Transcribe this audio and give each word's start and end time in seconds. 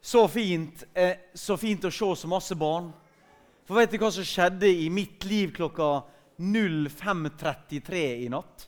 Så 0.00 0.28
fint, 0.28 0.84
eh, 0.94 1.16
så 1.34 1.56
fint 1.56 1.84
å 1.84 1.90
se 1.92 2.08
så 2.16 2.28
masse 2.28 2.56
barn. 2.56 2.92
For 3.68 3.76
vet 3.76 3.92
du 3.92 3.98
hva 4.00 4.08
som 4.10 4.24
skjedde 4.24 4.66
i 4.66 4.88
mitt 4.90 5.24
liv 5.28 5.52
klokka 5.54 6.02
05.33 6.40 8.04
i 8.24 8.28
natt? 8.32 8.64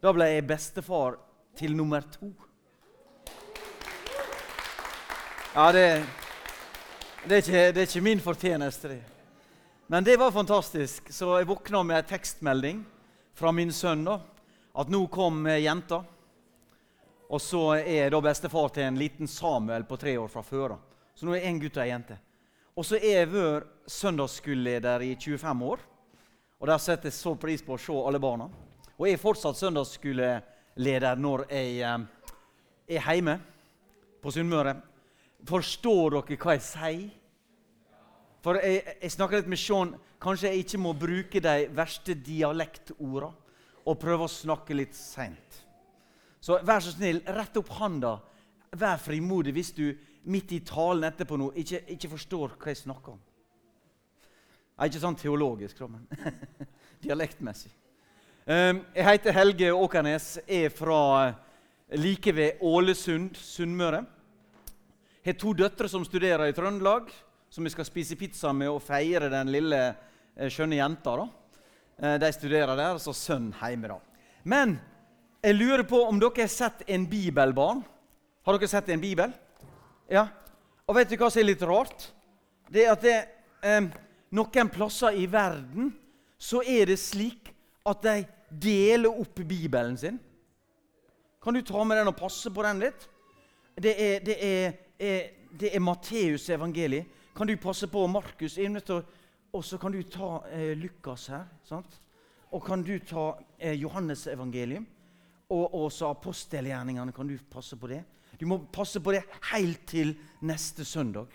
Da 0.00 0.12
ble 0.16 0.30
jeg 0.30 0.46
bestefar 0.48 1.18
til 1.58 1.76
nummer 1.76 2.00
to. 2.08 2.32
Ja, 5.52 5.68
det, 5.74 5.84
det, 7.26 7.34
er, 7.34 7.42
ikke, 7.42 7.64
det 7.74 7.82
er 7.82 7.88
ikke 7.88 8.06
min 8.06 8.22
fortjeneste, 8.24 8.94
det. 8.94 9.00
Men 9.90 10.06
det 10.06 10.16
var 10.16 10.32
fantastisk. 10.32 11.12
Så 11.12 11.34
jeg 11.36 11.48
våkna 11.50 11.82
med 11.82 11.98
en 11.98 12.08
tekstmelding 12.08 12.84
fra 13.34 13.52
min 13.52 13.72
sønn 13.74 14.06
da, 14.06 14.20
at 14.78 14.92
nå 14.92 15.00
kom 15.12 15.42
eh, 15.50 15.60
jenta. 15.64 16.04
Og 17.30 17.38
så 17.38 17.60
er 17.78 18.10
da 18.10 18.18
bestefar 18.24 18.72
til 18.74 18.88
en 18.88 18.98
liten 18.98 19.28
Samuel 19.30 19.84
på 19.86 19.98
tre 20.00 20.16
år 20.18 20.28
fra 20.28 20.42
før. 20.42 20.74
da. 20.74 20.78
Så 21.14 21.26
nå 21.26 21.36
er 21.36 21.46
én 21.46 21.60
gutt 21.62 21.76
og 21.76 21.84
ei 21.84 21.92
jente. 21.92 22.16
Og 22.74 22.86
så 22.86 22.96
er 22.96 23.20
jeg 23.20 23.30
vært 23.30 23.68
søndagsskoleleder 23.86 25.04
i 25.06 25.14
25 25.14 25.62
år. 25.62 25.84
Og 26.60 26.66
der 26.66 26.78
setter 26.82 27.08
jeg 27.08 27.16
så 27.16 27.34
pris 27.38 27.62
på 27.62 27.76
å 27.76 27.78
se 27.80 27.94
alle 27.94 28.20
barna. 28.20 28.48
Og 28.98 29.06
jeg 29.06 29.14
er 29.14 29.22
fortsatt 29.22 29.58
søndagsskoleleder 29.60 31.22
når 31.22 31.46
jeg 31.50 31.78
eh, 31.86 32.98
er 32.98 33.06
hjemme 33.14 33.38
på 34.22 34.34
Sunnmøre. 34.34 34.74
Forstår 35.46 36.18
dere 36.18 36.42
hva 36.42 36.58
jeg 36.58 36.66
sier? 36.66 37.08
For 38.42 38.58
jeg, 38.58 38.82
jeg 39.02 39.14
snakker 39.14 39.40
litt 39.40 39.52
med 39.52 39.60
Sean. 39.60 39.94
Kanskje 40.20 40.50
jeg 40.50 40.66
ikke 40.66 40.82
må 40.82 40.96
bruke 40.98 41.40
de 41.40 41.56
verste 41.72 42.16
dialektordene 42.16 43.36
og 43.88 43.96
prøve 44.00 44.26
å 44.26 44.32
snakke 44.32 44.76
litt 44.76 44.96
seint. 44.96 45.69
Så 46.40 46.58
vær 46.64 46.80
så 46.80 46.94
snill, 46.94 47.20
rett 47.26 47.56
opp 47.60 47.72
handa. 47.78 48.14
Vær 48.76 49.00
frimodig 49.02 49.52
hvis 49.56 49.74
du 49.76 49.90
midt 50.30 50.52
i 50.56 50.60
talen 50.64 51.08
etterpå 51.08 51.36
nå 51.40 51.50
ikke, 51.60 51.82
ikke 51.96 52.12
forstår 52.14 52.54
hva 52.56 52.72
jeg 52.72 52.82
snakker 52.82 53.14
om. 53.14 53.20
Er 54.80 54.88
ikke 54.88 55.02
sånn 55.02 55.18
teologisk, 55.20 55.82
men 55.84 56.06
dialektmessig. 57.04 57.72
Um, 58.48 58.80
jeg 58.96 59.04
heter 59.06 59.36
Helge 59.36 59.72
Åkernes, 59.76 60.38
er 60.48 60.72
fra 60.72 61.00
like 62.00 62.32
ved 62.32 62.62
Ålesund, 62.64 63.36
Sunnmøre. 63.36 64.00
Har 65.26 65.36
to 65.36 65.52
døtre 65.52 65.90
som 65.92 66.04
studerer 66.06 66.48
i 66.48 66.54
Trøndelag, 66.56 67.10
som 67.52 67.66
vi 67.66 67.72
skal 67.74 67.84
spise 67.84 68.16
pizza 68.16 68.54
med 68.56 68.70
og 68.72 68.80
feire 68.80 69.28
den 69.28 69.50
lille 69.52 69.80
eh, 69.90 70.48
skjønne 70.48 70.78
jenta. 70.78 71.16
da. 71.20 71.26
Eh, 72.00 72.16
de 72.22 72.30
studerer 72.32 72.72
der, 72.78 73.00
så 73.02 73.12
sønnen 73.12 73.52
hjemme. 73.60 73.90
da. 73.90 73.98
Men 74.48 74.78
jeg 75.42 75.56
lurer 75.56 75.86
på 75.88 76.02
om 76.04 76.18
dere 76.20 76.44
har 76.44 76.52
sett 76.52 76.82
en 76.86 77.06
bibelbarn. 77.08 77.82
Har 78.44 78.56
dere 78.56 78.68
sett 78.68 78.88
en 78.92 79.00
bibel? 79.00 79.32
Ja. 80.10 80.26
Og 80.86 80.96
vet 80.98 81.10
du 81.10 81.16
hva 81.20 81.30
som 81.30 81.40
er 81.40 81.48
litt 81.48 81.62
rart? 81.64 82.10
Det 82.70 82.84
er 82.84 82.92
at 82.92 83.04
det, 83.04 83.16
eh, 83.62 83.88
noen 84.36 84.70
plasser 84.72 85.16
i 85.16 85.26
verden 85.30 85.92
så 86.40 86.62
er 86.62 86.86
det 86.86 86.98
slik 86.98 87.50
at 87.86 88.02
de 88.02 88.24
deler 88.50 89.08
opp 89.10 89.40
Bibelen 89.40 89.96
sin. 89.96 90.18
Kan 91.42 91.54
du 91.54 91.62
ta 91.62 91.84
med 91.84 91.96
den 91.96 92.10
og 92.10 92.16
passe 92.16 92.50
på 92.52 92.62
den 92.62 92.82
litt? 92.84 93.08
Det 93.80 93.94
er, 93.96 94.20
det 94.20 94.36
er, 94.44 94.72
er, 94.98 95.30
det 95.56 95.74
er 95.74 95.80
Matteus 95.80 96.48
evangeliet. 96.50 97.06
Kan 97.36 97.46
du 97.46 97.56
passe 97.56 97.86
på 97.88 98.06
Markus? 98.06 98.58
Og 99.52 99.64
så 99.64 99.78
kan 99.78 99.92
du 99.92 100.02
ta 100.02 100.42
eh, 100.52 100.76
Lukas 100.76 101.26
her. 101.26 101.46
sant? 101.64 102.00
Og 102.52 102.64
kan 102.64 102.82
du 102.82 102.98
ta 102.98 103.38
eh, 103.58 103.74
Johannes 103.80 104.26
evangelium? 104.26 104.86
Og 105.50 105.74
også 105.84 106.10
apostelgjerningene. 106.14 107.12
Kan 107.12 107.28
du 107.28 107.36
passe 107.50 107.76
på 107.76 107.90
det? 107.90 108.02
Du 108.38 108.46
må 108.48 108.60
passe 108.72 109.02
på 109.02 109.12
det 109.12 109.24
helt 109.50 109.86
til 109.90 110.14
neste 110.46 110.84
søndag. 110.86 111.28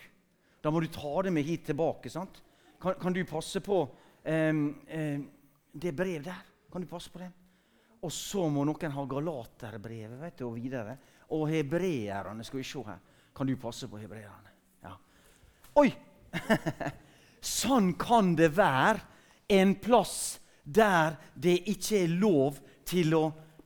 Da 0.63 0.72
må 0.73 0.81
du 0.81 0.89
ta 0.89 1.22
det 1.25 1.33
med 1.35 1.45
hit 1.45 1.67
tilbake. 1.67 2.09
sant? 2.09 2.41
Kan, 2.81 2.95
kan 3.02 3.13
du 3.13 3.22
passe 3.27 3.61
på 3.61 3.81
um, 3.85 4.61
det 5.73 5.95
brevet 5.95 6.25
der? 6.25 6.45
Kan 6.72 6.81
du 6.81 6.88
passe 6.88 7.12
på 7.12 7.22
det? 7.22 7.29
Og 8.01 8.12
så 8.13 8.47
må 8.50 8.66
noen 8.66 8.94
ha 8.94 9.06
Galaterbrevet 9.09 10.22
vet 10.22 10.39
du, 10.39 10.47
og 10.47 10.57
videre. 10.57 10.97
Og 11.35 11.47
hebreerne. 11.50 12.44
Skal 12.45 12.62
vi 12.62 12.68
se 12.68 12.84
her. 12.85 13.01
Kan 13.35 13.50
du 13.50 13.56
passe 13.59 13.89
på 13.91 14.00
hebreerne? 14.00 14.53
Ja. 14.85 14.95
Oi! 15.81 15.89
sånn 17.59 17.94
kan 18.00 18.34
det 18.38 18.50
være 18.57 19.03
en 19.53 19.75
plass 19.78 20.39
der 20.63 21.19
det 21.38 21.59
ikke 21.69 22.01
er 22.01 22.13
lov 22.18 22.57
til 22.88 23.13
å 23.13 23.25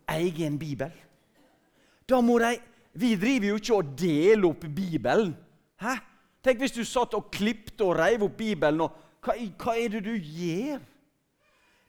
eie 0.10 0.48
en 0.48 0.58
bibel. 0.60 0.92
Da 2.10 2.22
må 2.22 2.40
de 2.40 2.58
Vi 3.00 3.14
driver 3.16 3.48
jo 3.48 3.56
ikke 3.56 3.76
og 3.76 3.90
deler 4.00 4.48
opp 4.50 4.64
Bibelen. 4.76 5.36
Hæ? 5.80 5.94
Tenk 6.44 6.60
hvis 6.60 6.74
du 6.74 6.84
satt 6.84 7.14
og 7.14 7.30
klipte 7.32 7.86
og 7.86 7.96
reiv 8.00 8.24
opp 8.26 8.38
Bibelen. 8.38 8.82
og 8.82 8.96
hva, 9.22 9.36
hva, 9.36 9.76
er 9.78 9.94
det 9.94 10.04
du 10.04 10.16
gjør? 10.16 10.80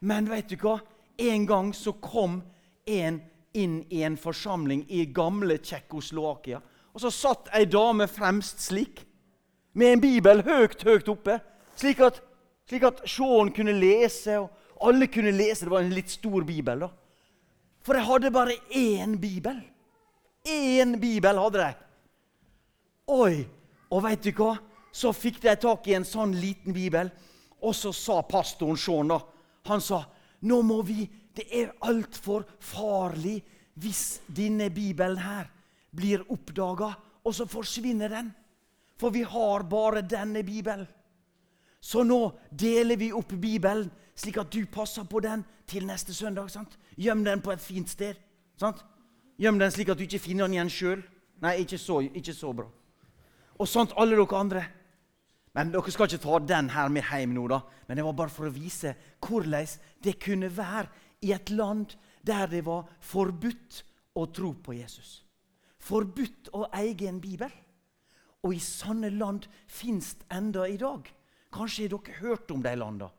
Men 0.00 0.28
vet 0.30 0.50
du 0.50 0.56
hva? 0.60 0.78
En 1.18 1.46
gang 1.46 1.72
så 1.74 1.92
kom 1.92 2.42
en 2.86 3.20
inn 3.54 3.80
i 3.90 4.02
en 4.02 4.16
forsamling 4.16 4.84
i 4.90 5.06
gamle 5.14 5.56
Tsjekkoslovakia. 5.58 6.60
Og 6.94 7.00
så 7.00 7.10
satt 7.10 7.50
ei 7.56 7.64
dame 7.70 8.06
fremst 8.10 8.60
slik, 8.66 9.06
med 9.72 9.94
en 9.94 10.02
bibel 10.02 10.42
høyt, 10.42 10.82
høyt 10.82 11.08
oppe. 11.08 11.38
Slik 11.78 12.00
at, 12.02 12.18
slik 12.68 12.84
at 12.88 13.04
Sean 13.08 13.52
kunne 13.54 13.72
lese, 13.78 14.40
og 14.40 14.50
alle 14.88 15.06
kunne 15.06 15.30
lese. 15.30 15.64
Det 15.64 15.72
var 15.72 15.84
en 15.84 15.94
litt 15.94 16.10
stor 16.10 16.44
bibel. 16.44 16.86
da. 16.86 16.90
For 17.84 17.96
jeg 17.96 18.06
hadde 18.06 18.32
bare 18.34 18.56
én 18.76 19.16
bibel. 19.20 19.60
Én 20.44 20.98
bibel 21.00 21.40
hadde 21.40 21.64
de. 21.64 21.70
Oi! 23.10 23.46
Og 23.90 24.04
veit 24.04 24.22
du 24.22 24.30
hva? 24.38 24.54
Så 24.92 25.12
fikk 25.14 25.40
de 25.42 25.54
tak 25.58 25.86
i 25.88 25.96
en 25.96 26.06
sånn 26.06 26.32
liten 26.38 26.74
bibel, 26.74 27.10
og 27.62 27.74
så 27.76 27.92
sa 27.94 28.20
pastoren 28.26 28.78
Sean 28.78 29.10
da, 29.10 29.20
Han 29.68 29.80
sa 29.80 30.04
nå 30.40 30.62
må 30.64 30.80
vi 30.82 31.04
Det 31.34 31.44
er 31.52 31.74
altfor 31.86 32.46
farlig 32.58 33.38
hvis 33.80 34.20
denne 34.26 34.66
bibelen 34.74 35.20
her 35.22 35.46
blir 35.94 36.24
oppdaga, 36.28 36.90
og 37.24 37.34
så 37.34 37.46
forsvinner 37.48 38.10
den. 38.12 38.32
For 38.98 39.14
vi 39.14 39.22
har 39.22 39.62
bare 39.62 40.02
denne 40.02 40.42
bibelen. 40.44 40.88
Så 41.80 42.04
nå 42.04 42.32
deler 42.50 42.96
vi 42.96 43.12
opp 43.12 43.32
Bibelen, 43.40 43.90
slik 44.14 44.36
at 44.38 44.52
du 44.52 44.66
passer 44.66 45.06
på 45.08 45.20
den 45.20 45.44
til 45.66 45.86
neste 45.86 46.14
søndag. 46.14 46.50
sant? 46.50 46.78
Gjem 46.96 47.24
den 47.24 47.40
på 47.40 47.52
et 47.52 47.60
fint 47.60 47.88
sted. 47.88 48.14
sant? 48.56 48.84
Gjem 49.38 49.58
den 49.58 49.70
slik 49.70 49.88
at 49.88 49.98
du 49.98 50.04
ikke 50.04 50.18
finner 50.18 50.44
den 50.44 50.58
igjen 50.58 50.70
sjøl. 50.70 51.02
Nei, 51.40 51.62
ikke 51.62 51.78
så, 51.78 52.00
ikke 52.00 52.34
så, 52.36 52.52
bra. 52.52 52.66
Og 53.58 53.68
sånt 53.68 53.94
alle 53.96 54.16
dere 54.16 54.36
andre. 54.36 54.64
Men 55.54 55.72
Dere 55.72 55.90
skal 55.90 56.06
ikke 56.06 56.22
ta 56.22 56.38
den 56.38 56.68
her 56.70 56.88
med 56.88 57.08
hjem 57.10 57.32
nå, 57.34 57.48
da. 57.48 57.60
Men 57.88 57.96
det 57.96 58.04
var 58.04 58.12
bare 58.12 58.30
for 58.30 58.46
å 58.46 58.54
vise 58.54 58.94
hvordan 59.24 59.66
det 60.04 60.20
kunne 60.22 60.50
være 60.56 60.86
i 61.26 61.32
et 61.32 61.50
land 61.50 61.96
der 62.22 62.46
det 62.46 62.64
var 62.66 62.86
forbudt 63.00 63.82
å 64.14 64.26
tro 64.26 64.52
på 64.52 64.76
Jesus. 64.76 65.24
Forbudt 65.80 66.52
å 66.52 66.68
eie 66.76 67.08
en 67.08 67.20
bibel. 67.20 67.50
Og 68.44 68.54
i 68.54 68.60
sånne 68.62 69.10
land 69.10 69.48
fins 69.66 70.14
det 70.20 70.28
enda 70.36 70.68
i 70.68 70.78
dag. 70.80 71.08
Kanskje 71.52 71.88
har 71.88 71.96
dere 71.96 72.20
hørt 72.20 72.50
om 72.50 72.62
de 72.62 72.74
landene. 72.76 73.10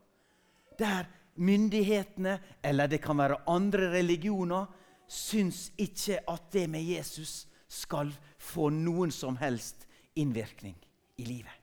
Der 0.79 1.07
myndighetene, 1.35 2.39
eller 2.63 2.87
det 2.87 3.01
kan 3.03 3.17
være 3.17 3.41
andre 3.47 3.91
religioner, 3.93 4.65
syns 5.07 5.71
ikke 5.77 6.21
at 6.29 6.51
det 6.53 6.69
med 6.69 6.83
Jesus 6.83 7.47
skal 7.67 8.11
få 8.39 8.69
noen 8.71 9.11
som 9.11 9.35
helst 9.39 9.85
innvirkning 10.15 10.75
i 11.19 11.25
livet. 11.27 11.57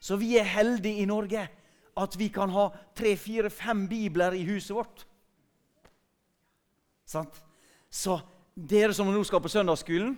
Så 0.00 0.16
vi 0.20 0.36
er 0.38 0.46
heldige 0.46 1.02
i 1.02 1.08
Norge 1.08 1.46
at 1.96 2.18
vi 2.18 2.28
kan 2.28 2.50
ha 2.50 2.68
tre, 2.96 3.14
fire, 3.16 3.50
fem 3.50 3.86
bibler 3.88 4.34
i 4.34 4.44
huset 4.46 4.74
vårt. 4.76 5.04
Sant? 7.06 7.38
Så 7.90 8.18
dere 8.54 8.94
som 8.94 9.10
nå 9.10 9.22
skal 9.26 9.42
på 9.42 9.50
søndagsskolen 9.50 10.14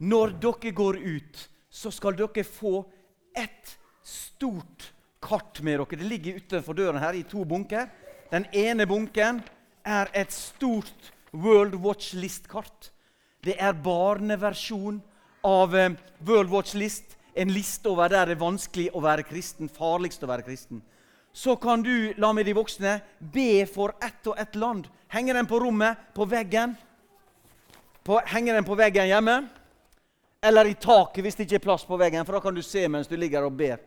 Når 0.00 0.32
dere 0.40 0.72
går 0.72 0.96
ut, 0.96 1.40
så 1.70 1.90
skal 1.90 2.16
dere 2.16 2.44
få 2.44 2.82
ett 3.36 3.76
stort 4.02 4.92
kart 5.22 5.60
med 5.62 5.78
dere. 5.78 5.98
Det 5.98 6.08
ligger 6.08 6.40
utenfor 6.40 6.74
døren 6.74 7.00
her 7.02 7.16
i 7.18 7.24
to 7.28 7.44
bunker. 7.44 7.88
Den 8.30 8.46
ene 8.52 8.86
bunken 8.86 9.42
er 9.84 10.10
et 10.14 10.32
stort 10.32 11.12
World 11.32 11.74
Watch 11.74 12.14
List-kart. 12.14 12.90
Det 13.44 13.56
er 13.58 13.72
barneversjon 13.72 15.00
av 15.46 15.76
eh, 15.76 15.96
World 16.26 16.50
Watch 16.50 16.74
List. 16.74 17.16
En 17.34 17.52
liste 17.52 17.88
over 17.88 18.10
der 18.10 18.26
det 18.26 18.36
er 18.36 18.42
vanskelig 18.42 18.88
å 18.94 19.02
være 19.04 19.24
kristen, 19.24 19.70
farligst 19.70 20.24
å 20.26 20.30
være 20.30 20.44
kristen. 20.44 20.82
Så 21.32 21.54
kan 21.56 21.82
du 21.82 22.12
la 22.18 22.32
med 22.34 22.46
de 22.46 22.56
voksne 22.58 22.96
be 23.18 23.64
for 23.70 23.94
ett 24.02 24.26
og 24.26 24.38
ett 24.38 24.56
land. 24.58 24.88
Henger 25.08 25.38
den 25.38 25.46
på 25.46 25.60
rommet, 25.62 25.98
på 26.14 26.26
veggen? 26.26 26.74
På, 28.02 28.18
henger 28.26 28.58
den 28.58 28.66
på 28.66 28.74
veggen 28.74 29.08
hjemme? 29.08 29.36
Eller 30.42 30.66
i 30.66 30.74
taket 30.74 31.22
hvis 31.22 31.38
det 31.38 31.46
ikke 31.46 31.60
er 31.60 31.66
plass 31.68 31.86
på 31.86 31.98
veggen, 32.00 32.24
for 32.26 32.36
da 32.36 32.42
kan 32.42 32.56
du 32.56 32.62
se 32.66 32.82
mens 32.88 33.08
du 33.08 33.16
ligger 33.16 33.46
og 33.46 33.54
ber. 33.54 33.78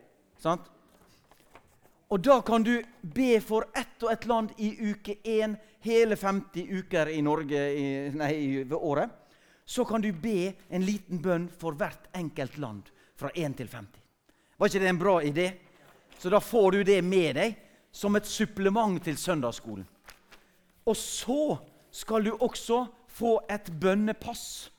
Sant? 0.43 0.67
Og 2.11 2.19
da 2.21 2.41
kan 2.45 2.63
du 2.63 2.75
be 3.01 3.39
for 3.41 3.65
ett 3.73 4.03
og 4.03 4.11
ett 4.11 4.25
land 4.29 4.51
i 4.61 4.73
uke 4.91 5.15
én, 5.23 5.55
hele 5.81 6.15
50 6.19 6.67
uker 6.79 7.09
i 7.09 7.21
Norge 7.25 7.61
i, 7.73 7.85
nei, 8.13 8.63
ved 8.63 8.77
året. 8.77 9.09
Så 9.65 9.85
kan 9.87 10.03
du 10.03 10.11
be 10.11 10.51
en 10.69 10.83
liten 10.85 11.21
bønn 11.23 11.47
for 11.47 11.79
hvert 11.79 12.11
enkelt 12.13 12.57
land. 12.57 12.91
fra 13.15 13.29
1 13.35 13.53
til 13.57 13.67
50. 13.69 14.01
Var 14.57 14.67
ikke 14.67 14.79
det 14.79 14.87
en 14.89 14.99
bra 14.99 15.21
idé? 15.21 15.51
Så 16.17 16.29
da 16.33 16.39
får 16.41 16.71
du 16.71 16.83
det 16.83 17.01
med 17.05 17.35
deg 17.37 17.55
som 17.91 18.15
et 18.17 18.25
supplement 18.25 18.97
til 19.03 19.17
søndagsskolen. 19.17 19.85
Og 20.85 20.97
så 20.97 21.57
skal 21.91 22.25
du 22.25 22.33
også 22.33 22.87
få 23.07 23.37
et 23.49 23.69
bønnepass. 23.79 24.71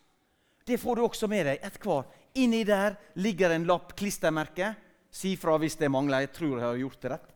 Det 0.67 0.81
får 0.83 0.97
du 0.97 1.05
også 1.05 1.29
med 1.31 1.47
deg. 1.47 1.59
et 1.63 1.79
hver. 1.79 2.05
Inni 2.35 2.65
der 2.65 2.97
ligger 3.15 3.51
en 3.51 3.65
lapp, 3.65 3.95
klistremerke. 3.97 4.75
Si 5.15 5.37
fra 5.39 5.55
hvis 5.63 5.79
det 5.79 5.91
mangler. 5.93 6.25
Jeg 6.25 6.35
tror 6.35 6.59
jeg 6.59 6.67
har 6.67 6.81
gjort 6.81 7.03
det 7.03 7.13
rett. 7.15 7.31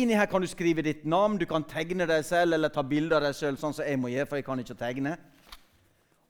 Inni 0.00 0.14
her 0.14 0.26
kan 0.30 0.42
du 0.42 0.46
skrive 0.46 0.82
ditt 0.86 1.02
navn, 1.04 1.38
du 1.38 1.46
kan 1.50 1.64
tegne 1.66 2.06
deg 2.06 2.22
selv 2.26 2.54
eller 2.54 2.70
ta 2.70 2.82
bilde 2.86 3.16
av 3.16 3.24
deg 3.24 3.34
selv, 3.34 3.58
sånn 3.58 3.74
som 3.74 3.86
jeg 3.86 3.98
må 3.98 4.10
gjøre, 4.12 4.28
for 4.30 4.38
jeg 4.38 4.46
kan 4.46 4.62
ikke 4.62 4.78
tegne. 4.78 5.16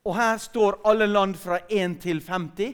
Og 0.08 0.16
her 0.16 0.38
står 0.40 0.78
alle 0.88 1.08
land 1.10 1.36
fra 1.36 1.58
1 1.68 1.98
til 2.00 2.22
50. 2.24 2.72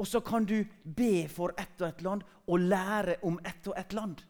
Og 0.00 0.06
så 0.08 0.22
kan 0.24 0.46
du 0.48 0.62
be 0.84 1.26
for 1.28 1.52
ett 1.58 1.80
og 1.82 1.88
ett 1.88 2.02
land 2.06 2.24
og 2.48 2.64
lære 2.70 3.18
om 3.28 3.36
ett 3.44 3.68
og 3.68 3.76
ett 3.76 3.92
land. 3.92 4.22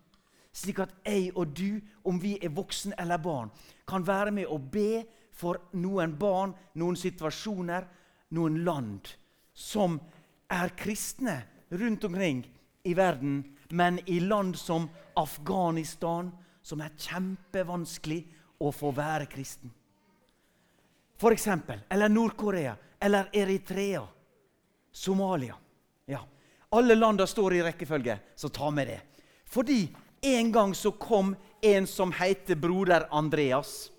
Slik 0.51 0.81
at 0.83 0.95
jeg 1.07 1.31
og 1.37 1.55
du, 1.55 1.79
om 2.05 2.19
vi 2.19 2.39
er 2.43 2.55
voksne 2.55 2.97
eller 2.99 3.23
barn, 3.23 3.51
kan 3.87 4.07
være 4.07 4.33
med 4.35 4.51
og 4.51 4.71
be 4.73 5.05
for 5.31 5.61
noen 5.79 6.17
barn, 6.19 6.57
noen 6.75 6.97
situasjoner, 6.99 7.87
noen 8.35 8.63
land 8.65 9.13
som 9.55 10.01
er 10.51 10.73
kristne 10.75 11.43
rundt 11.71 12.05
omkring 12.09 12.43
i 12.89 12.95
verden, 12.97 13.43
men 13.69 14.01
i 14.07 14.21
land 14.21 14.57
som 14.59 14.89
Afghanistan, 15.17 16.31
som 16.63 16.81
er 16.81 16.95
kjempevanskelig 16.97 18.23
å 18.61 18.73
få 18.75 18.93
være 18.97 19.29
kristen. 19.31 19.71
For 21.19 21.35
eksempel, 21.35 21.81
eller 21.91 22.09
Nord-Korea, 22.09 22.77
eller 23.01 23.29
Eritrea. 23.33 24.07
Somalia. 24.93 25.55
Ja. 26.07 26.21
Alle 26.69 26.95
landa 26.95 27.27
står 27.27 27.55
i 27.55 27.63
rekkefølge, 27.63 28.19
så 28.35 28.49
ta 28.49 28.71
med 28.71 28.87
det. 28.87 29.01
Fordi 29.45 29.89
en 30.21 30.53
gang 30.53 30.75
så 30.75 30.91
kom 30.91 31.37
en 31.63 31.87
som 31.87 32.13
heter 32.13 32.57
broder 32.57 33.07
Andreas. 33.11 33.91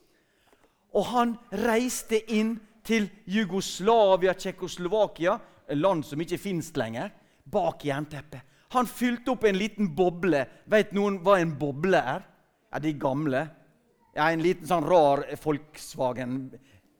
Og 0.93 1.05
han 1.11 1.35
reiste 1.51 2.19
inn 2.33 2.57
til 2.83 3.09
Jugoslavia, 3.25 4.33
Tsjekkoslovakia, 4.33 5.37
land 5.77 6.05
som 6.05 6.21
ikke 6.21 6.39
fins 6.41 6.71
lenger, 6.77 7.11
bak 7.43 7.85
jernteppet. 7.85 8.41
Han 8.75 8.87
fylte 8.87 9.33
opp 9.33 9.43
en 9.49 9.57
liten 9.57 9.89
boble. 9.95 10.43
Vet 10.69 10.91
noen 10.93 11.19
hva 11.25 11.39
en 11.41 11.55
boble 11.57 11.97
er? 11.97 12.25
Ja, 12.69 12.79
De 12.79 12.93
gamle. 12.93 13.47
Ja, 14.15 14.31
En 14.31 14.41
liten 14.41 14.67
sånn 14.67 14.85
rar 14.85 15.23
Volkswagen 15.43 16.49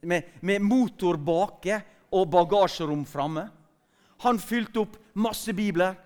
med, 0.02 0.24
med 0.42 0.62
motor 0.62 1.18
bake 1.18 1.82
og 2.16 2.30
bagasjerom 2.32 3.04
framme. 3.06 3.50
Han 4.24 4.40
fylte 4.40 4.84
opp 4.84 4.98
masse 5.20 5.54
bibler 5.56 5.98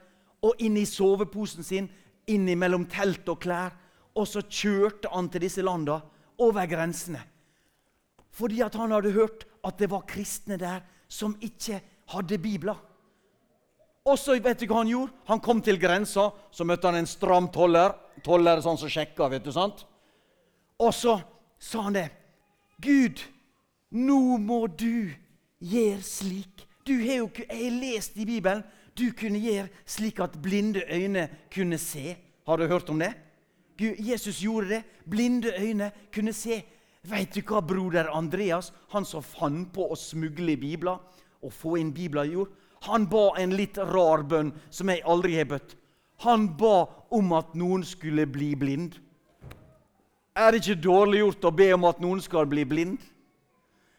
og 0.44 0.60
inn 0.64 0.78
i 0.78 0.86
soveposen 0.86 1.64
sin, 1.64 1.90
inn 2.28 2.48
mellom 2.60 2.86
telt 2.90 3.28
og 3.30 3.42
klær. 3.44 3.76
Og 4.16 4.28
så 4.30 4.44
kjørte 4.46 5.10
han 5.10 5.30
til 5.32 5.46
disse 5.48 5.64
landa 5.66 6.00
over 6.44 6.68
grensene. 6.70 7.22
Fordi 8.34 8.62
at 8.66 8.76
han 8.78 8.94
hadde 8.94 9.14
hørt 9.14 9.46
at 9.66 9.78
det 9.80 9.90
var 9.90 10.06
kristne 10.10 10.58
der 10.62 10.84
som 11.08 11.36
ikke 11.42 11.80
hadde 12.14 12.40
bibler. 12.42 12.78
Og 14.04 14.20
så 14.20 14.36
vet 14.36 14.60
du 14.60 14.68
hva 14.68 14.82
han 14.82 14.92
gjorde? 14.92 15.14
Han 15.30 15.40
kom 15.40 15.62
til 15.64 15.80
grensa, 15.80 16.28
så 16.52 16.66
møtte 16.68 16.90
han 16.90 17.00
en 17.00 17.08
stram 17.08 17.48
toller. 17.54 17.96
Toller 18.24 18.62
sånn 18.64 18.80
som 18.80 18.92
sjekka, 18.92 19.30
vet 19.32 19.46
du. 19.46 19.52
sant? 19.56 19.86
Og 20.80 20.92
så 20.94 21.18
sa 21.60 21.88
han 21.88 21.96
det. 21.96 22.10
Gud, 22.84 23.22
nå 23.96 24.38
må 24.44 24.66
du 24.68 25.14
gjøre 25.64 26.04
slik. 26.04 26.66
Du 26.84 26.98
har 27.00 27.22
jo 27.22 27.30
jeg 27.40 27.48
har 27.48 27.78
lest 27.80 28.18
i 28.20 28.26
Bibelen 28.28 28.64
du 28.98 29.08
kunne 29.18 29.40
gjøre 29.42 29.70
slik 29.90 30.20
at 30.22 30.36
blinde 30.42 30.84
øyne 30.92 31.30
kunne 31.54 31.78
se. 31.78 32.18
Har 32.46 32.58
du 32.58 32.68
hørt 32.68 32.90
om 32.90 33.00
det? 33.00 33.14
Gud, 33.78 33.96
Jesus 33.98 34.42
gjorde 34.44 34.70
det. 34.70 34.84
Blinde 35.10 35.54
øyne 35.60 35.92
kunne 36.14 36.34
se. 36.34 36.62
Vet 37.04 37.36
du 37.36 37.42
hva 37.42 37.62
broder 37.62 38.12
Andreas, 38.14 38.72
han 38.90 39.06
som 39.06 39.24
fant 39.24 39.72
på 39.74 39.90
å 39.92 39.96
smugle 40.00 40.54
i 40.54 40.60
Bibler 40.60 41.00
og 41.44 41.52
få 41.52 41.76
inn 41.80 41.92
Bibler, 41.94 42.30
gjorde? 42.30 42.52
Han 42.84 43.08
ba 43.08 43.32
en 43.40 43.56
litt 43.56 43.78
rar 43.78 44.26
bønn 44.28 44.52
som 44.70 44.90
jeg 44.92 45.04
aldri 45.08 45.38
har 45.38 45.48
bøtt. 45.48 45.78
Han 46.24 46.50
ba 46.58 46.88
om 47.16 47.32
at 47.36 47.56
noen 47.56 47.84
skulle 47.88 48.26
bli 48.28 48.54
blind. 48.60 48.98
Er 50.36 50.52
det 50.52 50.64
ikke 50.64 50.82
dårlig 50.84 51.22
gjort 51.22 51.48
å 51.48 51.56
be 51.56 51.70
om 51.76 51.86
at 51.88 52.02
noen 52.04 52.22
skal 52.24 52.48
bli 52.50 52.66
blind? 52.68 52.98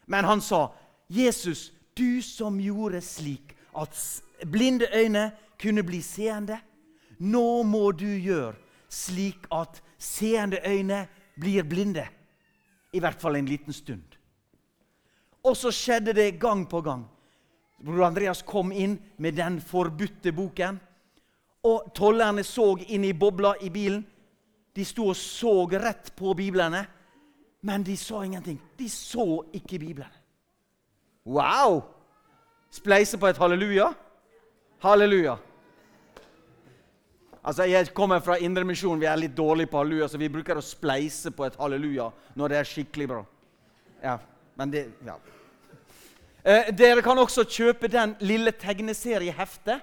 Men 0.06 0.24
han 0.24 0.40
sa, 0.40 0.72
'Jesus, 1.08 1.72
du 1.94 2.20
som 2.22 2.60
gjorde 2.60 3.00
slik 3.00 3.56
at 3.76 3.94
blinde 4.44 4.88
øyne 4.92 5.32
kunne 5.58 5.82
bli 5.82 6.02
seende.' 6.02 6.60
'Nå 7.18 7.62
må 7.62 7.92
du 7.92 8.08
gjøre 8.18 8.56
slik 8.88 9.46
at 9.52 9.80
seende 9.98 10.60
øyne 10.66 11.06
blir 11.40 11.62
blinde.' 11.62 12.08
I 12.92 13.00
hvert 13.00 13.20
fall 13.20 13.36
en 13.36 13.46
liten 13.46 13.72
stund. 13.72 14.04
Og 15.42 15.56
så 15.56 15.70
skjedde 15.70 16.12
det 16.14 16.40
gang 16.40 16.68
på 16.68 16.80
gang. 16.80 17.04
Bror 17.84 18.06
Andreas 18.06 18.42
kom 18.42 18.72
inn 18.72 18.96
med 19.20 19.36
den 19.36 19.60
forbudte 19.60 20.32
boken. 20.32 20.78
Og 21.64 21.90
tollerne 21.96 22.44
så 22.44 22.74
inn 22.88 23.04
i 23.04 23.12
bobla 23.16 23.54
i 23.60 23.70
bilen. 23.72 24.04
De 24.74 24.84
sto 24.84 25.10
og 25.12 25.16
så 25.16 25.52
rett 25.68 26.10
på 26.16 26.32
biblene. 26.36 26.84
Men 27.64 27.84
de 27.84 27.96
sa 27.96 28.22
ingenting. 28.24 28.58
De 28.76 28.88
så 28.88 29.44
ikke 29.52 29.78
biblene. 29.80 30.12
Wow! 31.24 31.82
Spleise 32.72 33.18
på 33.20 33.28
et 33.30 33.38
halleluja? 33.40 33.92
Halleluja. 34.82 35.36
Altså, 37.44 37.64
Jeg 37.64 37.94
kommer 37.94 38.20
fra 38.20 38.36
Indremisjonen. 38.36 39.00
Vi 39.00 39.06
er 39.06 39.20
litt 39.20 39.36
dårlige 39.36 39.68
på 39.70 39.78
halleluja, 39.78 40.08
så 40.08 40.18
vi 40.18 40.32
bruker 40.32 40.56
å 40.56 40.64
spleise 40.64 41.30
på 41.30 41.44
et 41.44 41.56
halleluja 41.60 42.10
når 42.34 42.52
det 42.52 42.58
er 42.58 42.68
skikkelig 42.68 43.08
bra. 43.08 43.22
Ja, 44.02 44.18
men 44.56 44.72
det, 44.72 44.86
ja. 45.04 45.16
Eh, 46.44 46.68
dere 46.76 47.00
kan 47.00 47.16
også 47.16 47.46
kjøpe 47.48 47.88
den 47.88 48.10
lille 48.20 48.52
tegneserieheftet 48.52 49.80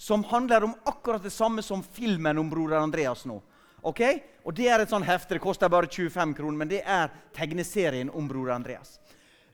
som 0.00 0.24
handler 0.26 0.64
om 0.66 0.72
akkurat 0.88 1.22
det 1.22 1.30
samme 1.30 1.62
som 1.62 1.84
filmen 1.86 2.38
om 2.40 2.48
broder 2.50 2.80
Andreas 2.80 3.22
nå. 3.30 3.36
Ok? 3.86 4.00
Og 4.44 4.54
Det 4.54 4.66
er 4.68 4.80
et 4.80 4.90
sånt 4.90 5.06
hefte. 5.06 5.36
Det 5.36 5.44
koster 5.44 5.68
bare 5.68 5.86
25 5.86 6.34
kroner, 6.34 6.56
men 6.58 6.68
det 6.68 6.82
er 6.82 7.12
tegneserien 7.32 8.10
om 8.10 8.26
bror 8.28 8.50
Andreas. 8.50 8.98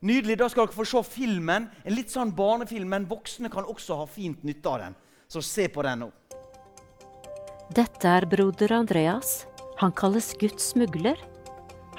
Nydelig. 0.01 0.39
Da 0.39 0.49
skal 0.49 0.67
dere 0.67 0.77
få 0.79 0.87
se 0.87 1.03
filmen. 1.03 1.69
En 1.85 1.95
litt 1.95 2.11
sånn 2.11 2.33
barnefilm, 2.33 2.89
men 2.89 3.09
voksne 3.11 3.51
kan 3.53 3.65
også 3.65 4.01
ha 4.01 4.07
fint 4.07 4.43
nytte 4.43 4.71
av 4.71 4.81
den. 4.81 4.97
Så 5.29 5.43
se 5.43 5.69
på 5.69 5.83
den 5.83 6.07
nå. 6.07 6.11
Dette 7.75 8.09
er 8.09 8.25
broder 8.25 8.73
Andreas. 8.73 9.45
Han 9.83 9.93
kalles 9.93 10.33
Guds 10.41 10.73
smugler. 10.73 11.21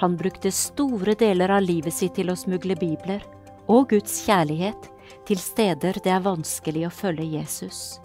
Han 0.00 0.16
brukte 0.16 0.50
store 0.50 1.14
deler 1.14 1.50
av 1.50 1.62
livet 1.62 1.94
sitt 1.94 2.16
til 2.18 2.32
å 2.32 2.38
smugle 2.38 2.74
bibler 2.74 3.22
og 3.68 3.90
Guds 3.92 4.22
kjærlighet 4.26 4.88
til 5.28 5.40
steder 5.40 6.00
det 6.04 6.12
er 6.12 6.24
vanskelig 6.24 6.86
å 6.88 6.94
følge 6.94 7.26
Jesus. 7.36 7.98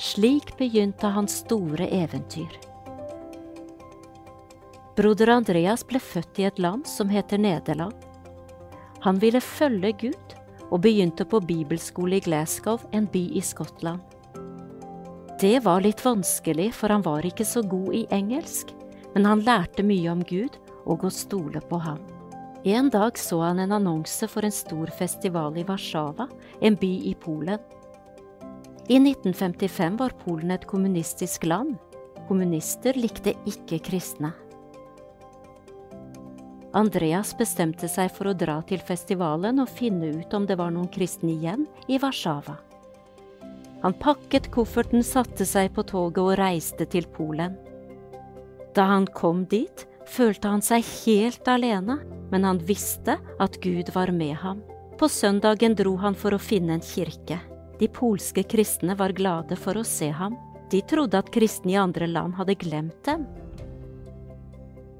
Slik 0.00 0.54
begynte 0.58 1.10
hans 1.12 1.42
store 1.44 1.86
eventyr. 1.92 2.50
Broder 4.96 5.30
Andreas 5.32 5.84
ble 5.86 6.00
født 6.02 6.40
i 6.42 6.46
et 6.48 6.58
land 6.60 6.86
som 6.88 7.08
heter 7.12 7.40
Nederland. 7.40 7.94
Han 9.04 9.20
ville 9.20 9.40
følge 9.40 9.92
Gud 10.00 10.34
og 10.70 10.82
begynte 10.84 11.24
på 11.24 11.40
bibelskole 11.40 12.18
i 12.18 12.24
Glasgow, 12.24 12.80
en 12.92 13.06
by 13.10 13.22
i 13.38 13.42
Skottland. 13.44 14.02
Det 15.40 15.62
var 15.64 15.80
litt 15.80 16.02
vanskelig, 16.04 16.68
for 16.76 16.92
han 16.92 17.04
var 17.06 17.24
ikke 17.24 17.46
så 17.48 17.62
god 17.64 17.94
i 17.96 18.06
engelsk, 18.12 18.74
men 19.14 19.24
han 19.24 19.44
lærte 19.46 19.84
mye 19.86 20.10
om 20.12 20.24
Gud 20.26 20.58
og 20.84 21.06
å 21.06 21.12
stole 21.12 21.62
på 21.64 21.80
ham. 21.80 22.00
En 22.64 22.90
dag 22.90 23.18
så 23.18 23.40
han 23.40 23.58
en 23.58 23.72
annonse 23.72 24.28
for 24.28 24.44
en 24.44 24.52
stor 24.52 24.86
festival 24.86 25.56
i 25.56 25.64
Warszawa, 25.64 26.28
en 26.60 26.74
by 26.76 26.90
i 27.08 27.14
Polen. 27.14 27.58
I 28.88 28.98
1955 28.98 29.96
var 29.96 30.12
Polen 30.24 30.50
et 30.50 30.66
kommunistisk 30.68 31.46
land. 31.48 31.78
Kommunister 32.28 32.98
likte 33.00 33.32
ikke 33.48 33.78
kristne. 33.88 34.34
Andreas 36.76 37.32
bestemte 37.38 37.88
seg 37.88 38.12
for 38.14 38.30
å 38.30 38.36
dra 38.36 38.60
til 38.68 38.82
festivalen 38.84 39.58
og 39.62 39.72
finne 39.72 40.12
ut 40.20 40.34
om 40.36 40.44
det 40.46 40.58
var 40.60 40.70
noen 40.74 40.90
kristne 40.92 41.32
igjen 41.32 41.64
i 41.88 41.98
Warszawa. 41.98 42.58
Han 43.80 43.96
pakket 43.96 44.50
kofferten, 44.52 45.00
satte 45.00 45.46
seg 45.48 45.72
på 45.72 45.86
toget 45.88 46.20
og 46.20 46.36
reiste 46.38 46.84
til 46.92 47.08
Polen. 47.08 47.56
Da 48.76 48.84
han 48.92 49.08
kom 49.16 49.46
dit, 49.48 49.86
følte 50.10 50.50
han 50.50 50.62
seg 50.64 50.84
helt 51.04 51.48
alene, 51.48 52.00
men 52.30 52.46
han 52.46 52.60
visste 52.66 53.16
at 53.40 53.58
Gud 53.62 53.92
var 53.94 54.12
med 54.14 54.36
ham. 54.42 54.62
På 54.98 55.08
søndagen 55.08 55.74
dro 55.78 55.94
han 56.02 56.16
for 56.18 56.36
å 56.36 56.42
finne 56.42 56.76
en 56.76 56.84
kirke. 56.84 57.40
De 57.80 57.88
polske 57.88 58.44
kristne 58.44 58.94
var 58.98 59.14
glade 59.16 59.56
for 59.56 59.78
å 59.80 59.84
se 59.86 60.10
ham. 60.12 60.36
De 60.70 60.82
trodde 60.86 61.18
at 61.18 61.30
kristne 61.32 61.72
i 61.72 61.78
andre 61.80 62.06
land 62.10 62.36
hadde 62.36 62.58
glemt 62.60 62.98
dem. 63.06 63.24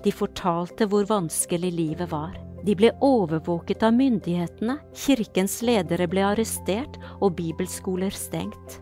De 0.00 0.12
fortalte 0.12 0.88
hvor 0.88 1.04
vanskelig 1.04 1.72
livet 1.76 2.08
var. 2.10 2.38
De 2.64 2.74
ble 2.76 2.90
overvåket 3.04 3.84
av 3.84 3.94
myndighetene, 3.96 4.78
kirkens 4.96 5.60
ledere 5.64 6.08
ble 6.08 6.24
arrestert 6.24 6.96
og 7.20 7.36
bibelskoler 7.36 8.12
stengt. 8.16 8.80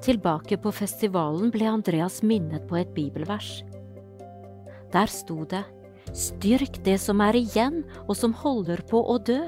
Tilbake 0.00 0.56
på 0.60 0.72
festivalen 0.72 1.52
ble 1.52 1.68
Andreas 1.68 2.22
minnet 2.24 2.64
på 2.68 2.80
et 2.80 2.92
bibelvers. 2.96 3.60
Der 4.92 5.10
sto 5.10 5.44
det 5.44 5.64
Styrk 6.16 6.80
det 6.82 6.96
som 6.98 7.20
er 7.22 7.38
igjen 7.38 7.82
og 8.08 8.16
som 8.18 8.32
holder 8.34 8.82
på 8.90 8.98
å 9.12 9.18
dø. 9.22 9.40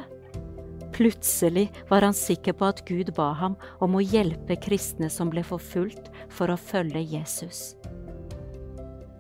Plutselig 0.95 1.71
var 1.89 2.05
han 2.07 2.15
sikker 2.15 2.55
på 2.55 2.69
at 2.69 2.83
Gud 2.87 3.11
ba 3.17 3.33
ham 3.39 3.57
om 3.83 3.97
å 3.97 4.05
hjelpe 4.05 4.59
kristne 4.63 5.09
som 5.11 5.33
ble 5.33 5.43
forfulgt 5.47 6.13
for 6.31 6.53
å 6.53 6.61
følge 6.61 7.03
Jesus. 7.03 7.73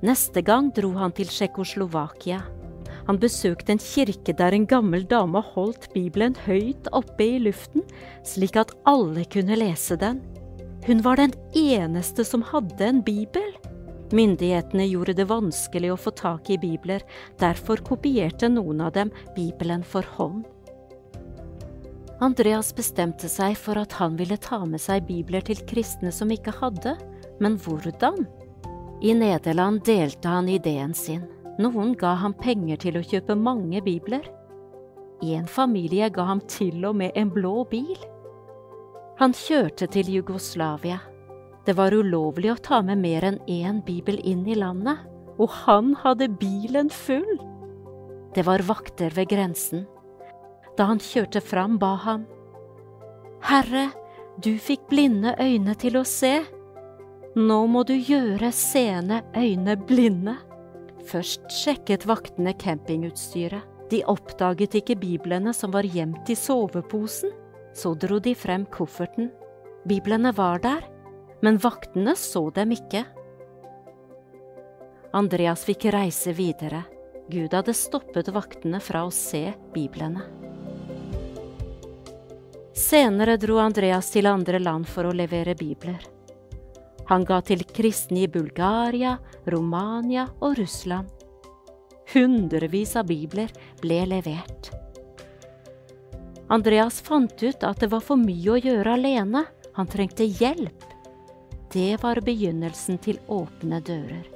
Neste 0.03 0.43
gang 0.45 0.71
dro 0.75 0.93
han 0.99 1.15
til 1.15 1.31
Tsjekkoslovakia. 1.31 2.43
Han 3.09 3.19
besøkte 3.19 3.75
en 3.75 3.83
kirke 3.83 4.35
der 4.39 4.55
en 4.55 4.67
gammel 4.69 5.07
dame 5.09 5.43
holdt 5.55 5.89
Bibelen 5.95 6.37
høyt 6.45 6.87
oppe 6.95 7.27
i 7.27 7.41
luften, 7.43 7.83
slik 8.27 8.59
at 8.61 8.75
alle 8.87 9.25
kunne 9.33 9.59
lese 9.59 9.99
den. 9.99 10.21
Hun 10.87 11.03
var 11.03 11.19
den 11.19 11.35
eneste 11.59 12.27
som 12.27 12.43
hadde 12.47 12.87
en 12.87 13.03
bibel. 13.07 13.55
Myndighetene 14.13 14.85
gjorde 14.91 15.15
det 15.17 15.29
vanskelig 15.31 15.93
å 15.95 16.01
få 16.01 16.13
tak 16.17 16.51
i 16.53 16.59
bibler, 16.61 17.05
derfor 17.41 17.81
kopierte 17.85 18.51
noen 18.53 18.83
av 18.85 18.93
dem 18.93 19.13
Bibelen 19.37 19.85
for 19.85 20.05
hånd. 20.19 20.45
Andreas 22.23 22.71
bestemte 22.77 23.27
seg 23.27 23.57
for 23.59 23.81
at 23.81 23.97
han 23.99 24.15
ville 24.21 24.37
ta 24.39 24.61
med 24.69 24.83
seg 24.85 25.09
bibler 25.09 25.43
til 25.43 25.59
kristne 25.67 26.13
som 26.15 26.31
ikke 26.31 26.55
hadde, 26.61 26.95
men 27.43 27.57
hvordan? 27.59 28.21
I 29.03 29.17
Nederland 29.19 29.83
delte 29.89 30.31
han 30.31 30.47
ideen 30.49 30.95
sin. 30.95 31.25
Noen 31.59 31.97
ga 31.99 32.15
ham 32.21 32.37
penger 32.39 32.79
til 32.85 33.01
å 33.01 33.03
kjøpe 33.03 33.35
mange 33.35 33.83
bibler. 33.83 34.23
I 35.23 35.35
En 35.35 35.49
familie 35.51 36.09
ga 36.15 36.29
ham 36.29 36.41
til 36.47 36.85
og 36.87 37.01
med 37.01 37.17
en 37.19 37.33
blå 37.33 37.65
bil. 37.71 37.99
Han 39.19 39.35
kjørte 39.35 39.89
til 39.91 40.09
Jugoslavia. 40.21 41.01
Det 41.67 41.77
var 41.79 41.95
ulovlig 41.95 42.51
å 42.53 42.59
ta 42.59 42.83
med 42.83 42.99
mer 42.99 43.25
enn 43.29 43.39
én 43.47 43.81
bibel 43.87 44.19
inn 44.27 44.45
i 44.51 44.59
landet, 44.59 44.99
og 45.39 45.51
han 45.63 45.95
hadde 46.03 46.31
bilen 46.41 46.91
full. 46.91 47.39
Det 48.35 48.45
var 48.47 48.65
vakter 48.67 49.15
ved 49.15 49.31
grensen. 49.31 49.87
Da 50.77 50.89
han 50.89 51.03
kjørte 51.03 51.43
fram, 51.45 51.79
ba 51.79 51.95
han, 52.03 52.27
Herre, 53.43 53.89
du 54.39 54.55
fikk 54.63 54.87
blinde 54.91 55.35
øyne 55.43 55.75
til 55.79 55.99
å 55.99 56.05
se. 56.07 56.37
Nå 57.35 57.59
må 57.67 57.83
du 57.89 57.95
gjøre 57.97 58.53
seende 58.55 59.23
øyne 59.35 59.75
blinde. 59.89 60.37
Først 61.11 61.51
sjekket 61.51 62.07
vaktene 62.07 62.55
campingutstyret. 62.55 63.67
De 63.91 64.01
oppdaget 64.09 64.79
ikke 64.79 64.97
biblene 64.97 65.53
som 65.53 65.75
var 65.75 65.85
gjemt 65.85 66.31
i 66.31 66.37
soveposen. 66.39 67.35
Så 67.75 67.97
dro 67.99 68.21
de 68.23 68.33
frem 68.39 68.65
kofferten. 68.73 69.33
Biblene 69.89 70.31
var 70.37 70.63
der, 70.63 70.87
men 71.43 71.59
vaktene 71.59 72.15
så 72.17 72.47
dem 72.55 72.73
ikke. 72.75 73.03
Andreas 75.13 75.67
fikk 75.67 75.91
reise 75.93 76.33
videre. 76.33 76.85
Gud 77.29 77.55
hadde 77.55 77.75
stoppet 77.77 78.31
vaktene 78.33 78.81
fra 78.81 79.05
å 79.07 79.11
se 79.13 79.51
biblene. 79.75 80.23
Senere 82.73 83.37
dro 83.37 83.59
Andreas 83.61 84.09
til 84.15 84.27
andre 84.31 84.59
land 84.63 84.89
for 84.89 85.09
å 85.09 85.15
levere 85.17 85.55
bibler. 85.59 86.01
Han 87.11 87.27
ga 87.29 87.41
til 87.45 87.65
kristne 87.69 88.23
i 88.25 88.31
Bulgaria, 88.31 89.19
Romania 89.45 90.29
og 90.41 90.57
Russland. 90.61 91.11
Hundrevis 92.15 92.95
av 92.97 93.09
bibler 93.11 93.53
ble 93.83 93.99
levert. 94.09 94.71
Andreas 96.53 97.01
fant 97.05 97.43
ut 97.43 97.65
at 97.65 97.81
det 97.81 97.91
var 97.93 98.05
for 98.05 98.21
mye 98.21 98.55
å 98.55 98.61
gjøre 98.61 98.97
alene. 98.97 99.45
Han 99.77 99.89
trengte 99.89 100.25
hjelp. 100.29 100.92
Det 101.73 102.03
var 102.03 102.19
begynnelsen 102.21 102.99
til 103.01 103.17
åpne 103.33 103.79
dører. 103.81 104.27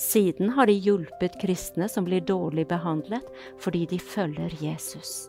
Siden 0.00 0.54
har 0.56 0.70
de 0.70 0.72
hjulpet 0.72 1.34
kristne 1.42 1.84
som 1.92 2.06
blir 2.06 2.22
dårlig 2.24 2.64
behandlet 2.70 3.26
fordi 3.60 3.82
de 3.90 3.98
følger 4.00 4.54
Jesus. 4.62 5.28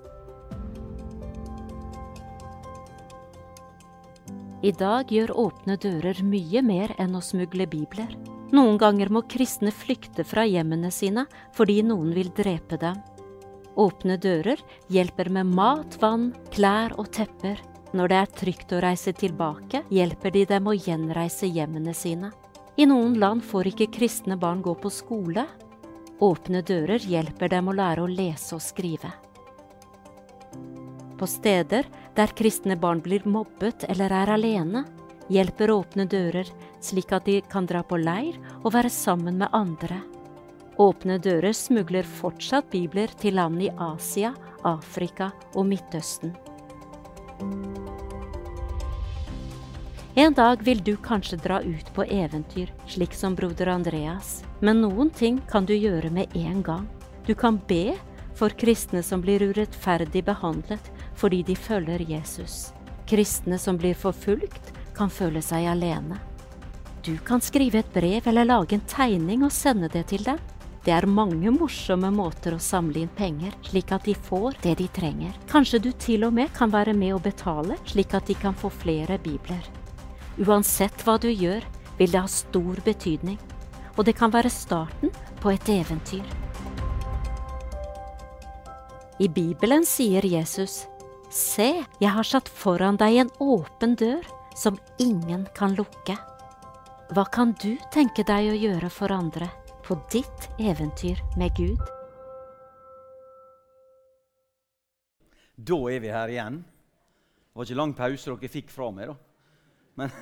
I 4.64 4.72
dag 4.72 5.12
gjør 5.12 5.34
Åpne 5.50 5.76
dører 5.82 6.22
mye 6.24 6.62
mer 6.64 6.94
enn 7.02 7.18
å 7.18 7.24
smugle 7.26 7.66
bibler. 7.68 8.14
Noen 8.56 8.78
ganger 8.80 9.12
må 9.12 9.26
kristne 9.28 9.74
flykte 9.74 10.24
fra 10.24 10.46
hjemmene 10.48 10.94
sine 10.96 11.26
fordi 11.58 11.82
noen 11.84 12.14
vil 12.16 12.32
drepe 12.38 12.80
dem. 12.80 13.02
Åpne 13.76 14.16
dører 14.22 14.64
hjelper 14.88 15.28
med 15.28 15.52
mat, 15.60 16.00
vann, 16.00 16.30
klær 16.56 16.96
og 16.96 17.12
tepper. 17.12 17.60
Når 17.92 18.08
det 18.08 18.18
er 18.18 18.30
trygt 18.40 18.72
å 18.72 18.80
reise 18.84 19.12
tilbake, 19.12 19.84
hjelper 19.92 20.32
de 20.32 20.46
dem 20.48 20.70
å 20.72 20.76
gjenreise 20.76 21.50
hjemmene 21.52 21.94
sine. 21.94 22.32
I 22.80 22.88
noen 22.88 23.18
land 23.20 23.44
får 23.44 23.74
ikke 23.74 23.90
kristne 23.98 24.38
barn 24.40 24.62
gå 24.64 24.74
på 24.80 24.90
skole. 24.94 25.44
Åpne 26.24 26.62
dører 26.64 27.04
hjelper 27.04 27.52
dem 27.52 27.68
å 27.68 27.76
lære 27.76 28.06
å 28.06 28.08
lese 28.08 28.56
og 28.56 28.64
skrive. 28.64 29.12
På 31.20 31.28
steder 31.28 31.90
der 32.16 32.32
kristne 32.38 32.78
barn 32.80 33.02
blir 33.04 33.28
mobbet 33.28 33.84
eller 33.92 34.14
er 34.16 34.32
alene, 34.38 34.86
hjelper 35.30 35.74
Åpne 35.76 36.08
dører 36.10 36.48
slik 36.82 37.12
at 37.14 37.28
de 37.28 37.42
kan 37.52 37.68
dra 37.70 37.84
på 37.84 38.00
leir 38.00 38.40
og 38.64 38.72
være 38.74 38.90
sammen 38.90 39.38
med 39.42 39.52
andre. 39.54 40.00
Åpne 40.82 41.20
dører 41.22 41.54
smugler 41.54 42.08
fortsatt 42.08 42.72
bibler 42.72 43.12
til 43.20 43.36
land 43.38 43.62
i 43.62 43.70
Asia, 43.78 44.32
Afrika 44.64 45.30
og 45.54 45.68
Midtøsten. 45.70 46.34
En 50.16 50.34
dag 50.34 50.64
vil 50.64 50.84
du 50.84 50.98
kanskje 50.98 51.38
dra 51.40 51.62
ut 51.62 51.94
på 51.96 52.04
eventyr, 52.04 52.74
slik 52.88 53.14
som 53.14 53.36
broder 53.36 53.68
Andreas. 53.72 54.44
Men 54.60 54.82
noen 54.84 55.10
ting 55.10 55.40
kan 55.50 55.66
du 55.66 55.74
gjøre 55.74 56.12
med 56.12 56.36
en 56.36 56.60
gang. 56.62 56.88
Du 57.26 57.34
kan 57.36 57.62
be 57.68 57.96
for 58.36 58.50
kristne 58.50 59.04
som 59.04 59.22
blir 59.22 59.42
urettferdig 59.42 60.26
behandlet 60.28 60.92
fordi 61.16 61.44
de 61.48 61.56
følger 61.56 62.04
Jesus. 62.10 62.74
Kristne 63.08 63.60
som 63.60 63.78
blir 63.78 63.96
forfulgt, 63.96 64.74
kan 64.98 65.10
føle 65.10 65.42
seg 65.42 65.66
alene. 65.72 66.20
Du 67.06 67.18
kan 67.26 67.42
skrive 67.42 67.80
et 67.80 67.94
brev 67.94 68.28
eller 68.28 68.46
lage 68.46 68.76
en 68.76 68.88
tegning 68.90 69.46
og 69.48 69.54
sende 69.56 69.90
det 69.90 70.08
til 70.12 70.26
dem. 70.28 70.38
Det 70.82 70.90
er 70.96 71.06
mange 71.06 71.52
morsomme 71.54 72.10
måter 72.10 72.56
å 72.56 72.62
samle 72.62 73.04
inn 73.04 73.12
penger, 73.14 73.54
slik 73.68 73.92
at 73.94 74.08
de 74.08 74.16
får 74.18 74.56
det 74.64 74.80
de 74.80 74.88
trenger. 74.90 75.36
Kanskje 75.52 75.80
du 75.84 75.92
til 75.94 76.26
og 76.26 76.34
med 76.34 76.50
kan 76.56 76.74
være 76.74 76.96
med 76.98 77.14
å 77.14 77.22
betale, 77.22 77.78
slik 77.86 78.16
at 78.18 78.26
de 78.26 78.34
kan 78.34 78.58
få 78.58 78.72
flere 78.74 79.20
bibler. 79.22 79.62
Uansett 80.42 81.06
hva 81.06 81.20
du 81.22 81.30
gjør, 81.30 81.62
vil 82.00 82.10
det 82.10 82.24
ha 82.24 82.32
stor 82.34 82.82
betydning, 82.82 83.38
og 83.94 84.08
det 84.10 84.16
kan 84.18 84.34
være 84.34 84.50
starten 84.50 85.14
på 85.44 85.54
et 85.54 85.70
eventyr. 85.70 86.26
I 89.22 89.30
Bibelen 89.30 89.86
sier 89.86 90.26
Jesus, 90.26 90.88
Se, 91.30 91.70
jeg 92.02 92.12
har 92.12 92.26
satt 92.28 92.50
foran 92.50 92.98
deg 92.98 93.22
en 93.22 93.30
åpen 93.40 93.94
dør 93.96 94.26
som 94.58 94.82
ingen 95.00 95.46
kan 95.56 95.78
lukke. 95.78 96.18
Hva 97.14 97.30
kan 97.30 97.54
du 97.62 97.76
tenke 97.94 98.26
deg 98.26 98.50
å 98.50 98.58
gjøre 98.58 98.90
for 98.90 99.14
andre 99.14 99.52
på 99.86 99.98
ditt 100.12 100.50
eventyr 100.60 101.20
med 101.38 101.52
Gud? 101.58 101.82
Da 105.56 105.78
er 105.92 106.00
vi 106.02 106.12
her 106.12 106.32
igjen. 106.32 106.62
Det 106.62 107.60
var 107.60 107.68
ikke 107.68 107.78
lang 107.78 107.94
pause 107.98 108.32
dere 108.32 108.50
fikk 108.50 108.72
fra 108.72 108.88
meg, 108.96 109.12
da. 109.12 109.16
Men 110.00 110.14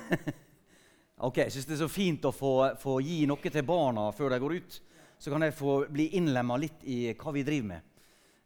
ok, 1.28 1.44
jeg 1.44 1.54
syns 1.54 1.68
det 1.68 1.76
er 1.76 1.82
så 1.84 1.90
fint 1.92 2.26
å 2.26 2.32
få, 2.34 2.54
få, 2.80 2.98
gi 3.04 3.22
noe 3.30 3.52
til 3.52 3.66
barna 3.66 4.08
før 4.16 4.34
de 4.34 4.40
går 4.42 4.56
ut. 4.58 4.80
Så 5.20 5.32
kan 5.32 5.44
de 5.44 5.52
få 5.54 5.84
bli 5.92 6.10
innlemma 6.18 6.56
litt 6.60 6.84
i 6.88 7.12
hva 7.12 7.32
vi 7.36 7.44
driver 7.46 7.70
med. 7.74 7.86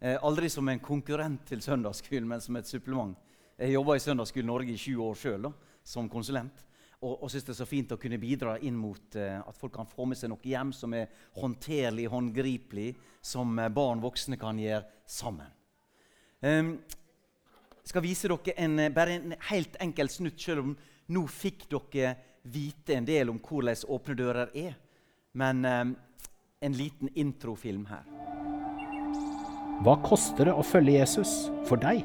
Eh, 0.04 0.18
aldri 0.21 0.50
som 0.52 0.68
en 0.68 0.83
konkurrent 0.83 1.47
til 1.49 1.62
søndagsskolen, 1.64 2.28
men 2.28 2.42
som 2.44 2.59
et 2.59 2.68
supplement. 2.68 3.16
Jeg 3.59 3.76
jobba 3.76 3.94
i 3.97 4.02
Søndagsskolen 4.02 4.50
Norge 4.50 4.75
i 4.75 4.78
20 4.78 5.02
år 5.06 5.18
sjøl 5.18 5.50
som 5.87 6.11
konsulent. 6.11 6.64
Og, 7.04 7.18
og 7.20 7.28
syns 7.28 7.44
det 7.44 7.52
er 7.52 7.58
så 7.61 7.68
fint 7.68 7.92
å 7.92 8.00
kunne 8.00 8.20
bidra 8.20 8.56
inn 8.64 8.76
mot 8.80 9.18
uh, 9.20 9.42
at 9.44 9.58
folk 9.61 9.75
kan 9.76 9.88
få 9.88 10.06
med 10.08 10.16
seg 10.16 10.32
noe 10.32 10.49
hjem 10.49 10.73
som 10.73 10.94
er 10.96 11.12
håndterlig, 11.37 12.06
håndgripelig, 12.08 12.94
som 13.20 13.58
uh, 13.61 13.68
barn 13.68 14.00
og 14.00 14.08
voksne 14.08 14.40
kan 14.40 14.61
gjøre 14.61 14.84
sammen. 15.04 15.52
Jeg 16.44 17.88
skal 17.88 18.02
vise 18.04 18.28
dere 18.28 18.52
en, 18.61 18.80
bare 18.92 19.14
en 19.16 19.34
helt 19.49 19.78
enkel 19.80 20.11
snutt, 20.12 20.37
selv 20.40 20.61
om 20.61 20.75
nå 21.12 21.23
fikk 21.28 21.64
dere 21.73 22.14
vite 22.44 22.99
en 22.99 23.06
del 23.08 23.32
om 23.32 23.40
hvordan 23.40 23.88
Åpne 23.88 24.16
dører 24.18 24.52
er. 24.56 24.75
Men 25.32 25.64
um, 25.64 25.94
en 26.64 26.76
liten 26.76 27.11
introfilm 27.14 27.87
her. 27.90 28.04
Hva 29.84 29.99
koster 30.04 30.49
det 30.49 30.54
å 30.54 30.64
følge 30.64 30.96
Jesus 31.00 31.32
for 31.68 31.80
deg? 31.80 32.04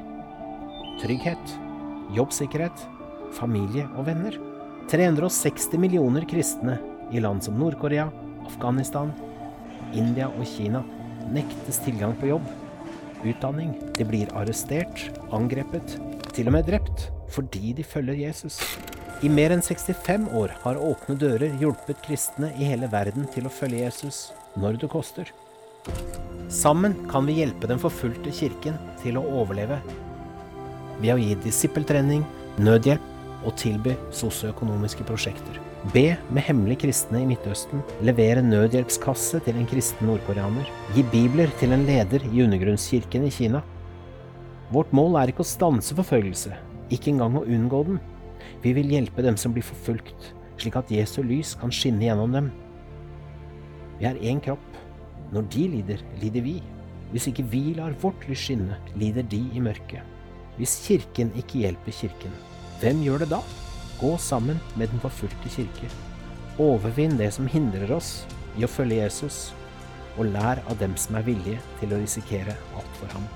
Trygghet, 0.99 1.55
jobbsikkerhet, 2.17 2.87
familie 3.37 3.85
og 3.93 4.09
venner. 4.09 4.48
360 4.89 5.77
millioner 5.77 6.25
kristne 6.25 6.79
i 7.11 7.19
land 7.19 7.43
som 7.43 7.59
Nord-Korea, 7.59 8.07
Afghanistan, 8.47 9.11
India 9.93 10.29
og 10.31 10.47
Kina 10.49 10.81
nektes 11.29 11.77
tilgang 11.85 12.15
på 12.17 12.31
jobb, 12.31 12.47
utdanning. 13.21 13.75
De 13.97 14.07
blir 14.07 14.31
arrestert, 14.33 15.03
angrepet, 15.35 15.99
til 16.33 16.49
og 16.49 16.57
med 16.57 16.65
drept 16.69 17.09
fordi 17.29 17.75
de 17.77 17.85
følger 17.85 18.17
Jesus. 18.17 18.57
I 19.21 19.29
mer 19.29 19.53
enn 19.53 19.61
65 19.61 20.25
år 20.39 20.55
har 20.63 20.79
Åpne 20.81 21.17
dører 21.21 21.53
hjulpet 21.61 22.01
kristne 22.07 22.49
i 22.57 22.71
hele 22.71 22.89
verden 22.89 23.27
til 23.29 23.45
å 23.45 23.53
følge 23.53 23.83
Jesus 23.83 24.31
når 24.57 24.79
det 24.81 24.89
koster. 24.89 25.29
Sammen 26.49 26.95
kan 27.11 27.29
vi 27.29 27.37
hjelpe 27.43 27.69
den 27.69 27.81
forfulgte 27.81 28.33
kirken 28.33 28.79
til 29.03 29.21
å 29.21 29.27
overleve 29.43 29.77
ved 30.99 31.13
å 31.13 31.19
gi 31.21 31.35
disippeltrening, 31.45 32.25
nødhjelp 32.57 33.08
og 33.45 33.55
tilby 33.59 33.95
sosioøkonomiske 34.15 35.05
prosjekter. 35.07 35.59
Be 35.93 36.17
med 36.27 36.43
hemmelige 36.43 36.83
kristne 36.83 37.21
i 37.23 37.27
Midtøsten. 37.29 37.83
Levere 38.03 38.43
nødhjelpskasse 38.43 39.39
til 39.45 39.55
en 39.55 39.67
kristen 39.69 40.09
nordkoreaner. 40.09 40.67
Gi 40.95 41.05
bibler 41.13 41.51
til 41.59 41.71
en 41.71 41.85
leder 41.87 42.25
i 42.27 42.43
undergrunnskirken 42.43 43.27
i 43.27 43.31
Kina. 43.31 43.61
Vårt 44.73 44.91
mål 44.93 45.15
er 45.21 45.31
ikke 45.31 45.45
å 45.45 45.47
stanse 45.47 45.95
forfølgelse, 45.97 46.51
ikke 46.91 47.13
engang 47.13 47.39
å 47.39 47.45
unngå 47.47 47.79
den. 47.87 48.01
Vi 48.61 48.73
vil 48.75 48.91
hjelpe 48.91 49.23
dem 49.23 49.39
som 49.39 49.55
blir 49.55 49.65
forfulgt, 49.65 50.33
slik 50.59 50.75
at 50.75 50.91
Jesu 50.91 51.21
lys 51.23 51.55
kan 51.57 51.71
skinne 51.73 52.05
gjennom 52.09 52.35
dem. 52.35 52.51
Vi 54.01 54.07
er 54.09 54.19
én 54.19 54.43
kropp. 54.43 54.67
Når 55.31 55.47
de 55.53 55.65
lider, 55.77 56.03
lider 56.19 56.43
vi. 56.43 56.57
Hvis 57.13 57.29
ikke 57.31 57.47
vi 57.49 57.63
lar 57.77 57.95
vårt 58.03 58.27
lys 58.27 58.49
skinne, 58.49 58.77
lider 58.99 59.25
de 59.31 59.41
i 59.55 59.63
mørket. 59.63 60.03
Hvis 60.59 60.75
Kirken 60.83 61.31
ikke 61.39 61.63
hjelper 61.63 61.95
Kirken, 61.95 62.33
hvem 62.79 63.01
gjør 63.03 63.23
det 63.23 63.29
da? 63.33 63.41
Gå 63.99 64.13
sammen 64.17 64.59
med 64.79 64.87
den 64.87 65.01
forfulgte 65.03 65.51
kirke. 65.51 65.89
Overvinn 66.59 67.17
det 67.19 67.33
som 67.35 67.47
hindrer 67.51 67.91
oss 67.91 68.23
i 68.55 68.63
å 68.63 68.69
følge 68.71 69.01
Jesus, 69.01 69.49
og 70.15 70.29
lær 70.31 70.61
av 70.63 70.79
dem 70.79 70.95
som 70.99 71.17
er 71.19 71.25
villige 71.27 71.59
til 71.81 71.91
å 71.91 71.99
risikere 71.99 72.55
alt 72.79 72.95
for 73.01 73.11
ham. 73.11 73.27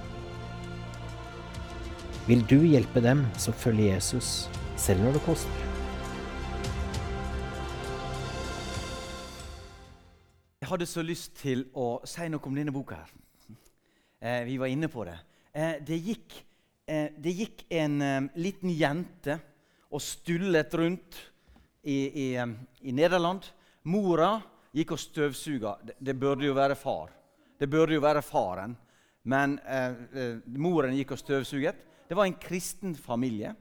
Vil 2.27 2.45
du 2.47 2.61
hjelpe 2.63 3.03
dem 3.03 3.25
som 3.35 3.55
følger 3.55 3.97
Jesus, 3.97 4.47
selv 4.79 5.03
når 5.03 5.17
det 5.17 5.25
koster? 5.25 5.67
Jeg 10.63 10.71
hadde 10.71 10.87
så 10.87 11.03
lyst 11.03 11.35
til 11.41 11.65
å 11.75 11.97
si 12.07 12.29
noe 12.31 12.47
om 12.47 12.55
denne 12.55 12.71
boka. 12.71 12.95
her. 12.95 13.11
Eh, 14.23 14.45
vi 14.47 14.55
var 14.57 14.71
inne 14.71 14.87
på 14.87 15.03
det. 15.03 15.19
Eh, 15.51 15.75
det, 15.83 15.99
gikk, 15.99 16.45
det 16.85 17.31
gikk 17.31 17.65
en 17.71 18.01
eh, 18.01 18.23
liten 18.35 18.71
jente 18.75 19.37
og 19.93 20.01
stullet 20.03 20.73
rundt 20.75 21.19
i, 21.83 21.95
i, 21.95 22.25
eh, 22.35 22.47
i 22.81 22.91
Nederland. 22.91 23.45
Mora 23.87 24.35
gikk 24.73 24.95
og 24.95 25.01
støvsuga. 25.01 25.77
Det, 25.83 25.95
det, 25.99 26.15
burde 26.19 26.47
jo 26.47 26.55
være 26.57 26.75
far. 26.75 27.11
Det 27.59 27.69
burde 27.69 27.95
jo 27.95 28.03
være 28.03 28.23
faren. 28.25 28.75
Men 29.23 29.57
eh, 29.63 29.95
eh, 30.19 30.37
moren 30.59 30.95
gikk 30.97 31.15
og 31.15 31.21
støvsuget. 31.21 31.83
Det 32.07 32.17
var 32.17 32.27
en 32.27 32.39
kristen 32.39 32.95
familie. 32.95 33.53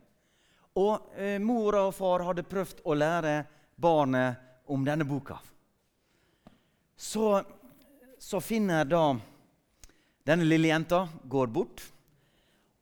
Og 0.79 1.13
eh, 1.15 1.39
mora 1.43 1.85
og 1.87 1.95
far 1.95 2.25
hadde 2.27 2.47
prøvd 2.49 2.83
å 2.89 2.97
lære 2.97 3.35
barnet 3.77 4.67
om 4.73 4.85
denne 4.87 5.07
boka. 5.07 5.37
Så, 6.97 7.43
så 8.19 8.41
finner 8.41 8.87
da 8.89 9.05
denne 10.27 10.47
lille 10.47 10.71
jenta 10.71 11.05
går 11.29 11.51
bort, 11.51 11.83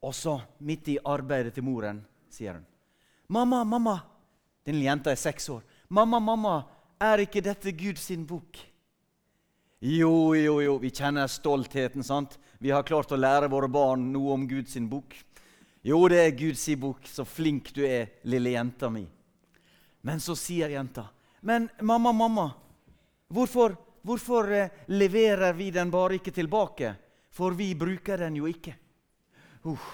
og 0.02 0.14
så, 0.14 0.40
midt 0.58 0.88
i 0.88 0.98
arbeidet 1.04 1.54
til 1.54 1.64
moren, 1.64 2.04
sier 2.30 2.54
hun 2.54 2.66
'Mamma, 3.28 3.64
mamma' 3.64 4.00
Denne 4.66 4.84
jenta 4.84 5.10
er 5.10 5.16
seks 5.16 5.48
år. 5.48 5.62
'Mamma, 5.88 6.18
mamma, 6.18 6.64
er 7.00 7.18
ikke 7.18 7.42
dette 7.42 7.72
Guds 7.72 8.10
bok?' 8.26 8.58
Jo, 9.80 10.34
jo, 10.34 10.60
jo, 10.60 10.76
vi 10.78 10.90
kjenner 10.90 11.26
stoltheten. 11.26 12.02
sant? 12.02 12.38
Vi 12.58 12.70
har 12.70 12.82
klart 12.82 13.12
å 13.12 13.16
lære 13.16 13.48
våre 13.48 13.68
barn 13.68 14.12
noe 14.12 14.32
om 14.32 14.46
Guds 14.46 14.76
bok. 14.80 15.14
Jo, 15.82 16.08
det 16.08 16.18
er 16.18 16.36
Guds 16.36 16.68
bok. 16.76 17.00
Så 17.04 17.24
flink 17.24 17.72
du 17.72 17.86
er, 17.86 18.10
lille 18.24 18.50
jenta 18.50 18.90
mi. 18.90 19.06
Men 20.02 20.20
så 20.20 20.36
sier 20.36 20.68
jenta, 20.68 21.08
'Men 21.42 21.70
mamma, 21.80 22.12
mamma, 22.12 22.54
hvorfor, 23.28 23.76
hvorfor 24.02 24.52
eh, 24.52 24.70
leverer 24.88 25.52
vi 25.54 25.70
den 25.70 25.90
bare 25.90 26.14
ikke 26.14 26.32
tilbake?' 26.32 26.96
For 27.30 27.54
vi 27.54 27.74
bruker 27.74 28.18
den 28.18 28.36
jo 28.36 28.46
ikke. 28.46 28.74
Uh, 29.64 29.90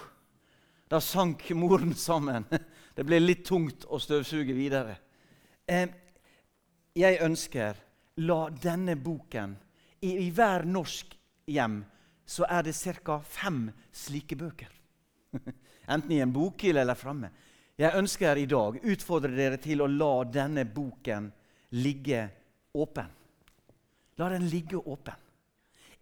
da 0.88 1.00
sank 1.00 1.50
moren 1.50 1.94
sammen. 1.94 2.44
Det 2.96 3.04
ble 3.04 3.18
litt 3.20 3.44
tungt 3.44 3.84
å 3.92 3.98
støvsuge 4.00 4.54
videre. 4.56 4.94
Eh, 5.68 5.90
jeg 6.96 7.18
ønsker 7.20 7.76
la 8.24 8.38
denne 8.48 8.94
boken 8.96 9.52
I, 10.00 10.14
i 10.24 10.30
hver 10.32 10.64
norsk 10.64 11.12
hjem 11.50 11.82
så 12.26 12.46
er 12.48 12.64
det 12.64 12.72
ca. 13.04 13.18
fem 13.20 13.66
slike 13.92 14.38
bøker. 14.38 14.70
Enten 15.92 16.14
i 16.16 16.22
en 16.24 16.32
bokhylle 16.32 16.80
eller 16.80 16.96
framme. 16.96 17.30
Jeg 17.76 17.92
ønsker 18.00 18.40
i 18.40 18.48
dag 18.48 18.80
utfordre 18.80 19.34
dere 19.36 19.60
til 19.60 19.84
å 19.84 19.90
la 19.90 20.24
denne 20.24 20.64
boken 20.64 21.28
ligge 21.76 22.22
åpen. 22.72 23.12
La 24.16 24.30
den 24.32 24.48
ligge 24.48 24.80
åpen. 24.80 25.20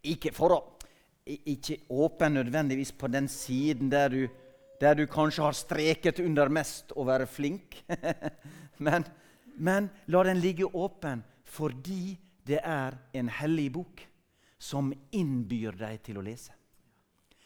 Ikke 0.07 0.31
for 0.37 0.55
å 0.55 0.63
Ikke 1.25 1.79
åpen 1.89 2.37
nødvendigvis 2.37 2.93
på 2.93 3.09
den 3.09 3.29
siden 3.29 3.91
der 3.91 4.09
du 4.13 4.25
der 4.81 4.95
du 4.95 5.07
kanskje 5.07 5.45
har 5.45 5.57
streket 5.57 6.19
under 6.21 6.51
mest 6.53 6.93
å 6.97 7.07
være 7.07 7.29
flink. 7.31 7.79
men, 8.85 9.07
men 9.57 9.89
la 10.11 10.25
den 10.27 10.43
ligge 10.43 10.67
åpen 10.67 11.23
fordi 11.55 12.17
det 12.45 12.59
er 12.61 12.97
en 13.17 13.31
hellig 13.31 13.71
bok 13.77 14.03
som 14.61 14.91
innbyr 15.15 15.77
deg 15.79 16.03
til 16.05 16.19
å 16.19 16.25
lese. 16.25 16.53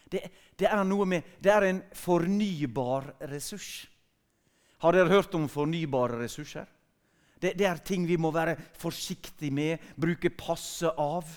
Det, 0.09 0.23
det, 0.57 0.67
er 0.71 0.85
med, 0.89 1.35
det 1.39 1.53
er 1.53 1.67
en 1.69 1.83
fornybar 1.93 3.13
ressurs. 3.29 3.87
Har 4.81 4.95
dere 4.95 5.13
hørt 5.13 5.35
om 5.37 5.49
fornybare 5.51 6.23
ressurser? 6.23 6.65
Det, 7.39 7.53
det 7.59 7.67
er 7.69 7.83
ting 7.85 8.07
vi 8.09 8.17
må 8.17 8.31
være 8.35 8.57
forsiktige 8.79 9.53
med, 9.55 9.85
bruke 10.01 10.31
passe 10.31 10.89
av. 10.89 11.29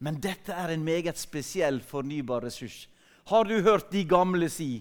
Men 0.00 0.16
dette 0.20 0.56
er 0.56 0.72
en 0.72 0.84
meget 0.84 1.18
spesiell 1.20 1.82
fornybar 1.84 2.44
ressurs 2.46 2.86
har 3.30 3.44
du 3.44 3.60
hørt 3.62 3.92
de 3.92 4.04
gamle 4.04 4.48
si 4.50 4.80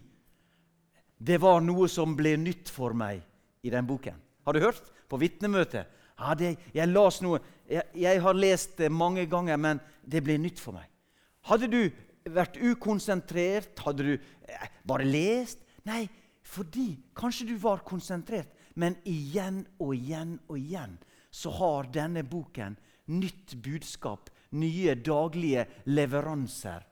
det 1.19 1.38
var 1.43 1.60
noe 1.62 1.89
som 1.91 2.15
ble 2.17 2.38
nytt 2.39 2.71
for 2.71 2.95
meg 2.97 3.19
i 3.62 3.69
den 3.69 3.86
boken? 3.86 4.15
Har 4.47 4.55
du 4.55 4.63
hørt? 4.63 4.86
På 5.10 5.19
vitnemøtet. 5.19 5.89
Ja, 6.19 6.34
det, 6.36 6.55
jeg, 6.73 6.89
jeg, 6.89 7.84
jeg, 7.95 8.21
har 8.23 8.34
lest 8.34 8.77
det 8.79 8.89
mange 8.91 9.25
ganger, 9.29 9.58
men 9.58 9.82
det 10.01 10.23
ble 10.23 10.38
nytt 10.41 10.60
for 10.60 10.79
meg. 10.79 10.88
Hadde 11.45 11.69
du 11.69 11.82
vært 12.25 12.58
ukonsentrert? 12.58 13.77
Hadde 13.86 14.08
du 14.08 14.13
eh, 14.15 14.65
bare 14.88 15.05
lest? 15.05 15.62
Nei, 15.86 16.08
fordi 16.41 16.93
kanskje 17.15 17.51
du 17.51 17.55
var 17.62 17.84
konsentrert, 17.86 18.49
men 18.73 18.97
igjen 19.05 19.62
og 19.77 19.93
igjen 19.93 20.38
og 20.47 20.58
igjen 20.58 20.97
så 21.29 21.53
har 21.60 21.91
denne 21.93 22.25
boken 22.25 22.79
nytt 23.13 23.60
budskap, 23.62 24.29
nye 24.51 24.95
daglige 24.95 25.65
leveranser, 25.85 26.85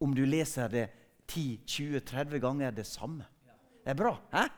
om 0.00 0.14
du 0.14 0.24
leser 0.26 0.68
det 0.72 0.88
10-20-30 1.28 2.38
ganger 2.38 2.72
det 2.72 2.86
samme. 2.86 3.24
Det 3.84 3.90
er 3.90 3.98
bra. 3.98 4.16
Hæ? 4.32 4.48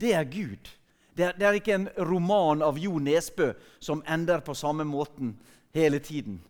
Det 0.00 0.12
er 0.14 0.24
Gud. 0.24 0.70
Det 1.14 1.24
er, 1.24 1.36
det 1.38 1.46
er, 1.46 1.58
ikke 1.58 1.74
en 1.76 1.88
roman 2.08 2.62
av 2.66 2.78
Jo 2.78 2.98
Nesbø 2.98 3.52
som 3.78 4.02
ender 4.10 4.42
på 4.42 4.54
samme 4.58 4.84
måten 4.84 5.36
hele 5.74 6.00
tiden. 6.02 6.40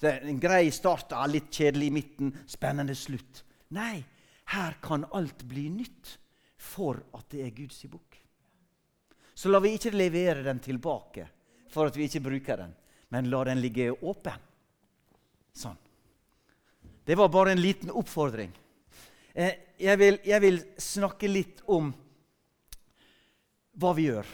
Det 0.00 0.10
er 0.10 0.26
en 0.28 0.40
grei 0.40 0.70
start, 0.72 1.12
litt 1.28 1.48
kjedelig 1.52 1.88
i 1.88 1.94
midten, 1.94 2.32
spennende 2.48 2.96
slutt. 2.96 3.42
Nei, 3.76 4.02
her 4.52 4.76
kan 4.82 5.06
alt 5.16 5.44
bli 5.48 5.68
nytt 5.72 6.16
for 6.60 7.00
at 7.16 7.30
det 7.32 7.46
er 7.46 7.56
Guds 7.56 7.80
bok. 7.88 8.18
Så 9.34 9.48
la 9.48 9.60
vi 9.64 9.72
ikke 9.76 9.94
levere 9.96 10.44
den 10.44 10.60
tilbake 10.60 11.26
for 11.72 11.88
at 11.88 11.96
vi 11.96 12.08
ikke 12.08 12.24
bruker 12.24 12.60
den, 12.60 12.72
men 13.08 13.30
la 13.32 13.44
den 13.48 13.60
ligge 13.62 13.88
åpen. 13.94 14.49
Sånn. 15.56 15.78
Det 17.04 17.16
var 17.18 17.30
bare 17.32 17.52
en 17.52 17.62
liten 17.62 17.90
oppfordring. 17.90 18.52
Eh, 19.34 19.54
jeg 19.80 19.98
vil, 19.98 20.18
jeg 20.24 20.42
vil 20.42 20.60
snakke 20.78 21.30
litt 21.30 21.62
om 21.70 21.90
hva 23.80 23.94
vi 23.96 24.10
gjør. 24.10 24.28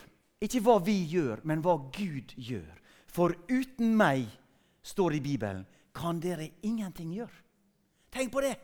Ikke 0.45 0.61
hva 0.65 0.77
vi 0.85 0.97
gjør, 1.09 1.41
men 1.49 1.63
hva 1.65 1.79
Gud 1.95 2.35
gjør. 2.37 2.75
For 3.09 3.33
uten 3.49 3.95
meg, 3.97 4.27
står 4.85 5.15
det 5.15 5.21
i 5.23 5.27
Bibelen, 5.31 5.65
kan 5.97 6.21
dere 6.21 6.51
ingenting 6.67 7.15
gjøre. 7.17 7.45
Tenk 8.13 8.33
på 8.33 8.43
det! 8.45 8.57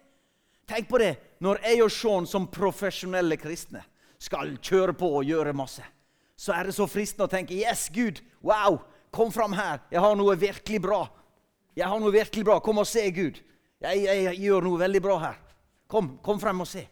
Tenk 0.68 0.88
på 0.88 1.00
det 1.02 1.14
når 1.42 1.58
jeg 1.64 1.80
og 1.84 1.90
Sean 1.92 2.26
som 2.28 2.46
profesjonelle 2.52 3.36
kristne 3.40 3.82
skal 4.22 4.54
kjøre 4.62 4.94
på 4.96 5.08
og 5.18 5.26
gjøre 5.26 5.54
masse. 5.56 5.82
Så 6.38 6.54
er 6.54 6.68
det 6.68 6.76
så 6.76 6.86
fristende 6.90 7.26
å 7.26 7.32
tenke 7.32 7.56
Yes, 7.56 7.88
Gud! 7.92 8.20
Wow! 8.44 8.80
Kom 9.12 9.32
fram 9.34 9.52
her! 9.56 9.82
Jeg 9.92 10.00
har 10.00 10.16
noe 10.16 10.36
virkelig 10.38 10.80
bra. 10.82 11.02
Jeg 11.76 11.88
har 11.88 12.00
noe 12.00 12.12
virkelig 12.12 12.44
bra. 12.44 12.58
Kom 12.60 12.82
og 12.82 12.88
se, 12.88 13.04
Gud. 13.14 13.40
Jeg, 13.82 14.02
jeg, 14.04 14.24
jeg 14.28 14.40
gjør 14.44 14.68
noe 14.68 14.82
veldig 14.82 15.02
bra 15.02 15.16
her. 15.22 15.40
Kom, 15.90 16.16
kom 16.24 16.40
frem 16.40 16.62
og 16.64 16.68
se. 16.68 16.84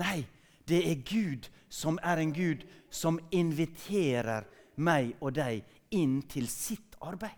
Nei, 0.00 0.22
det 0.68 0.80
er 0.90 1.02
Gud 1.06 1.48
som 1.70 1.98
er 2.02 2.22
en 2.22 2.32
Gud 2.34 2.64
som 2.90 3.18
inviterer 3.34 4.46
meg 4.80 5.14
og 5.20 5.34
deg 5.38 5.64
inn 5.94 6.20
til 6.30 6.48
sitt 6.50 6.96
arbeid. 7.04 7.36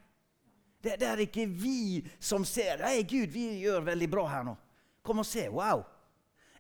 Det, 0.82 0.96
det, 0.98 1.06
er 1.06 1.22
ikke 1.22 1.46
vi 1.46 2.02
som 2.18 2.44
ser 2.48 2.82
Hei, 2.82 3.04
Gud, 3.06 3.30
vi 3.30 3.62
gjør 3.62 3.84
veldig 3.86 4.08
bra 4.10 4.26
her 4.32 4.46
nå. 4.46 4.56
Kom 5.06 5.22
og 5.22 5.26
se. 5.26 5.46
Wow. 5.50 5.84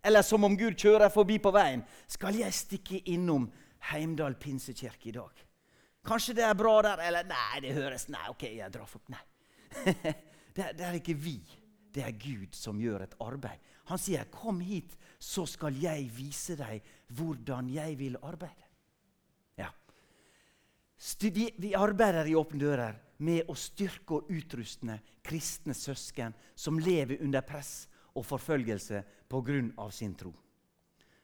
Eller 0.02 0.22
som 0.26 0.46
om 0.46 0.54
Gud 0.58 0.78
kjører 0.78 1.10
forbi 1.14 1.40
på 1.42 1.50
veien. 1.54 1.82
Skal 2.10 2.38
jeg 2.38 2.54
stikke 2.54 3.02
innom 3.10 3.48
Heimdal 3.90 4.38
pinsekirke 4.38 5.10
i 5.10 5.16
dag? 5.16 5.42
Kanskje 6.06 6.38
det 6.38 6.46
er 6.46 6.58
bra 6.58 6.76
der? 6.86 7.02
Eller 7.08 7.26
nei, 7.26 7.62
det 7.62 7.74
høres 7.76 8.08
Nei, 8.10 8.24
OK, 8.30 8.46
jeg 8.54 8.74
drar 8.74 8.88
for 8.90 9.02
Nei. 9.10 9.22
det, 10.56 10.72
det 10.78 10.86
er 10.86 10.98
ikke 10.98 11.16
vi. 11.18 11.38
Det 11.92 12.04
er 12.06 12.16
Gud 12.16 12.56
som 12.56 12.80
gjør 12.80 13.04
et 13.04 13.14
arbeid. 13.20 13.60
Han 13.90 13.98
sier, 13.98 14.24
'Kom 14.30 14.60
hit, 14.60 14.96
så 15.18 15.46
skal 15.46 15.76
jeg 15.76 16.08
vise 16.16 16.56
deg 16.56 16.82
hvordan 17.12 17.68
jeg 17.70 17.98
vil 17.98 18.16
arbeide'. 18.22 18.68
Ja. 19.58 19.68
Vi, 21.58 21.74
arbeider 21.74 22.30
i 22.30 22.36
Åpne 22.38 22.60
dører 22.60 23.00
med 23.18 23.50
å 23.50 23.54
styrke 23.58 24.20
og 24.20 24.30
utruste 24.30 25.00
kristne 25.22 25.74
søsken 25.74 26.34
som 26.54 26.78
lever 26.78 27.22
under 27.22 27.42
press 27.42 27.88
og 28.14 28.26
forfølgelse 28.26 29.02
pga. 29.28 29.90
sin 29.90 30.14
tro. 30.14 30.32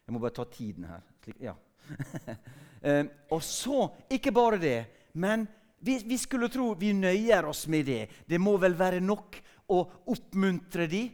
Jeg 0.06 0.12
må 0.12 0.18
bare 0.18 0.34
ta 0.34 0.44
tiden 0.44 0.84
her. 0.84 1.02
Ja. 1.40 1.54
Eh, 2.78 3.04
og 3.34 3.42
så, 3.42 3.88
ikke 4.06 4.30
bare 4.30 4.56
det, 4.56 4.86
men 5.18 5.48
vi, 5.78 5.98
vi, 6.04 6.18
skulle 6.18 6.48
tro 6.48 6.72
vi 6.74 6.92
nøyer 6.92 7.46
oss 7.46 7.66
med 7.66 7.86
det. 7.86 8.08
Det 8.26 8.38
må 8.38 8.56
vel 8.58 8.74
være 8.78 9.00
nok 9.00 9.38
å 9.70 9.78
oppmuntre 10.10 10.88
de 10.90 11.04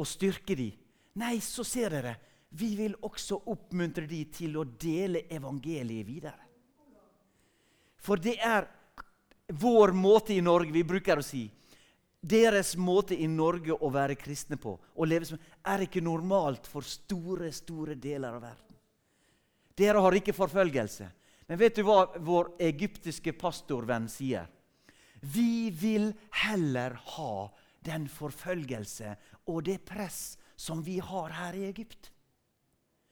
og 0.00 0.08
styrke 0.08 0.56
de. 0.58 0.70
Nei, 1.20 1.38
så 1.44 1.64
ser 1.66 1.94
dere. 1.94 2.16
Vi 2.50 2.72
vil 2.78 2.96
også 3.06 3.42
oppmuntre 3.52 4.08
de 4.10 4.24
til 4.34 4.56
å 4.58 4.64
dele 4.64 5.26
evangeliet 5.30 6.06
videre. 6.06 6.48
For 8.00 8.18
det 8.18 8.38
er 8.42 8.66
vår 9.60 9.92
måte 9.92 10.32
i 10.32 10.40
Norge 10.40 10.72
Vi 10.72 10.86
bruker 10.86 11.20
å 11.20 11.24
si 11.26 11.44
deres 12.20 12.74
måte 12.76 13.16
i 13.16 13.26
Norge 13.28 13.72
å 13.72 13.88
være 13.92 14.16
kristne 14.20 14.58
på 14.60 14.74
å 14.76 15.06
leve 15.08 15.24
som, 15.24 15.38
er 15.64 15.86
ikke 15.86 16.02
normalt 16.04 16.66
for 16.68 16.84
store, 16.84 17.48
store 17.52 17.96
deler 17.96 18.36
av 18.36 18.42
verden. 18.44 18.76
Dere 19.76 20.02
har 20.04 20.16
ikke 20.18 20.36
forfølgelse. 20.36 21.08
Men 21.50 21.58
vet 21.58 21.74
du 21.74 21.82
hva 21.82 22.04
vår 22.22 22.52
egyptiske 22.62 23.32
pastorvenn 23.34 24.04
sier? 24.06 24.44
Vi 25.18 25.72
vil 25.74 26.12
heller 26.44 26.94
ha 27.16 27.32
den 27.82 28.04
forfølgelse 28.06 29.16
og 29.50 29.64
det 29.66 29.80
press 29.88 30.36
som 30.54 30.78
vi 30.86 31.00
har 31.02 31.32
her 31.34 31.56
i 31.58 31.64
Egypt. 31.66 32.12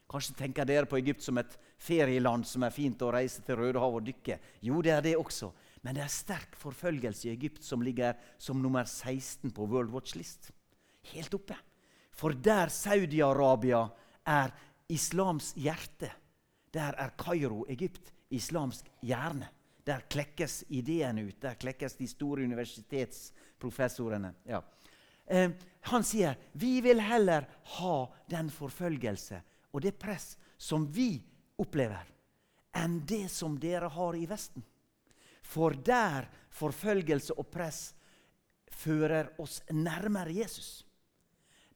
Kanskje 0.09 0.37
tenker 0.39 0.69
dere 0.71 0.87
på 0.87 1.01
Egypt 1.01 1.25
som 1.27 1.41
et 1.43 1.57
ferieland 1.83 2.47
som 2.47 2.63
er 2.63 2.73
fint 2.73 3.03
å 3.03 3.11
reise 3.13 3.43
til 3.43 3.59
Rødehavet 3.59 3.99
og 3.99 4.07
dykke. 4.07 4.37
Jo, 4.69 4.79
det 4.87 4.93
er 4.95 5.03
det 5.05 5.17
også. 5.19 5.51
Men 5.83 5.99
det 5.99 6.05
er 6.05 6.13
sterk 6.13 6.55
forfølgelse 6.61 7.27
i 7.27 7.33
Egypt 7.33 7.67
som 7.67 7.83
ligger 7.83 8.15
som 8.39 8.63
nummer 8.63 8.87
16 8.87 9.51
på 9.51 9.67
World 9.67 9.91
Watch 9.91 10.15
List. 10.15 10.53
Helt 11.11 11.35
oppe. 11.35 11.59
For 12.15 12.39
der 12.39 12.71
Saudi-Arabia 12.71 13.83
er 14.31 14.55
islams 14.95 15.51
hjerte, 15.59 16.13
der 16.71 16.95
er 16.95 17.17
Kairo, 17.19 17.65
Egypt, 17.67 18.15
islamsk 18.31 18.91
hjerne. 19.01 19.49
Der 19.85 20.01
klekkes 20.11 20.65
ideene 20.69 21.23
ut. 21.29 21.41
Der 21.41 21.55
klekkes 21.55 21.97
de 21.97 22.07
store 22.09 22.45
universitetsprofessorene. 22.45 24.35
Ja. 24.45 24.63
Eh, 25.27 25.51
han 25.81 26.05
sier 26.05 26.37
vi 26.53 26.81
vil 26.85 27.01
heller 27.01 27.47
ha 27.79 27.97
den 28.29 28.51
forfølgelse 28.53 29.41
og 29.73 29.83
det 29.85 29.99
press 30.01 30.37
som 30.59 30.87
vi 30.93 31.19
opplever, 31.61 32.05
enn 32.77 33.01
det 33.07 33.29
som 33.33 33.59
dere 33.61 33.89
har 33.93 34.17
i 34.17 34.27
Vesten. 34.29 34.65
For 35.43 35.73
der 35.73 36.29
forfølgelse 36.53 37.37
og 37.39 37.49
press 37.53 37.95
fører 38.69 39.33
oss 39.41 39.63
nærmere 39.73 40.35
Jesus. 40.35 40.85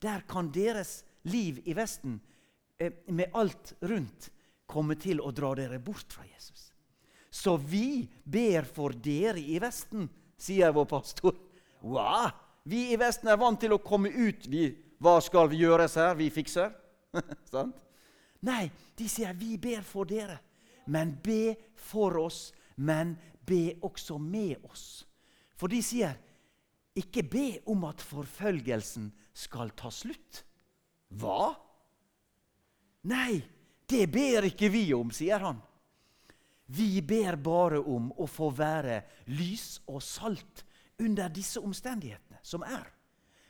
Der 0.03 0.25
kan 0.29 0.51
deres 0.53 1.03
liv 1.23 1.63
i 1.65 1.75
Vesten 1.77 2.21
eh, 2.79 2.93
med 3.07 3.31
alt 3.35 3.75
rundt 3.81 4.31
komme 4.73 4.97
til 5.01 5.21
å 5.21 5.33
dra 5.35 5.53
dere 5.59 5.81
bort 5.83 6.15
fra 6.17 6.25
Jesus. 6.27 6.71
Så 7.33 7.57
vi 7.57 8.05
ber 8.25 8.67
for 8.69 8.93
dere 8.93 9.41
i 9.41 9.59
Vesten, 9.63 10.09
sier 10.37 10.73
vår 10.75 10.89
pastor. 10.91 11.37
Wow! 11.81 12.33
Vi 12.69 12.93
i 12.93 12.99
Vesten 13.01 13.31
er 13.33 13.41
vant 13.41 13.59
til 13.61 13.75
å 13.75 13.83
komme 13.83 14.11
ut. 14.13 14.47
Vi, 14.47 14.69
hva 15.03 15.17
skal 15.25 15.49
vi 15.51 15.63
gjøres 15.65 15.97
her? 15.99 16.15
Vi 16.19 16.29
fikser. 16.31 16.71
Nei, 18.49 18.67
de 18.99 19.09
sier 19.11 19.35
vi 19.39 19.57
ber 19.61 19.83
for 19.87 20.09
dere. 20.09 20.39
Men 20.87 21.17
be 21.23 21.55
for 21.79 22.19
oss, 22.23 22.51
men 22.77 23.17
be 23.47 23.79
også 23.83 24.19
med 24.19 24.63
oss. 24.69 25.03
For 25.59 25.71
de 25.71 25.83
sier, 25.85 26.15
ikke 26.99 27.25
be 27.25 27.47
om 27.71 27.87
at 27.89 28.03
forfølgelsen 28.05 29.09
skal 29.33 29.73
ta 29.79 29.91
slutt. 29.95 30.43
Hva? 31.19 31.53
Nei, 33.09 33.41
det 33.93 34.07
ber 34.13 34.49
ikke 34.49 34.71
vi 34.73 34.87
om, 34.97 35.13
sier 35.15 35.43
han. 35.45 35.61
Vi 36.73 37.03
ber 37.05 37.37
bare 37.37 37.83
om 37.83 38.11
å 38.17 38.27
få 38.31 38.49
være 38.57 39.03
lys 39.35 39.83
og 39.93 40.01
salt 40.05 40.65
under 41.03 41.33
disse 41.33 41.61
omstendighetene 41.61 42.41
som 42.43 42.65
er. 42.65 42.87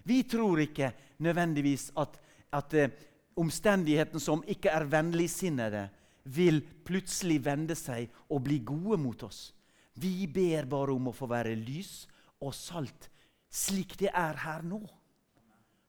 Vi 0.03 0.23
tror 0.27 0.65
ikke 0.65 0.91
nødvendigvis 1.23 1.93
at, 2.03 2.17
at 2.51 2.75
uh, 2.75 2.89
omstendighetene 3.39 4.21
som 4.21 4.43
ikke 4.51 4.73
er 4.73 4.89
vennligsinnede, 4.91 5.89
vil 6.23 6.61
plutselig 6.87 7.41
vende 7.43 7.75
seg 7.75 8.11
og 8.31 8.45
bli 8.47 8.61
gode 8.67 8.99
mot 9.03 9.23
oss. 9.27 9.51
Vi 9.99 10.29
ber 10.31 10.69
bare 10.71 10.95
om 10.95 11.09
å 11.11 11.15
få 11.15 11.27
være 11.31 11.57
lys 11.59 12.05
og 12.43 12.55
salt 12.55 13.09
slik 13.53 13.99
det 14.01 14.11
er 14.17 14.39
her 14.47 14.65
nå. 14.65 14.81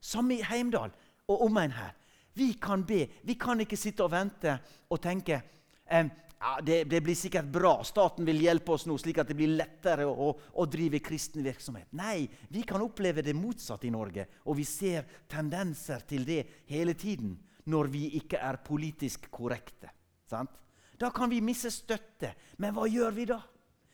Samme 0.03 0.35
i 0.35 0.43
Heimdal 0.43 0.91
og 1.31 1.45
omegn 1.47 1.71
her. 1.77 1.95
Vi 2.33 2.53
kan 2.61 2.83
be. 2.85 3.05
Vi 3.21 3.35
kan 3.39 3.61
ikke 3.61 3.77
sitte 3.77 4.05
og 4.05 4.11
vente 4.13 4.57
og 4.89 5.01
tenke 5.01 5.37
eh, 5.85 6.07
ja, 6.43 6.59
det, 6.61 6.83
det, 6.91 7.01
blir 7.01 7.15
sikkert 7.15 7.45
bra. 7.45 7.77
Staten 7.87 8.25
vil 8.27 8.41
hjelpe 8.43 8.73
oss 8.75 8.83
nå, 8.89 8.97
slik 8.99 9.21
at 9.21 9.29
det 9.31 9.37
blir 9.37 9.53
lettere 9.55 10.05
å, 10.09 10.31
å, 10.33 10.65
drive 10.67 10.99
kristen 11.03 11.45
virksomhet. 11.45 11.87
Nei, 11.95 12.25
vi 12.51 12.65
kan 12.67 12.83
oppleve 12.83 13.23
det 13.23 13.35
motsatte 13.37 13.87
i 13.87 13.93
Norge. 13.93 14.25
Og 14.51 14.57
vi 14.59 14.65
ser 14.67 15.07
tendenser 15.31 16.03
til 16.09 16.27
det 16.27 16.41
hele 16.71 16.97
tiden 16.99 17.37
når 17.71 17.91
vi 17.93 18.03
ikke 18.19 18.41
er 18.43 18.59
politisk 18.65 19.29
korrekte. 19.31 19.93
Sant? 20.27 20.59
Da 20.99 21.13
kan 21.15 21.31
vi 21.31 21.39
miste 21.41 21.71
støtte. 21.71 22.33
Men 22.59 22.75
hva 22.75 22.89
gjør 22.91 23.15
vi 23.15 23.29
da? 23.29 23.39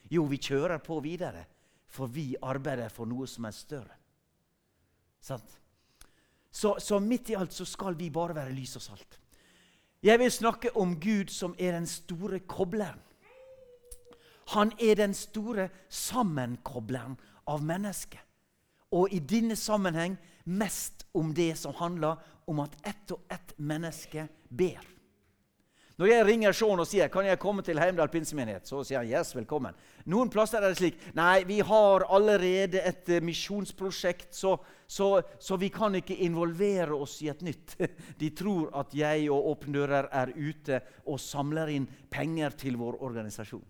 Jo, 0.09 0.25
vi 0.25 0.41
kjører 0.41 0.81
på 0.81 0.97
videre, 1.05 1.45
for 1.85 2.09
vi 2.09 2.31
arbeider 2.41 2.89
for 2.89 3.09
noe 3.09 3.29
som 3.29 3.45
er 3.45 3.53
større. 3.53 3.95
Sant? 5.21 5.53
Så, 6.51 6.75
så 6.79 6.99
midt 6.99 7.29
i 7.29 7.37
alt 7.37 7.53
så 7.53 7.65
skal 7.65 7.97
vi 7.99 8.09
bare 8.09 8.35
være 8.35 8.53
lys 8.53 8.75
og 8.75 8.81
salt. 8.81 9.19
Jeg 10.03 10.19
vil 10.19 10.31
snakke 10.31 10.71
om 10.77 10.95
Gud 10.99 11.29
som 11.29 11.55
er 11.59 11.75
den 11.75 11.87
store 11.87 12.39
kobleren. 12.39 12.99
Han 14.55 14.71
er 14.79 14.95
den 14.95 15.13
store 15.13 15.69
sammenkobleren 15.89 17.17
av 17.47 17.61
mennesket. 17.63 18.21
Og 18.91 19.11
i 19.13 19.19
denne 19.19 19.55
sammenheng 19.55 20.15
mest 20.45 21.05
om 21.13 21.33
det 21.35 21.51
som 21.59 21.75
handler 21.77 22.17
om 22.47 22.63
at 22.63 22.73
ett 22.87 23.11
og 23.13 23.21
ett 23.29 23.53
menneske 23.57 24.25
ber. 24.49 24.98
Når 25.99 26.07
jeg 26.07 26.25
ringer 26.29 26.55
Sean 26.55 26.79
og 26.79 26.87
sier 26.87 27.09
kan 27.11 27.25
jeg 27.27 27.39
komme 27.43 27.59
til 27.65 27.79
Heimdal 27.81 28.07
pinsemenighet, 28.07 28.63
så 28.69 28.85
sier 28.87 29.01
han 29.01 29.09
yes, 29.09 29.33
velkommen. 29.35 29.75
Noen 30.07 30.29
plasser 30.31 30.63
er 30.63 30.71
det 30.71 30.79
slik 30.79 30.99
nei, 31.17 31.41
vi 31.43 31.57
har 31.59 32.05
allerede 32.07 32.79
et 32.87 33.09
uh, 33.11 33.17
misjonsprosjekt, 33.27 34.29
så, 34.31 34.53
så, 34.87 35.09
så, 35.43 35.57
vi 35.59 35.67
kan 35.75 35.97
ikke 35.99 36.15
involvere 36.23 36.95
oss 36.95 37.17
i 37.25 37.27
et 37.27 37.43
nytt. 37.43 37.75
De 38.21 38.29
tror 38.31 38.69
at 38.79 38.95
jeg 38.95 39.25
og 39.27 39.49
Åpne 39.51 39.75
dører 39.75 40.07
er 40.21 40.31
ute 40.37 40.79
og 41.03 41.19
samler 41.19 41.73
inn 41.73 41.89
penger 42.07 42.55
til 42.61 42.79
vår 42.79 43.01
organisasjon. 43.03 43.65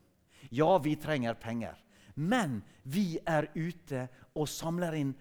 Ja, 0.54 0.70
vi 0.86 0.94
trenger 1.02 1.34
penger. 1.42 1.80
Men 2.14 2.60
vi 2.84 3.16
er 3.26 3.48
ute 3.56 4.06
og 4.38 4.46
samler 4.52 5.00
inn 5.00 5.16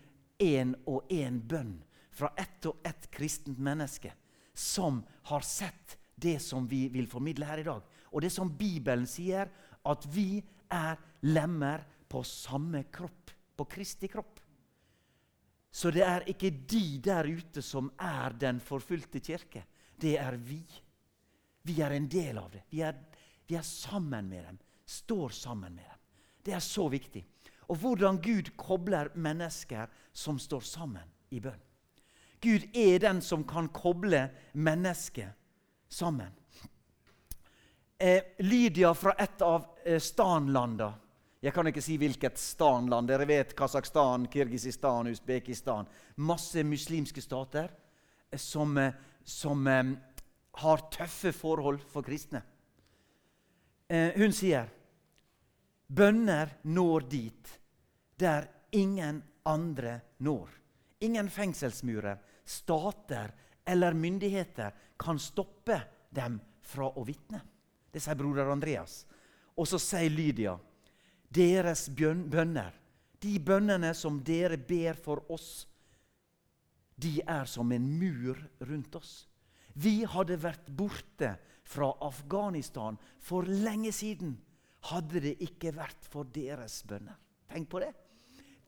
én 0.45 0.77
og 0.85 1.09
én 1.09 1.41
bønn 1.41 1.79
fra 2.13 2.35
ett 2.37 2.69
og 2.69 2.85
ett 2.85 3.09
kristent 3.17 3.57
menneske 3.57 4.13
som 4.53 5.01
har 5.31 5.47
sett 5.47 5.97
det 6.21 6.39
som 6.43 6.67
vi 6.69 6.87
vil 6.93 7.09
formidle 7.11 7.47
her 7.49 7.63
i 7.63 7.67
dag. 7.67 7.83
Og 8.13 8.23
det 8.23 8.31
som 8.33 8.51
Bibelen 8.59 9.07
sier, 9.09 9.51
at 9.85 10.07
vi 10.13 10.43
er 10.71 10.99
lemmer 11.29 11.85
på 12.09 12.23
samme 12.27 12.85
kropp. 12.93 13.33
På 13.59 13.67
Kristi 13.67 14.07
kropp. 14.07 14.39
Så 15.71 15.91
det 15.91 16.05
er 16.07 16.27
ikke 16.31 16.51
de 16.71 16.99
der 17.03 17.27
ute 17.27 17.63
som 17.63 17.91
er 17.99 18.37
den 18.39 18.61
forfulgte 18.63 19.21
kirke. 19.21 19.65
Det 19.99 20.15
er 20.19 20.37
vi. 20.39 20.63
Vi 21.67 21.81
er 21.83 21.97
en 21.97 22.07
del 22.09 22.39
av 22.39 22.53
det. 22.53 22.63
Vi 22.71 22.81
er, 22.87 22.97
vi 23.47 23.59
er 23.59 23.67
sammen 23.67 24.31
med 24.31 24.47
dem. 24.47 24.61
Står 24.87 25.35
sammen 25.35 25.75
med 25.75 25.85
dem. 25.85 26.05
Det 26.47 26.55
er 26.55 26.65
så 26.65 26.87
viktig. 26.89 27.25
Og 27.69 27.77
hvordan 27.77 28.21
Gud 28.23 28.55
kobler 28.57 29.11
mennesker 29.15 29.91
som 30.13 30.39
står 30.39 30.65
sammen 30.65 31.11
i 31.35 31.43
bønn. 31.45 31.61
Gud 32.41 32.65
er 32.73 33.03
den 33.03 33.21
som 33.21 33.43
kan 33.45 33.69
koble 33.75 34.29
mennesket 34.55 35.35
sammen. 35.89 36.33
Eh, 37.99 38.23
Lydia 38.39 38.95
fra 38.95 39.13
et 39.19 39.43
av 39.43 39.65
eh, 39.85 39.99
stanlanda 39.99 40.93
Jeg 41.41 41.55
kan 41.55 41.69
ikke 41.71 41.83
si 41.83 41.95
hvilket 41.99 42.39
stanland. 42.39 43.07
Dere 43.11 43.27
vet 43.29 43.55
Kasakhstan, 43.59 44.27
Kirgisistan, 44.31 45.07
Usbekistan. 45.07 45.87
Masse 46.17 46.65
muslimske 46.67 47.23
stater 47.23 47.71
som, 48.35 48.77
eh, 48.79 48.95
som 49.25 49.67
eh, 49.67 49.93
har 50.59 50.83
tøffe 50.91 51.33
forhold 51.33 51.85
for 51.91 52.03
kristne. 52.03 52.43
Eh, 53.89 54.19
hun 54.19 54.35
sier 54.35 54.67
bønner 55.87 56.57
når 56.67 57.07
dit 57.09 57.55
der 58.19 58.51
ingen 58.75 59.23
andre 59.47 60.01
når. 60.19 60.51
Ingen 61.07 61.31
fengselsmurer, 61.31 62.19
stater 62.45 63.31
eller 63.69 63.97
myndigheter 63.97 64.73
kan 64.97 65.21
stoppe 65.21 65.81
dem 66.11 66.41
fra 66.65 66.89
å 66.89 67.05
vitne. 67.05 67.43
Det 67.93 68.01
sier 68.01 68.17
broder 68.19 68.49
Andreas. 68.49 69.03
Og 69.59 69.69
så 69.69 69.81
sier 69.83 70.13
Lydia 70.13 70.57
deres 71.29 71.89
bønner, 71.93 72.73
de 73.21 73.35
bønnene 73.43 73.91
som 73.97 74.21
dere 74.25 74.57
ber 74.57 74.97
for 74.97 75.27
oss, 75.33 75.67
de 76.99 77.19
er 77.21 77.45
som 77.47 77.71
en 77.73 77.89
mur 77.99 78.39
rundt 78.65 78.97
oss. 78.99 79.29
Vi 79.79 80.01
hadde 80.09 80.39
vært 80.41 80.71
borte 80.75 81.37
fra 81.69 81.93
Afghanistan 82.03 82.97
for 83.23 83.47
lenge 83.47 83.93
siden 83.95 84.39
hadde 84.89 85.21
det 85.23 85.37
ikke 85.45 85.75
vært 85.77 86.09
for 86.09 86.27
deres 86.33 86.81
bønner. 86.89 87.19
Tenk 87.49 87.69
på 87.71 87.83
det. 87.83 87.93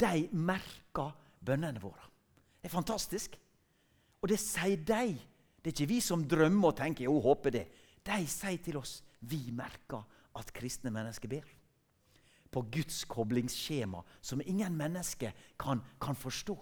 De 0.01 0.29
merka 0.37 1.11
bønnene 1.41 1.83
våre. 1.83 2.07
Det 2.61 2.69
er 2.69 2.75
fantastisk. 2.75 3.39
Og 4.21 4.29
det 4.29 4.41
sier 4.41 4.77
de. 4.77 5.15
Det 5.61 5.71
er 5.71 5.77
ikke 5.77 5.93
vi 5.93 6.01
som 6.05 6.25
drømmer 6.29 6.73
og 6.73 6.79
tenker 6.81 7.05
jo, 7.05 7.19
håper 7.21 7.55
det. 7.55 7.67
De 8.05 8.21
sier 8.29 8.61
til 8.65 8.81
oss 8.81 9.01
vi 9.21 9.51
merker 9.53 10.05
at 10.39 10.53
kristne 10.57 10.93
mennesker 10.93 11.29
ber. 11.29 11.49
På 12.51 12.63
Guds 12.73 13.05
koblingsskjema 13.05 14.01
som 14.21 14.41
ingen 14.41 14.77
mennesker 14.77 15.33
kan, 15.61 15.83
kan 16.01 16.17
forstå. 16.17 16.57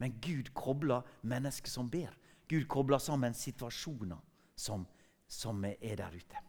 Men 0.00 0.16
Gud 0.20 0.52
kobler 0.56 1.04
mennesker 1.22 1.70
som 1.70 1.90
ber. 1.90 2.14
Gud 2.48 2.64
kobler 2.68 2.98
sammen 2.98 3.34
situasjoner 3.36 4.18
som, 4.56 4.86
som 5.28 5.64
er 5.64 5.96
der 6.00 6.16
ute. 6.16 6.40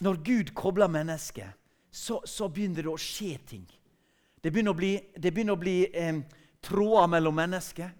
Når 0.00 0.20
Gud 0.22 0.52
kobler 0.54 0.88
mennesker, 0.88 1.48
så, 1.90 2.20
så, 2.24 2.46
begynner 2.48 2.84
det 2.84 2.92
å 2.92 3.00
skje 3.00 3.32
ting. 3.48 3.64
Det 4.38 4.52
begynner 4.52 4.76
å 4.76 4.78
bli, 4.78 4.92
å 5.50 5.56
bli 5.58 5.78
eh, 5.88 6.20
tråder 6.62 7.08
mellom 7.10 7.34
mennesker. 7.34 7.90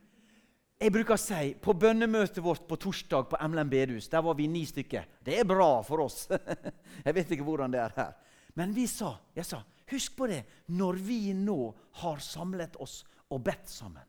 Jeg 0.79 0.95
bruker 0.95 1.17
å 1.17 1.21
si 1.21 1.55
På 1.59 1.75
bønnemøtet 1.75 2.39
vårt 2.45 2.67
på 2.71 2.79
torsdag 2.79 3.27
på 3.31 3.39
Emlen 3.43 3.71
bedehus 3.71 4.09
der 4.11 4.23
var 4.23 4.37
vi 4.39 4.47
ni 4.51 4.65
stykker. 4.67 5.09
Det 5.25 5.41
er 5.41 5.49
bra 5.49 5.83
for 5.87 6.05
oss. 6.07 6.29
jeg 7.07 7.15
vet 7.17 7.35
ikke 7.35 7.47
hvordan 7.47 7.75
det 7.75 7.83
er 7.83 7.97
her. 7.97 8.13
Men 8.55 8.75
vi 8.75 8.87
sa, 8.91 9.13
jeg 9.35 9.47
sa, 9.47 9.61
husk 9.91 10.17
på 10.19 10.29
det 10.31 10.43
når 10.75 11.01
vi 11.03 11.21
nå 11.35 11.59
har 12.03 12.23
samlet 12.23 12.79
oss 12.83 13.03
og 13.31 13.43
bedt 13.47 13.71
sammen. 13.71 14.07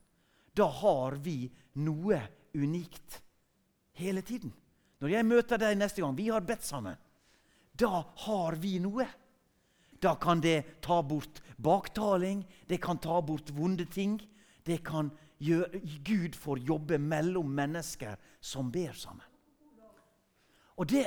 Da 0.53 0.67
har 0.81 1.17
vi 1.21 1.49
noe 1.81 2.21
unikt 2.53 3.19
hele 3.99 4.21
tiden. 4.25 4.53
Når 4.99 5.13
jeg 5.13 5.27
møter 5.27 5.61
deg 5.61 5.77
neste 5.79 6.03
gang, 6.03 6.15
vi 6.17 6.27
har 6.29 6.43
bedt 6.45 6.65
sammen, 6.67 6.97
da 7.79 8.03
har 8.25 8.57
vi 8.59 8.77
noe. 8.83 9.05
Da 9.99 10.15
kan 10.19 10.41
det 10.43 10.81
ta 10.83 11.01
bort 11.03 11.41
baktaling, 11.57 12.43
det 12.67 12.79
kan 12.83 12.99
ta 12.99 13.19
bort 13.21 13.51
vonde 13.55 13.85
ting. 13.91 14.19
Det 14.63 14.81
kan 14.85 15.09
Gud 15.39 16.35
får 16.35 16.59
jobbe 16.67 16.97
mellom 16.99 17.51
mennesker 17.55 18.17
som 18.39 18.71
ber 18.71 18.93
sammen. 18.93 19.25
Og 20.79 20.87
det, 20.87 21.05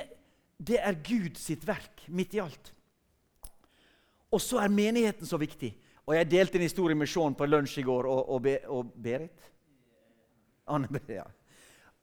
det 0.57 0.79
er 0.81 1.01
Gud 1.05 1.37
sitt 1.40 1.64
verk 1.68 2.05
midt 2.09 2.35
i 2.37 2.40
alt. 2.45 2.73
Og 4.33 4.40
så 4.40 4.62
er 4.62 4.73
menigheten 4.73 5.29
så 5.29 5.37
viktig. 5.40 5.73
Og 6.07 6.16
Jeg 6.16 6.31
delte 6.31 6.59
en 6.59 6.66
historie 6.66 6.97
med 6.99 7.09
Sean 7.09 7.37
på 7.37 7.47
lunsj 7.47 7.79
i 7.81 7.87
går 7.87 8.09
og, 8.09 8.23
og, 8.35 8.42
Be, 8.42 8.57
og 8.68 8.92
Berit. 8.97 9.51
Anne, 10.66 10.88
ja. 11.09 11.25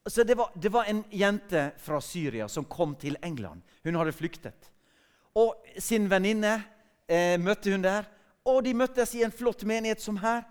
Så 0.05 0.23
det 0.23 0.37
var, 0.37 0.51
det 0.55 0.71
var, 0.73 0.87
en 0.87 1.03
jente 1.11 1.71
fra 1.77 1.99
Syria 2.01 2.47
som 2.47 2.65
kom 2.65 2.95
til 2.95 3.17
England. 3.21 3.61
Hun 3.83 3.95
hadde 3.99 4.15
flyktet. 4.15 4.71
Og 5.35 5.59
Sin 5.77 6.07
venninne 6.09 6.55
eh, 7.05 7.35
møtte 7.39 7.73
hun 7.73 7.83
der. 7.83 8.07
Og 8.47 8.63
De 8.65 8.73
møttes 8.73 9.13
i 9.15 9.23
en 9.23 9.35
flott 9.35 9.65
menighet 9.67 10.01
som 10.01 10.17
her. 10.17 10.47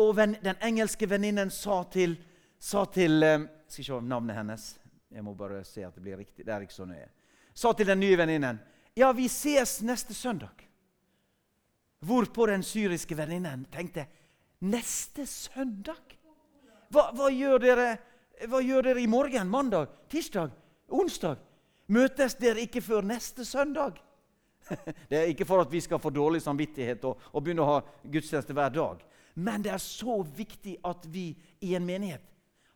Og 0.00 0.16
den 0.16 0.56
engelske 0.60 1.06
venninnen 1.08 1.50
sa 1.50 1.82
til, 1.92 2.16
sa 2.58 2.84
til 2.84 3.20
Skal 3.22 3.84
Skal 3.84 3.84
se 3.84 4.00
navnet 4.00 4.36
hennes. 4.36 4.78
Jeg 5.12 5.24
må 5.24 5.34
bare 5.34 5.64
se 5.64 5.84
at 5.84 5.94
det 5.94 6.02
blir 6.02 6.16
riktig. 6.16 6.46
Det 6.46 6.52
er 6.52 6.60
ikke 6.64 6.74
så 6.74 6.86
nøye. 6.88 7.08
Sa 7.54 7.72
til 7.72 7.86
den 7.86 8.00
nye 8.00 8.16
venninnen 8.16 8.60
Ja, 8.96 9.12
vi 9.12 9.28
ses 9.28 9.80
neste 9.82 10.14
søndag. 10.14 10.68
Hvorpå 12.00 12.46
den 12.46 12.62
syriske 12.62 13.16
venninnen 13.16 13.66
tenkte 13.72 14.06
Neste 14.62 15.26
søndag? 15.26 16.18
Hva, 16.92 17.08
hva, 17.16 17.30
gjør 17.32 17.58
dere, 17.58 17.86
hva 18.46 18.60
gjør 18.62 18.90
dere 18.90 19.00
i 19.02 19.08
morgen? 19.10 19.48
Mandag? 19.50 19.88
Tirsdag? 20.12 20.52
Onsdag? 20.92 21.40
Møtes 21.92 22.36
dere 22.38 22.62
ikke 22.62 22.82
før 22.84 23.02
neste 23.02 23.44
søndag? 23.48 23.98
Det 25.10 25.18
er 25.18 25.32
ikke 25.32 25.46
for 25.48 25.64
at 25.64 25.72
vi 25.72 25.80
skal 25.82 25.98
få 25.98 26.12
dårlig 26.14 26.42
samvittighet 26.44 27.04
og, 27.08 27.24
og 27.32 27.42
begynne 27.42 27.64
å 27.64 27.70
ha 27.72 27.80
gudstjeneste 28.04 28.54
hver 28.54 28.70
dag. 28.76 29.02
Men 29.34 29.62
det 29.64 29.72
er 29.72 29.82
så 29.82 30.20
viktig 30.22 30.76
at 30.84 31.06
vi 31.08 31.32
i 31.60 31.74
en 31.74 31.86
menighet 31.86 32.24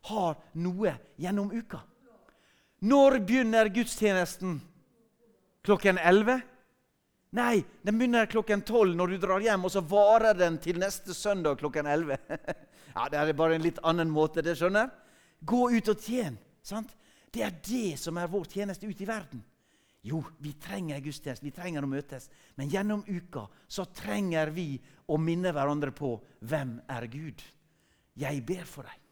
har 0.07 0.37
noe 0.57 0.95
gjennom 1.19 1.51
uka. 1.51 1.81
Når 2.79 3.19
begynner 3.25 3.69
gudstjenesten? 3.73 4.59
Klokken 5.65 5.97
11? 5.97 6.41
Nei, 7.37 7.65
den 7.81 7.97
begynner 7.97 8.29
klokken 8.29 8.61
12 8.61 8.95
når 8.95 9.13
du 9.13 9.17
drar 9.21 9.43
hjem, 9.43 9.65
og 9.67 9.73
så 9.73 9.83
varer 9.83 10.37
den 10.37 10.59
til 10.63 10.79
neste 10.79 11.13
søndag 11.13 11.57
klokken 11.59 11.89
11. 11.89 12.17
ja, 12.95 13.09
Det 13.11 13.19
er 13.19 13.33
bare 13.33 13.57
en 13.57 13.65
litt 13.65 13.81
annen 13.83 14.09
måte, 14.13 14.45
det 14.45 14.55
skjønner. 14.57 14.93
Gå 15.45 15.67
ut 15.75 15.91
og 15.91 16.01
tjen. 16.01 16.37
sant? 16.63 16.93
Det 17.33 17.43
er 17.43 17.57
det 17.67 17.99
som 17.99 18.17
er 18.17 18.31
vår 18.31 18.47
tjeneste 18.49 18.87
ute 18.87 19.03
i 19.03 19.09
verden. 19.09 19.43
Jo, 20.05 20.21
vi 20.39 20.53
trenger 20.61 21.01
gudstjeneste, 21.03 21.45
vi 21.45 21.51
trenger 21.55 21.83
å 21.83 21.89
møtes. 21.89 22.29
Men 22.55 22.69
gjennom 22.71 23.03
uka 23.07 23.47
så 23.67 23.87
trenger 23.95 24.51
vi 24.55 24.75
å 25.07 25.17
minne 25.19 25.51
hverandre 25.55 25.91
på 25.95 26.13
hvem 26.47 26.77
er 26.87 27.07
Gud. 27.11 27.43
Jeg 28.17 28.43
ber 28.45 28.65
for 28.67 28.87
deg. 28.87 29.03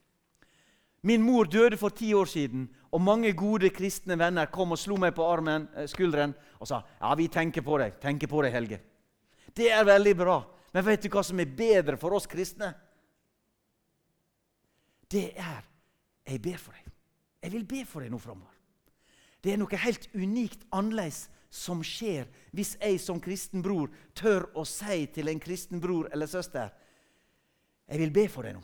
Min 1.05 1.21
mor 1.21 1.45
døde 1.45 1.77
for 1.77 1.93
ti 1.93 2.13
år 2.17 2.25
siden, 2.25 2.65
og 2.89 3.03
mange 3.03 3.29
gode 3.37 3.69
kristne 3.69 4.15
venner 4.17 4.49
kom 4.49 4.73
og 4.73 4.79
slo 4.81 4.97
meg 4.97 5.13
på 5.13 5.25
armen, 5.27 5.67
eh, 5.75 5.85
skulderen 5.85 6.33
og 6.57 6.67
sa 6.69 6.79
ja, 6.81 7.11
vi 7.13 7.27
tenker 7.29 7.61
på 7.61 7.77
deg, 7.77 7.99
tenker 8.01 8.31
på 8.31 8.41
deg, 8.41 8.55
Helge. 8.55 8.79
Det 9.53 9.69
er 9.69 9.85
veldig 9.85 10.15
bra. 10.17 10.39
Men 10.73 10.83
vet 10.83 11.05
du 11.05 11.11
hva 11.13 11.21
som 11.23 11.39
er 11.39 11.53
bedre 11.55 11.99
for 12.01 12.15
oss 12.17 12.25
kristne? 12.27 12.73
Det 15.05 15.29
er 15.37 15.61
jeg 16.25 16.41
ber 16.41 16.57
for 16.57 16.73
deg. 16.73 16.91
Jeg 17.45 17.53
vil 17.53 17.65
be 17.69 17.85
for 17.85 18.01
deg 18.01 18.11
nå 18.11 18.17
framover. 18.17 18.54
Det 19.45 19.53
er 19.53 19.61
noe 19.61 19.77
helt 19.77 20.07
unikt 20.17 20.63
annerledes 20.73 21.27
som 21.53 21.83
skjer 21.85 22.25
hvis 22.55 22.73
jeg 22.81 22.97
som 22.99 23.19
kristen 23.21 23.61
bror 23.63 23.91
tør 24.17 24.47
å 24.57 24.65
si 24.67 25.05
til 25.13 25.29
en 25.29 25.41
kristen 25.41 25.81
bror 25.83 26.09
eller 26.11 26.29
søster 26.29 26.73
Jeg 27.85 28.01
vil 28.01 28.11
be 28.11 28.25
for 28.31 28.47
deg 28.47 28.55
nå. 28.57 28.63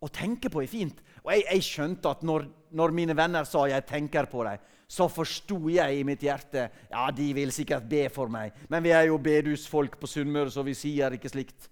Å 0.00 0.08
tenke 0.08 0.48
på 0.48 0.62
er 0.62 0.68
fint. 0.68 1.02
Og 1.20 1.30
jeg, 1.32 1.44
jeg 1.44 1.64
skjønte 1.66 2.08
at 2.08 2.22
når, 2.24 2.46
når, 2.72 2.94
mine 2.96 3.16
venner 3.16 3.44
sa 3.44 3.66
'jeg 3.68 3.84
tenker 3.86 4.24
på 4.24 4.44
deg', 4.44 4.60
så 4.88 5.08
forsto 5.08 5.68
jeg 5.68 5.98
i 5.98 6.04
mitt 6.04 6.20
hjerte 6.20 6.70
ja, 6.90 7.10
de 7.10 7.32
vil 7.34 7.52
sikkert 7.52 7.88
be 7.88 8.08
for 8.08 8.28
meg. 8.28 8.52
Men 8.68 8.82
vi 8.82 8.90
er 8.90 9.06
jo 9.08 9.18
bedusfolk 9.18 9.98
på 10.00 10.06
Sunnmøre, 10.06 10.50
så 10.50 10.62
vi 10.62 10.74
sier 10.74 11.12
ikke 11.12 11.28
slikt. 11.28 11.68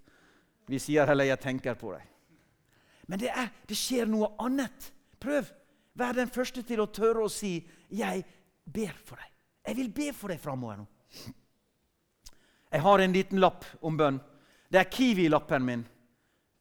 Vi 0.69 0.79
sier 0.79 1.07
heller 1.07 1.25
'jeg 1.25 1.41
tenker 1.41 1.75
på 1.75 1.93
deg'. 1.93 2.09
Men 3.07 3.19
det, 3.19 3.29
er, 3.29 3.49
det 3.69 3.77
skjer 3.77 4.07
noe 4.07 4.33
annet. 4.39 4.93
Prøv. 5.21 5.49
Vær 5.95 6.13
den 6.13 6.29
første 6.29 6.63
til 6.63 6.81
å 6.81 6.93
tørre 6.93 7.25
å 7.25 7.29
si 7.29 7.67
'jeg 7.91 8.25
ber 8.65 8.95
for 9.05 9.17
deg'. 9.17 9.33
Jeg 9.67 9.77
vil 9.77 9.91
be 9.93 10.13
for 10.13 10.29
deg 10.29 10.41
framover 10.41 10.77
nå. 10.77 10.87
Jeg 12.73 12.81
har 12.81 12.99
en 12.99 13.13
liten 13.13 13.41
lapp 13.41 13.65
om 13.81 13.97
bønn. 13.97 14.21
Det 14.69 14.79
er 14.81 14.91
Kiwi-lappen 14.91 15.65
min. 15.65 15.85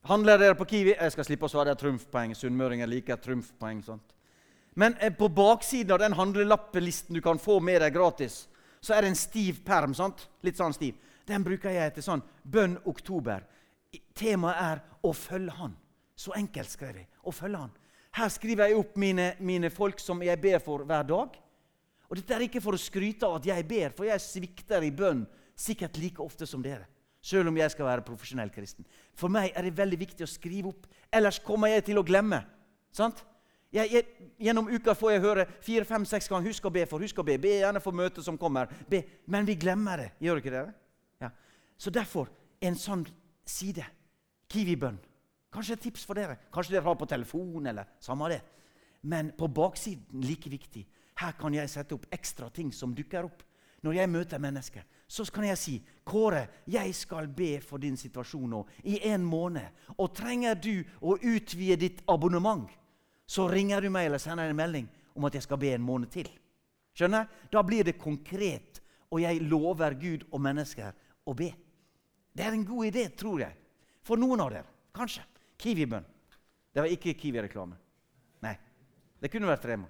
Handler 0.03 0.37
dere 0.37 0.55
på 0.55 0.65
Kiwi? 0.65 0.95
Jeg 0.97 1.11
skal 1.11 1.25
slippe 1.25 1.45
å 1.45 1.51
svare 1.51 1.75
trumfpoeng. 1.77 2.33
Sunnmøringer 2.35 2.87
liker 2.87 3.15
trumfpoeng. 3.21 3.83
sånt. 3.83 4.15
Men 4.73 4.95
eh, 4.99 5.13
på 5.13 5.29
baksiden 5.29 5.91
av 5.91 5.99
den 5.99 6.13
handlelappelisten 6.13 7.15
du 7.15 7.21
kan 7.21 7.39
få 7.39 7.59
med 7.59 7.81
deg 7.81 7.93
gratis, 7.93 8.47
så 8.81 8.93
er 8.93 9.01
det 9.01 9.11
en 9.13 9.15
stiv 9.15 9.63
perm. 9.65 9.93
sant? 9.93 10.27
Litt 10.41 10.57
sånn 10.57 10.73
stiv. 10.73 10.95
Den 11.27 11.43
bruker 11.43 11.71
jeg 11.71 11.93
til 11.93 12.03
sånn 12.03 12.23
bønn 12.43 12.77
oktober. 12.85 13.45
Temaet 14.15 14.57
er 14.57 14.81
'Å 15.03 15.13
følge 15.13 15.51
Han'. 15.51 15.77
Så 16.15 16.31
enkelt 16.35 16.69
skrev 16.69 16.95
jeg. 16.95 17.07
Å 17.23 17.31
følge 17.31 17.57
Han. 17.57 17.71
Her 18.11 18.29
skriver 18.29 18.67
jeg 18.67 18.77
opp 18.77 18.97
mine, 18.97 19.35
mine 19.39 19.69
folk 19.69 19.99
som 19.99 20.21
jeg 20.21 20.41
ber 20.41 20.59
for 20.59 20.83
hver 20.83 21.03
dag. 21.03 21.37
Og 22.11 22.17
Dette 22.19 22.35
er 22.35 22.43
ikke 22.43 22.59
for 22.59 22.75
å 22.75 22.81
skryte 22.81 23.23
av 23.23 23.37
at 23.37 23.45
jeg 23.47 23.63
ber, 23.69 23.93
for 23.95 24.03
jeg 24.03 24.19
svikter 24.19 24.83
i 24.83 24.91
bønn 24.91 25.23
sikkert 25.55 25.95
like 26.01 26.19
ofte 26.19 26.43
som 26.49 26.63
dere. 26.63 26.83
Selv 27.23 27.47
om 27.47 27.57
jeg 27.57 27.71
skal 27.71 27.87
være 27.87 28.03
profesjonell 28.03 28.49
kristen. 28.51 28.83
For 29.15 29.31
meg 29.31 29.53
er 29.55 29.63
det 29.63 29.77
veldig 29.77 29.99
viktig 30.01 30.25
å 30.25 30.29
skrive 30.29 30.73
opp. 30.73 30.87
Ellers 31.13 31.39
kommer 31.39 31.71
jeg 31.71 31.85
til 31.87 32.01
å 32.01 32.03
glemme. 32.03 32.41
Sant? 32.91 33.21
Jeg, 33.71 33.87
jeg, 33.93 34.31
gjennom 34.41 34.67
uka 34.67 34.95
får 34.97 35.13
jeg 35.13 35.23
høre 35.23 35.45
fire, 35.63 35.85
fem, 35.87 36.03
seks 36.05 36.27
ganger 36.27 36.49
'Husk 36.49 36.65
å 36.67 36.73
be 36.73 36.83
for'. 36.85 36.99
husk 36.99 37.19
å 37.21 37.23
be. 37.23 37.37
Be 37.37 37.61
gjerne 37.61 37.79
for 37.79 37.95
møtet 37.95 38.25
som 38.25 38.37
kommer. 38.37 38.67
Be. 38.89 39.03
Men 39.27 39.45
vi 39.45 39.55
glemmer 39.55 39.97
det. 39.97 40.11
Gjør 40.19 40.41
ikke 40.41 40.51
dere? 40.51 40.73
Ja. 41.21 41.29
Så 41.77 41.89
derfor 41.89 42.27
en 42.61 42.75
sånn 42.75 43.05
side. 43.45 43.85
Kiwi-bønn. 44.51 44.99
Kanskje 45.53 45.73
et 45.73 45.81
tips 45.81 46.03
for 46.03 46.15
dere. 46.15 46.37
Kanskje 46.51 46.73
dere 46.75 46.83
har 46.83 46.95
på 46.95 47.07
telefon. 47.07 47.67
eller 47.67 47.85
samme 47.99 48.29
det. 48.29 48.41
Men 49.03 49.31
på 49.31 49.47
baksiden 49.47 50.21
like 50.21 50.49
viktig. 50.49 50.85
Her 51.21 51.37
kan 51.37 51.53
jeg 51.53 51.69
sette 51.69 51.95
opp 51.95 52.07
ekstra 52.13 52.49
ting 52.49 52.71
som 52.73 52.95
dukker 52.97 53.27
opp. 53.27 53.43
Når 53.81 53.95
jeg 53.97 54.09
møter 54.13 54.41
mennesker, 54.41 54.83
så 55.09 55.25
kan 55.33 55.47
jeg 55.47 55.57
si 55.57 55.75
Kåre, 56.05 56.43
jeg 56.69 56.93
skal 56.95 57.27
be 57.33 57.55
for 57.65 57.81
din 57.81 57.97
situasjon 57.97 58.49
nå 58.49 58.61
i 58.85 58.99
en 59.09 59.23
måned. 59.25 59.65
Og 59.97 60.13
trenger 60.15 60.57
du 60.61 60.83
å 61.01 61.17
utvide 61.17 61.79
ditt 61.81 62.03
abonnement, 62.09 62.69
så 63.25 63.47
ringer 63.49 63.81
du 63.81 63.89
meg 63.89 64.09
eller 64.09 64.21
sender 64.21 64.51
en 64.51 64.57
melding 64.57 64.87
om 65.17 65.25
at 65.25 65.37
jeg 65.37 65.45
skal 65.47 65.59
be 65.61 65.73
en 65.73 65.85
måned 65.85 66.11
til. 66.13 66.29
Skjønner? 66.93 67.27
Da 67.49 67.63
blir 67.65 67.87
det 67.87 67.97
konkret, 68.01 68.81
og 69.09 69.23
jeg 69.23 69.41
lover 69.43 69.95
Gud 69.99 70.27
og 70.29 70.43
mennesker 70.43 70.93
å 71.25 71.35
be. 71.37 71.49
Det 72.31 72.45
er 72.45 72.55
en 72.55 72.67
god 72.67 72.91
idé, 72.91 73.07
tror 73.17 73.41
jeg. 73.43 73.55
For 74.05 74.19
noen 74.19 74.41
av 74.43 74.51
dere. 74.53 74.69
Kanskje. 74.95 75.23
Kiwi-bønn. 75.61 76.05
Det 76.71 76.83
var 76.83 76.91
ikke 76.91 77.15
Kiwi-reklame. 77.19 77.77
Nei. 78.45 78.53
Det 79.21 79.29
kunne 79.31 79.49
vært 79.49 79.67
Rema. 79.69 79.89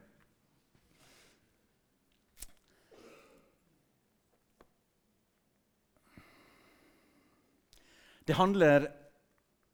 Det 8.32 8.38
handler 8.38 8.86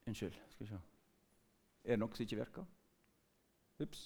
Unnskyld. 0.07 0.33
Skal 0.49 0.65
vi 0.65 0.69
se. 0.71 0.77
Er 1.85 1.93
det 1.93 2.01
noe 2.01 2.15
som 2.15 2.23
ikke 2.23 2.39
virker? 2.39 2.63
Ups. 3.83 3.99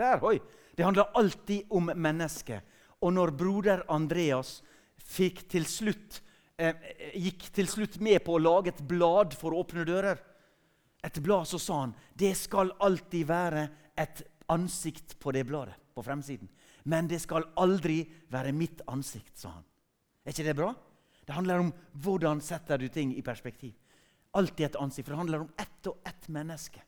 Der, 0.00 0.22
oi! 0.24 0.38
Det 0.72 0.86
handler 0.86 1.10
alltid 1.18 1.74
om 1.76 1.90
mennesket. 1.92 2.62
Og 3.04 3.12
når 3.12 3.34
broder 3.36 3.82
Andreas 3.92 4.62
fikk 4.96 5.42
til 5.52 5.66
slutt, 5.68 6.22
eh, 6.56 6.78
gikk 7.20 7.50
til 7.52 7.68
slutt 7.68 7.98
med 8.00 8.22
på 8.24 8.38
å 8.38 8.40
lage 8.40 8.72
et 8.72 8.80
blad 8.88 9.36
for 9.36 9.52
åpne 9.58 9.84
dører, 9.84 10.22
et 11.04 11.20
blad, 11.20 11.44
så 11.50 11.60
sa 11.60 11.80
han 11.82 11.92
det 12.16 12.32
skal 12.38 12.72
alltid 12.80 13.26
være 13.28 13.66
et 13.98 14.22
ansikt 14.48 15.18
på 15.20 15.34
det 15.36 15.44
bladet. 15.44 15.76
på 15.98 16.02
fremsiden. 16.02 16.48
Men 16.84 17.08
det 17.08 17.18
skal 17.20 17.42
aldri 17.56 18.06
være 18.30 18.52
mitt 18.52 18.80
ansikt, 18.86 19.36
sa 19.36 19.48
han. 19.50 19.64
Er 20.24 20.30
ikke 20.30 20.44
det 20.46 20.56
bra? 20.56 20.74
Det 21.26 21.34
handler 21.34 21.58
om 21.58 21.72
hvordan 21.92 22.40
setter 22.40 22.78
du 22.78 22.88
ting 22.88 23.10
i 23.18 23.22
perspektiv. 23.22 23.74
Alltid 24.36 24.66
et 24.66 24.76
ansikt, 24.76 25.06
for 25.06 25.14
det 25.14 25.22
handler 25.22 25.40
om 25.40 25.52
ett 25.56 25.86
og 25.86 25.96
ett 26.04 26.28
menneske. 26.28 26.82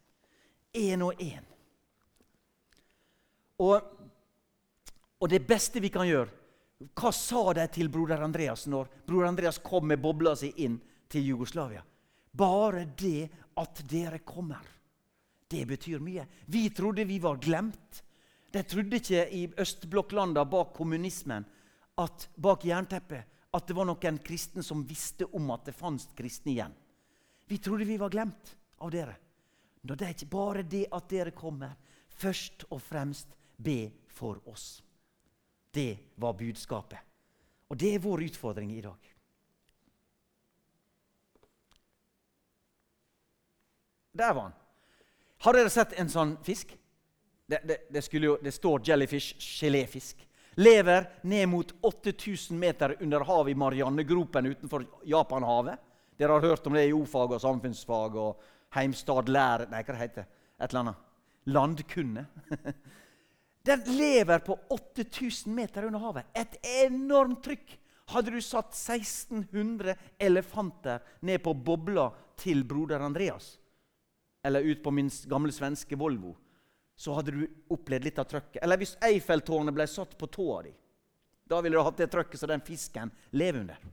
Én 0.72 1.03
og 1.03 1.20
én. 1.22 1.46
Og, 3.61 3.81
og 5.20 5.29
det 5.29 5.40
beste 5.46 5.83
vi 5.85 5.90
kan 5.92 6.09
gjøre 6.09 6.31
Hva 6.96 7.11
sa 7.12 7.42
de 7.53 7.66
til 7.74 7.90
broder 7.92 8.22
Andreas 8.24 8.62
når 8.72 8.88
broder 9.05 9.29
Andreas 9.29 9.59
kom 9.61 9.85
med 9.90 10.00
bobla 10.00 10.33
si 10.38 10.48
inn 10.64 10.79
til 11.12 11.26
Jugoslavia? 11.35 11.83
Bare 12.33 12.87
det 12.96 13.29
at 13.61 13.83
dere 13.90 14.22
kommer. 14.24 14.64
Det 15.50 15.66
betyr 15.66 16.00
mye. 16.00 16.24
Vi 16.46 16.70
trodde 16.70 17.05
vi 17.05 17.18
var 17.20 17.37
glemt. 17.42 18.03
De 18.50 18.62
trodde 18.62 18.96
ikke 18.96 19.26
i 19.35 19.42
østblokklanda 19.61 20.44
bak 20.48 20.72
kommunismen, 20.74 21.44
at, 22.00 22.29
bak 22.35 22.64
jernteppet, 22.64 23.26
at 23.53 23.66
det 23.66 23.76
var 23.76 23.87
noen 23.87 24.18
kristne 24.24 24.62
som 24.64 24.87
visste 24.87 25.26
om 25.37 25.50
at 25.55 25.68
det 25.68 25.76
fantes 25.76 26.09
kristne 26.16 26.55
igjen. 26.55 26.74
Vi 27.50 27.58
trodde 27.58 27.84
vi 27.84 27.96
var 27.96 28.10
glemt 28.10 28.56
av 28.78 28.90
dere. 28.90 29.16
Når 29.82 29.96
det 29.96 30.06
er 30.06 30.12
ikke 30.14 30.26
bare 30.30 30.62
det 30.62 30.84
at 30.94 31.08
dere 31.10 31.32
kommer. 31.34 31.72
Først 32.06 32.62
og 32.70 32.78
fremst 32.78 33.32
be 33.58 33.90
for 34.06 34.38
oss. 34.46 34.84
Det 35.74 36.14
var 36.14 36.36
budskapet. 36.38 37.02
Og 37.66 37.78
det 37.78 37.90
er 37.96 38.04
vår 38.04 38.22
utfordring 38.28 38.70
i 38.76 38.84
dag. 38.84 39.10
Der 44.12 44.32
var 44.34 44.42
han. 44.42 44.56
Har 45.42 45.58
dere 45.58 45.74
sett 45.74 45.98
en 45.98 46.14
sånn 46.14 46.38
fisk? 46.46 46.78
Det, 47.50 47.64
det, 47.66 47.82
det, 47.90 48.06
jo, 48.14 48.38
det 48.38 48.54
står 48.54 48.86
jellyfish, 48.92 49.42
geléfisk. 49.42 50.22
Lever 50.62 51.10
ned 51.26 51.50
mot 51.50 51.74
8000 51.82 52.58
meter 52.58 52.94
under 53.00 53.26
havet 53.26 53.56
i 53.56 53.58
Mariannegropen 53.58 54.54
utenfor 54.54 54.86
Japanhavet. 55.02 55.89
Dere 56.20 56.37
har 56.37 56.44
hørt 56.44 56.66
om 56.68 56.74
det 56.76 56.85
i 56.85 56.92
o-fag 56.92 57.33
og 57.33 57.40
samfunnsfag 57.40 58.16
og 58.20 58.48
Heimstad 58.76 59.30
lære 59.33 59.70
Nei, 59.70 59.80
hva 59.80 59.94
det 59.94 60.02
heter 60.02 60.26
Et 60.61 60.66
eller 60.68 60.80
annet. 60.83 61.04
Landkunne. 61.48 62.26
Den 63.70 63.85
lever 63.96 64.42
på 64.44 64.59
8000 64.68 65.54
meter 65.54 65.87
under 65.88 66.02
havet. 66.02 66.26
Et 66.37 66.59
enormt 66.85 67.40
trykk. 67.44 67.72
Hadde 68.12 68.35
du 68.35 68.40
satt 68.44 68.74
1600 68.74 69.94
elefanter 70.18 71.00
ned 71.24 71.40
på 71.44 71.54
bobla 71.54 72.11
til 72.40 72.64
broder 72.68 73.00
Andreas, 73.00 73.54
eller 74.44 74.66
ut 74.66 74.83
på 74.83 74.90
min 74.90 75.09
gamle 75.30 75.52
svenske 75.54 75.96
Volvo, 75.96 76.35
så 76.96 77.14
hadde 77.16 77.37
du 77.37 77.44
opplevd 77.70 78.09
litt 78.09 78.18
av 78.18 78.26
trøkket. 78.28 78.59
Eller 78.64 78.80
hvis 78.80 78.96
Eiffeltårnet 79.06 79.76
ble 79.76 79.87
satt 79.88 80.18
på 80.18 80.26
tåa 80.26 80.64
di. 80.66 80.74
Da 81.48 81.61
ville 81.62 81.78
du 81.78 81.87
hatt 81.87 82.02
det 82.02 82.11
trøkket 82.12 82.42
som 82.42 82.50
den 82.50 82.64
fisken 82.66 83.12
lever 83.30 83.62
under. 83.62 83.88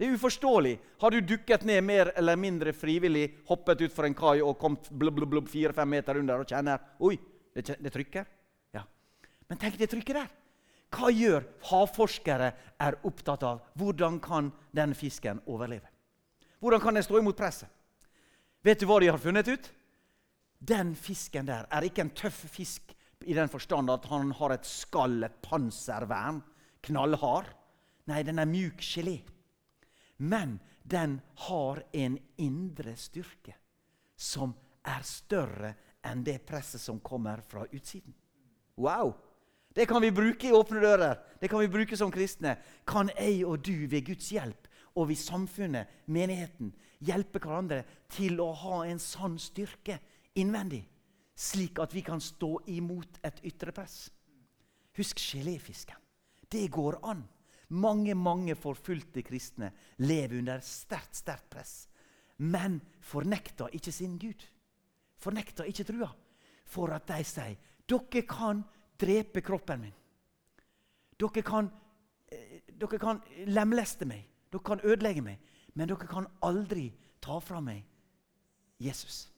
Det 0.00 0.06
er 0.08 0.14
uforståelig. 0.16 0.78
Har 1.02 1.12
du 1.12 1.20
dukket 1.20 1.66
ned 1.68 1.84
mer 1.84 2.08
eller 2.16 2.38
mindre 2.40 2.72
frivillig, 2.72 3.26
hoppet 3.50 3.82
utfor 3.84 4.06
en 4.08 4.14
kai 4.16 4.38
og 4.40 4.54
kommet 4.56 4.86
blubb, 4.88 5.18
blubb, 5.18 5.30
blubb, 5.34 5.48
fire-fem 5.52 5.90
meter 5.92 6.16
under 6.16 6.40
og 6.40 6.48
kjenner 6.48 6.78
Oi, 7.04 7.18
det, 7.52 7.74
det 7.76 7.90
trykker? 7.92 8.24
Ja. 8.72 8.80
Men 9.50 9.60
tenk 9.60 9.74
det 9.76 9.90
trykket 9.92 10.16
der. 10.16 10.30
Hva 10.96 11.10
gjør 11.12 11.44
havforskere 11.68 12.48
er 12.80 12.96
opptatt 13.10 13.44
av? 13.44 13.60
Hvordan 13.76 14.16
kan 14.24 14.48
den 14.72 14.94
fisken 14.96 15.42
overleve? 15.44 15.90
Hvordan 16.64 16.80
kan 16.80 16.96
den 16.96 17.04
stå 17.04 17.20
imot 17.20 17.36
presset? 17.36 17.68
Vet 18.64 18.80
du 18.80 18.86
hva 18.88 18.96
de 19.04 19.10
har 19.12 19.20
funnet 19.20 19.50
ut? 19.52 19.68
Den 20.60 20.94
fisken 20.96 21.44
der 21.50 21.68
er 21.68 21.84
ikke 21.84 22.06
en 22.06 22.14
tøff 22.16 22.38
fisk 22.48 22.94
i 23.28 23.36
den 23.36 23.52
forstand 23.52 23.92
at 23.92 24.08
han 24.08 24.32
har 24.40 24.56
et 24.56 24.64
skall, 24.64 25.20
et 25.28 25.36
panservern, 25.44 26.40
knallhard. 26.88 27.52
Nei, 28.08 28.22
den 28.24 28.40
er 28.40 28.48
mjuk 28.48 28.80
gelé. 28.80 29.18
Men 30.20 30.58
den 30.84 31.20
har 31.46 31.82
en 31.96 32.18
indre 32.36 32.92
styrke 32.96 33.54
som 34.20 34.52
er 34.84 35.04
større 35.06 35.72
enn 36.04 36.24
det 36.24 36.42
presset 36.48 36.80
som 36.80 37.00
kommer 37.00 37.40
fra 37.44 37.64
utsiden. 37.72 38.12
Wow! 38.76 39.14
Det 39.72 39.86
kan 39.86 40.02
vi 40.02 40.10
bruke 40.12 40.48
i 40.48 40.52
Åpne 40.52 40.80
dører. 40.82 41.18
Det 41.40 41.48
kan 41.48 41.60
vi 41.62 41.70
bruke 41.70 41.96
som 41.96 42.10
kristne. 42.10 42.56
Kan 42.84 43.10
jeg 43.14 43.44
og 43.46 43.62
du 43.64 43.86
ved 43.88 44.02
Guds 44.06 44.28
hjelp 44.34 44.68
og 44.98 45.08
ved 45.08 45.20
samfunnet, 45.20 45.86
menigheten, 46.10 46.72
hjelpe 46.98 47.38
hverandre 47.38 47.84
til 48.10 48.40
å 48.42 48.50
ha 48.64 48.82
en 48.90 48.98
sann 48.98 49.38
styrke 49.38 50.00
innvendig, 50.34 50.82
slik 51.38 51.78
at 51.80 51.94
vi 51.94 52.02
kan 52.04 52.20
stå 52.20 52.56
imot 52.68 53.20
et 53.24 53.38
ytre 53.46 53.72
press. 53.72 54.08
Husk 54.98 55.22
geléfisken. 55.22 55.96
Det 56.50 56.66
går 56.68 56.98
an. 57.06 57.22
Mange 57.70 58.14
mange 58.18 58.56
forfulgte 58.58 59.22
kristne 59.22 59.70
lever 60.02 60.40
under 60.40 60.62
sterkt 60.64 61.20
sterkt 61.20 61.50
press, 61.52 61.74
men 62.36 62.80
fornekter 63.00 63.70
ikke 63.76 63.92
sin 63.94 64.18
Gud. 64.18 64.42
Fornekter 65.20 65.68
ikke 65.70 65.86
trua. 65.86 66.10
For 66.64 66.90
at 66.94 67.06
de 67.10 67.24
sier 67.26 67.56
dere 67.90 68.22
kan 68.26 68.62
drepe 68.98 69.42
kroppen 69.42 69.80
min. 69.84 69.94
Dere 71.18 71.42
kan, 71.42 71.70
eh, 72.28 72.60
dere 72.66 72.98
kan 72.98 73.22
lemleste 73.46 74.06
meg. 74.06 74.26
Dere 74.50 74.62
kan 74.62 74.80
ødelegge 74.80 75.22
meg. 75.22 75.38
Men 75.74 75.88
dere 75.88 76.06
kan 76.06 76.26
aldri 76.42 76.92
ta 77.20 77.38
fra 77.40 77.60
meg 77.60 77.84
Jesus. 78.78 79.28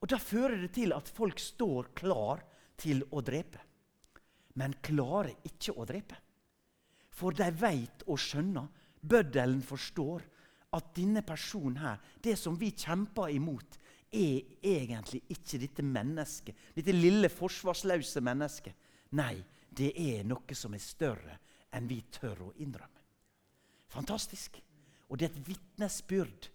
Og 0.00 0.08
Da 0.08 0.18
fører 0.18 0.60
det 0.60 0.72
til 0.74 0.92
at 0.92 1.08
folk 1.08 1.38
står 1.38 1.92
klar 1.94 2.42
til 2.76 3.04
å 3.12 3.22
drepe, 3.22 3.60
men 4.58 4.74
klarer 4.82 5.36
ikke 5.46 5.76
å 5.78 5.86
drepe. 5.86 6.16
For 7.12 7.36
de 7.36 7.48
veit 7.54 8.04
og 8.08 8.20
skjønner, 8.20 8.68
bøddelen 9.02 9.62
forstår, 9.66 10.24
at 10.72 10.94
denne 10.96 11.20
personen 11.26 11.82
her, 11.82 11.98
det 12.24 12.38
som 12.40 12.56
vi 12.56 12.70
kjemper 12.72 13.28
imot, 13.34 13.76
er 14.12 14.40
egentlig 14.64 15.22
ikke 15.32 15.60
dette 15.60 15.84
mennesket, 15.84 16.56
dette 16.76 16.94
lille 16.96 17.28
forsvarsløse 17.32 18.22
mennesket. 18.24 18.76
Nei, 19.16 19.36
det 19.68 19.92
er 19.96 20.24
noe 20.28 20.56
som 20.56 20.72
er 20.76 20.84
større 20.84 21.36
enn 21.72 21.88
vi 21.88 22.02
tør 22.12 22.48
å 22.48 22.50
innrømme. 22.60 23.00
Fantastisk. 23.92 24.58
Og 25.08 25.20
det 25.20 25.28
er 25.28 25.34
et 25.34 25.48
vitnesbyrd 25.48 26.48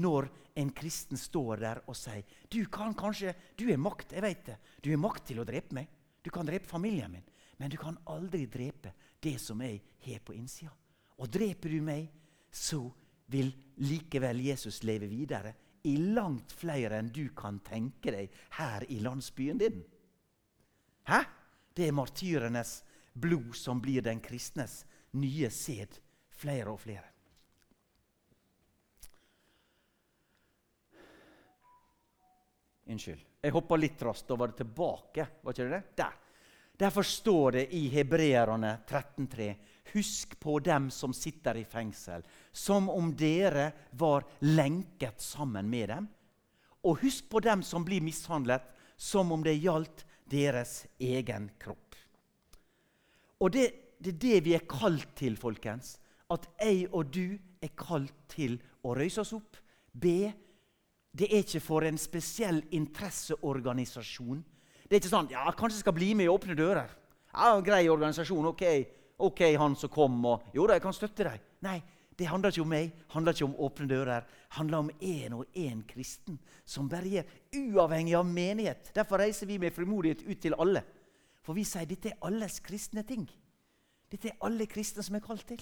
når 0.00 0.28
en 0.60 0.70
kristen 0.76 1.20
står 1.20 1.60
der 1.62 1.80
og 1.88 1.96
sier 1.96 2.24
du 2.52 2.60
kan 2.72 2.96
kanskje, 2.96 3.34
du 3.56 3.68
er 3.72 3.80
makt, 3.80 4.12
jeg 4.16 4.24
vet 4.24 4.44
det. 4.48 4.56
Du 4.84 4.90
har 4.92 5.00
makt 5.00 5.28
til 5.28 5.40
å 5.40 5.46
drepe 5.48 5.76
meg. 5.76 5.88
Du 6.24 6.32
kan 6.32 6.48
drepe 6.48 6.68
familien 6.68 7.12
min. 7.12 7.24
Men 7.58 7.72
du 7.72 7.76
kan 7.80 7.96
aldri 8.08 8.46
drepe 8.50 8.92
det 9.20 9.38
som 9.42 9.60
jeg 9.62 9.80
har 10.06 10.20
på 10.24 10.34
innsida. 10.36 10.72
Og 11.18 11.30
dreper 11.30 11.74
du 11.74 11.80
meg, 11.82 12.06
så 12.50 12.84
vil 13.28 13.50
likevel 13.84 14.40
Jesus 14.46 14.82
leve 14.86 15.08
videre 15.10 15.52
i 15.88 15.96
langt 15.96 16.52
flere 16.52 16.98
enn 16.98 17.10
du 17.14 17.28
kan 17.36 17.60
tenke 17.64 18.12
deg 18.14 18.38
her 18.58 18.86
i 18.90 19.00
landsbyen 19.04 19.60
din. 19.60 19.82
Hæ? 21.08 21.22
Det 21.74 21.86
er 21.86 21.94
martyrenes 21.94 22.82
blod 23.12 23.54
som 23.56 23.80
blir 23.80 24.02
den 24.02 24.20
kristnes 24.20 24.82
nye 25.18 25.50
sæd, 25.50 26.00
flere 26.30 26.72
og 26.72 26.80
flere. 26.82 27.06
Unnskyld. 32.88 33.20
Jeg 33.44 33.52
hoppa 33.52 33.76
litt 33.76 34.00
raskt 34.02 34.30
og 34.32 34.40
var 34.40 34.54
tilbake. 34.56 35.26
Var 35.44 35.54
ikke 35.54 35.66
det 35.68 35.76
det? 35.76 35.96
Der. 36.00 36.14
Derfor 36.78 37.02
står 37.02 37.52
det 37.52 37.64
i 37.74 37.88
Hebreerne 37.88 38.78
13,3.: 38.88 39.54
Husk 39.92 40.40
på 40.40 40.58
dem 40.58 40.90
som 40.90 41.14
sitter 41.14 41.56
i 41.56 41.64
fengsel, 41.64 42.22
som 42.52 42.88
om 42.90 43.10
dere 43.16 43.72
var 43.90 44.24
lenket 44.40 45.20
sammen 45.20 45.70
med 45.70 45.88
dem. 45.88 46.08
Og 46.84 47.00
husk 47.02 47.28
på 47.30 47.40
dem 47.40 47.62
som 47.62 47.84
blir 47.84 48.00
mishandlet, 48.00 48.62
som 48.96 49.32
om 49.32 49.42
det 49.42 49.56
gjaldt 49.58 50.04
deres 50.30 50.84
egen 51.00 51.50
kropp. 51.58 51.96
Og 53.40 53.50
det, 53.54 53.66
det 53.98 54.14
er 54.14 54.20
det 54.22 54.44
vi 54.46 54.54
er 54.54 54.66
kalt 54.68 55.16
til, 55.18 55.36
folkens. 55.36 55.96
At 56.30 56.46
jeg 56.60 56.86
og 56.92 57.10
du 57.10 57.38
er 57.62 57.74
kalt 57.74 58.14
til 58.30 58.58
å 58.86 58.94
røyse 58.94 59.22
oss 59.24 59.34
opp, 59.34 59.58
be. 59.92 60.30
Det 61.10 61.26
er 61.26 61.42
ikke 61.42 61.62
for 61.64 61.86
en 61.86 61.98
spesiell 61.98 62.60
interesseorganisasjon. 62.70 64.44
Det 64.88 64.96
er 64.96 65.02
ikke 65.02 65.12
sånn 65.12 65.30
ja, 65.30 65.44
'Kanskje 65.52 65.76
jeg 65.76 65.84
skal 65.84 65.92
bli 65.92 66.14
med 66.14 66.24
i 66.24 66.32
Åpne 66.32 66.56
dører'. 66.56 66.88
Ja, 67.34 67.60
Grei 67.60 67.88
organisasjon. 67.88 68.46
Ok, 68.46 68.62
ok, 69.18 69.40
han 69.56 69.76
som 69.76 69.90
kom. 69.90 70.24
og 70.24 70.42
Jo 70.54 70.66
da, 70.66 70.74
jeg 70.74 70.82
kan 70.82 70.92
støtte 70.92 71.24
deg. 71.24 71.40
Nei, 71.60 71.82
det 72.18 72.26
handler 72.26 72.50
ikke 72.50 72.62
om 72.62 72.68
meg, 72.68 72.92
handler 73.08 73.32
ikke 73.32 73.44
om 73.44 73.54
åpne 73.54 73.88
dører. 73.88 74.24
Det 74.24 74.56
handler 74.56 74.78
om 74.78 74.90
én 75.00 75.34
og 75.34 75.44
én 75.54 75.86
kristen 75.86 76.38
som 76.64 76.88
berger, 76.88 77.24
uavhengig 77.54 78.14
av 78.16 78.26
menighet. 78.26 78.92
Derfor 78.94 79.18
reiser 79.18 79.46
vi 79.46 79.58
med 79.58 79.72
frimodighet 79.72 80.24
ut 80.26 80.40
til 80.40 80.54
alle. 80.58 80.82
For 81.42 81.54
vi 81.54 81.64
sier 81.64 81.86
dette 81.86 82.08
er 82.08 82.18
alles 82.22 82.58
kristne 82.60 83.04
ting. 83.06 83.28
Dette 84.10 84.28
er 84.28 84.40
alle 84.40 84.66
kristne 84.66 85.04
som 85.04 85.14
er 85.14 85.20
kalt 85.20 85.46
til. 85.46 85.60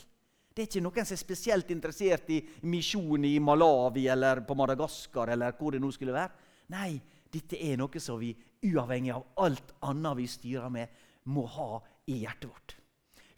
Det 0.54 0.62
er 0.62 0.70
ikke 0.70 0.80
noen 0.86 1.04
som 1.04 1.12
er 1.12 1.20
spesielt 1.20 1.70
interessert 1.70 2.30
i 2.32 2.40
misjon 2.62 3.24
i 3.28 3.38
Malawi 3.38 4.06
eller 4.08 4.40
på 4.40 4.54
Madagaskar. 4.56 5.28
eller 5.28 5.52
hvor 5.52 5.72
det 5.72 5.80
nå 5.80 5.90
skulle 5.92 6.14
være. 6.14 6.30
Nei, 6.70 7.00
dette 7.36 7.60
er 7.60 7.76
noe 7.78 8.02
som 8.02 8.18
vi, 8.20 8.32
uavhengig 8.66 9.14
av 9.14 9.28
alt 9.44 9.76
annet 9.86 10.18
vi 10.18 10.26
styrer 10.30 10.72
med, 10.72 11.04
må 11.30 11.46
ha 11.56 11.70
i 12.10 12.22
hjertet 12.24 12.50
vårt 12.50 12.76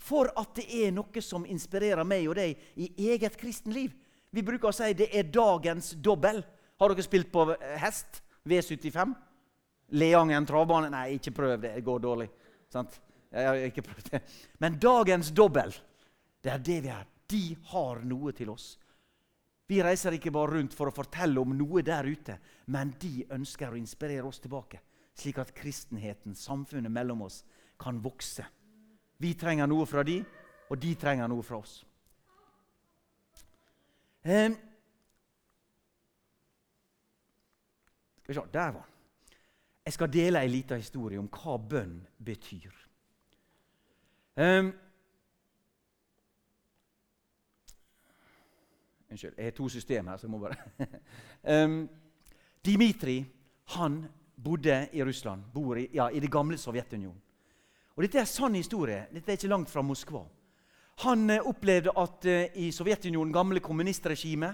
for 0.08 0.30
at 0.40 0.54
det 0.56 0.66
er 0.86 0.92
noe 0.94 1.22
som 1.24 1.46
inspirerer 1.48 2.06
meg 2.06 2.28
og 2.30 2.38
deg 2.38 2.56
i 2.80 2.88
eget 3.10 3.36
kristenliv. 3.40 3.92
Vi 4.30 4.44
bruker 4.44 4.70
å 4.70 4.76
si 4.76 4.92
det 4.96 5.10
er 5.16 5.28
dagens 5.32 5.92
dobbel. 6.04 6.40
Har 6.78 6.94
dere 6.94 7.04
spilt 7.04 7.30
på 7.32 7.44
hest? 7.82 8.22
V75? 8.48 9.12
Leangen 9.98 10.46
travbane? 10.48 10.90
Nei, 10.92 11.18
ikke 11.18 11.34
prøv 11.36 11.56
det. 11.56 11.74
Det 11.74 11.84
går 11.84 12.02
dårlig. 12.04 12.28
Sant? 12.72 12.98
Jeg 13.32 13.48
har 13.48 13.62
ikke 13.68 13.84
prøvd 13.84 14.10
det. 14.14 14.22
Men 14.62 14.78
dagens 14.80 15.32
dobbel, 15.36 15.74
det 16.44 16.52
er 16.54 16.62
det 16.64 16.78
vi 16.84 16.92
er. 16.92 17.08
De 17.28 17.42
har 17.72 18.00
noe 18.08 18.32
til 18.36 18.52
oss. 18.54 18.70
Vi 19.68 19.82
reiser 19.84 20.16
ikke 20.16 20.32
bare 20.32 20.56
rundt 20.56 20.74
for 20.74 20.88
å 20.88 20.94
fortelle 20.96 21.40
om 21.40 21.52
noe 21.56 21.82
der 21.84 22.08
ute, 22.08 22.38
men 22.72 22.94
de 23.00 23.26
ønsker 23.36 23.74
å 23.74 23.80
inspirere 23.80 24.24
oss 24.26 24.40
tilbake, 24.40 24.80
slik 25.18 25.40
at 25.42 25.52
kristenheten, 25.56 26.34
samfunnet 26.34 26.92
mellom 26.92 27.26
oss, 27.28 27.42
kan 27.78 28.00
vokse 28.02 28.46
vi 29.18 29.34
trenger 29.34 29.66
noe 29.66 29.86
fra 29.86 30.04
de, 30.06 30.20
og 30.70 30.78
de 30.78 30.94
trenger 30.98 31.28
noe 31.30 31.42
fra 31.42 31.58
oss. 31.58 31.80
Um, 34.22 34.54
skal 38.18 38.28
vi 38.28 38.36
se 38.36 38.42
Der 38.52 38.72
var 38.74 38.88
Jeg 39.86 39.92
skal 39.94 40.10
dele 40.12 40.42
en 40.42 40.50
liten 40.50 40.82
historie 40.82 41.18
om 41.18 41.30
hva 41.32 41.54
bønn 41.56 41.94
betyr. 42.20 42.74
Um, 44.36 44.72
Unnskyld, 49.08 49.34
jeg 49.38 49.44
har 49.44 49.56
to 49.56 49.68
system 49.72 50.08
her, 50.10 50.16
så 50.16 50.26
jeg 50.26 50.32
må 50.32 50.38
bare 50.42 51.64
um, 51.64 51.80
Dimitri 52.66 53.22
han 53.74 54.02
bodde 54.36 54.88
i 54.92 55.04
Russland, 55.04 55.42
bor 55.52 55.78
i, 55.78 55.88
ja, 55.92 56.10
i 56.10 56.20
det 56.20 56.30
gamle 56.30 56.58
Sovjetunionen. 56.60 57.20
Og 57.96 58.04
Dette 58.04 58.20
er 58.20 58.26
en 58.26 58.30
sann 58.30 58.54
historie. 58.54 59.06
Dette 59.10 59.32
er 59.32 59.38
ikke 59.38 59.50
langt 59.50 59.70
fra 59.72 59.82
Moskva. 59.82 60.20
Han 61.02 61.30
eh, 61.30 61.42
opplevde 61.42 61.94
at 61.98 62.26
eh, 62.30 62.58
i 62.62 62.68
Sovjetunionen, 62.74 63.32
gamle 63.34 63.62
kommunistregime, 63.64 64.52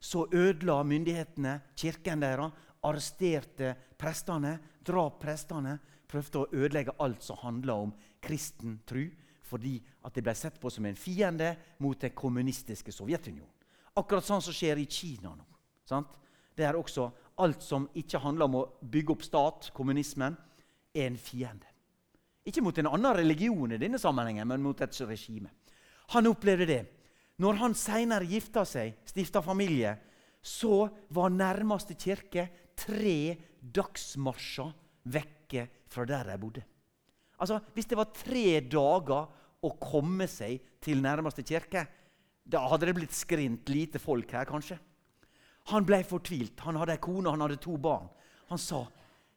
så 0.00 0.26
ødela 0.32 0.82
myndighetene 0.84 1.58
kirken 1.76 2.24
deres, 2.24 2.64
arresterte 2.86 3.74
prestene, 3.98 4.54
drap 4.86 5.18
prestene, 5.20 5.76
prøvde 6.08 6.42
å 6.42 6.48
ødelegge 6.54 6.94
alt 7.02 7.24
som 7.24 7.40
handla 7.42 7.76
om 7.82 7.92
kristen 8.22 8.78
tru, 8.86 9.08
fordi 9.46 9.76
at 10.06 10.14
det 10.14 10.24
ble 10.24 10.34
sett 10.38 10.60
på 10.62 10.70
som 10.72 10.86
en 10.86 10.98
fiende 10.98 11.52
mot 11.82 11.98
det 12.00 12.14
kommunistiske 12.14 12.94
Sovjetunionen. 12.94 13.55
Akkurat 13.96 14.26
sånn 14.26 14.44
som 14.44 14.54
skjer 14.54 14.80
i 14.82 14.88
Kina 14.90 15.32
nå. 15.32 15.46
Sant? 15.86 16.12
Det 16.56 16.64
er 16.66 16.78
også 16.78 17.10
Alt 17.36 17.60
som 17.60 17.84
ikke 17.92 18.20
handler 18.22 18.48
om 18.48 18.54
å 18.56 18.66
bygge 18.80 19.12
opp 19.12 19.24
stat, 19.26 19.66
kommunismen, 19.76 20.38
er 20.96 21.10
en 21.10 21.18
fiende. 21.20 21.68
Ikke 22.48 22.62
mot 22.64 22.78
en 22.80 22.88
annen 22.88 23.16
religion 23.18 23.74
i 23.74 23.80
denne 23.80 24.00
sammenhengen, 24.00 24.48
men 24.48 24.62
mot 24.64 24.80
et 24.80 25.00
regime. 25.04 25.50
Han 26.14 26.30
opplevde 26.30 26.68
det. 26.70 26.78
Når 27.42 27.58
han 27.60 27.76
seinere 27.76 28.28
gifta 28.30 28.64
seg, 28.64 28.94
stifta 29.04 29.42
familie, 29.44 29.92
så 30.40 30.86
var 31.12 31.34
nærmeste 31.34 31.98
kirke 32.00 32.46
tre 32.78 33.36
dagsmarsjer 33.60 34.72
vekke 35.12 35.66
fra 35.92 36.06
der 36.08 36.30
de 36.30 36.38
bodde. 36.40 36.64
Altså, 37.36 37.60
Hvis 37.74 37.90
det 37.90 37.98
var 37.98 38.14
tre 38.16 38.60
dager 38.64 39.28
å 39.60 39.74
komme 39.76 40.24
seg 40.30 40.62
til 40.80 41.02
nærmeste 41.04 41.44
kirke, 41.44 41.84
da 42.46 42.62
hadde 42.70 42.86
det 42.86 42.94
blitt 42.94 43.14
skrint 43.14 43.68
lite 43.68 43.98
folk 43.98 44.30
her, 44.32 44.46
kanskje. 44.46 44.78
Han 45.72 45.84
ble 45.86 45.98
fortvilt. 46.06 46.60
Han 46.62 46.78
hadde 46.78 46.94
ei 46.94 47.02
kone 47.02 47.32
han 47.32 47.42
hadde 47.42 47.58
to 47.58 47.76
barn. 47.76 48.08
Han 48.48 48.58
sa, 48.58 48.86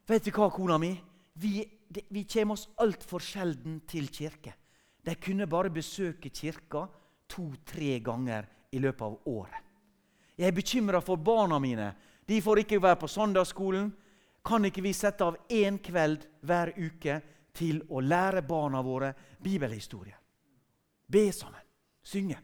'Vet 0.05 0.25
du 0.25 0.31
hva, 0.31 0.49
kona 0.49 0.77
mi? 0.77 0.93
Vi 1.33 1.65
det, 1.89 2.01
vi 2.09 2.23
kommer 2.23 2.53
oss 2.53 2.69
altfor 2.77 3.19
sjelden 3.19 3.81
til 3.87 4.09
kirke. 4.13 4.53
De 5.05 5.15
kunne 5.15 5.47
bare 5.49 5.71
besøke 5.73 6.29
kirka 6.29 6.85
to-tre 7.29 7.99
ganger 7.99 8.45
i 8.71 8.79
løpet 8.79 9.01
av 9.01 9.17
året. 9.25 9.65
Jeg 10.37 10.47
er 10.47 10.55
bekymra 10.55 11.01
for 11.01 11.17
barna 11.17 11.59
mine. 11.59 11.93
De 12.27 12.41
får 12.41 12.63
ikke 12.63 12.81
være 12.81 12.99
på 13.01 13.09
søndagsskolen. 13.09 13.89
Kan 14.45 14.65
ikke 14.65 14.83
vi 14.85 14.93
sette 14.93 15.25
av 15.25 15.35
én 15.49 15.79
kveld 15.83 16.27
hver 16.45 16.71
uke 16.77 17.19
til 17.53 17.81
å 17.89 17.99
lære 17.99 18.45
barna 18.47 18.81
våre 18.85 19.11
bibelhistorie? 19.41 20.15
Be 21.09 21.25
sammen, 21.33 21.65
synge. 22.03 22.37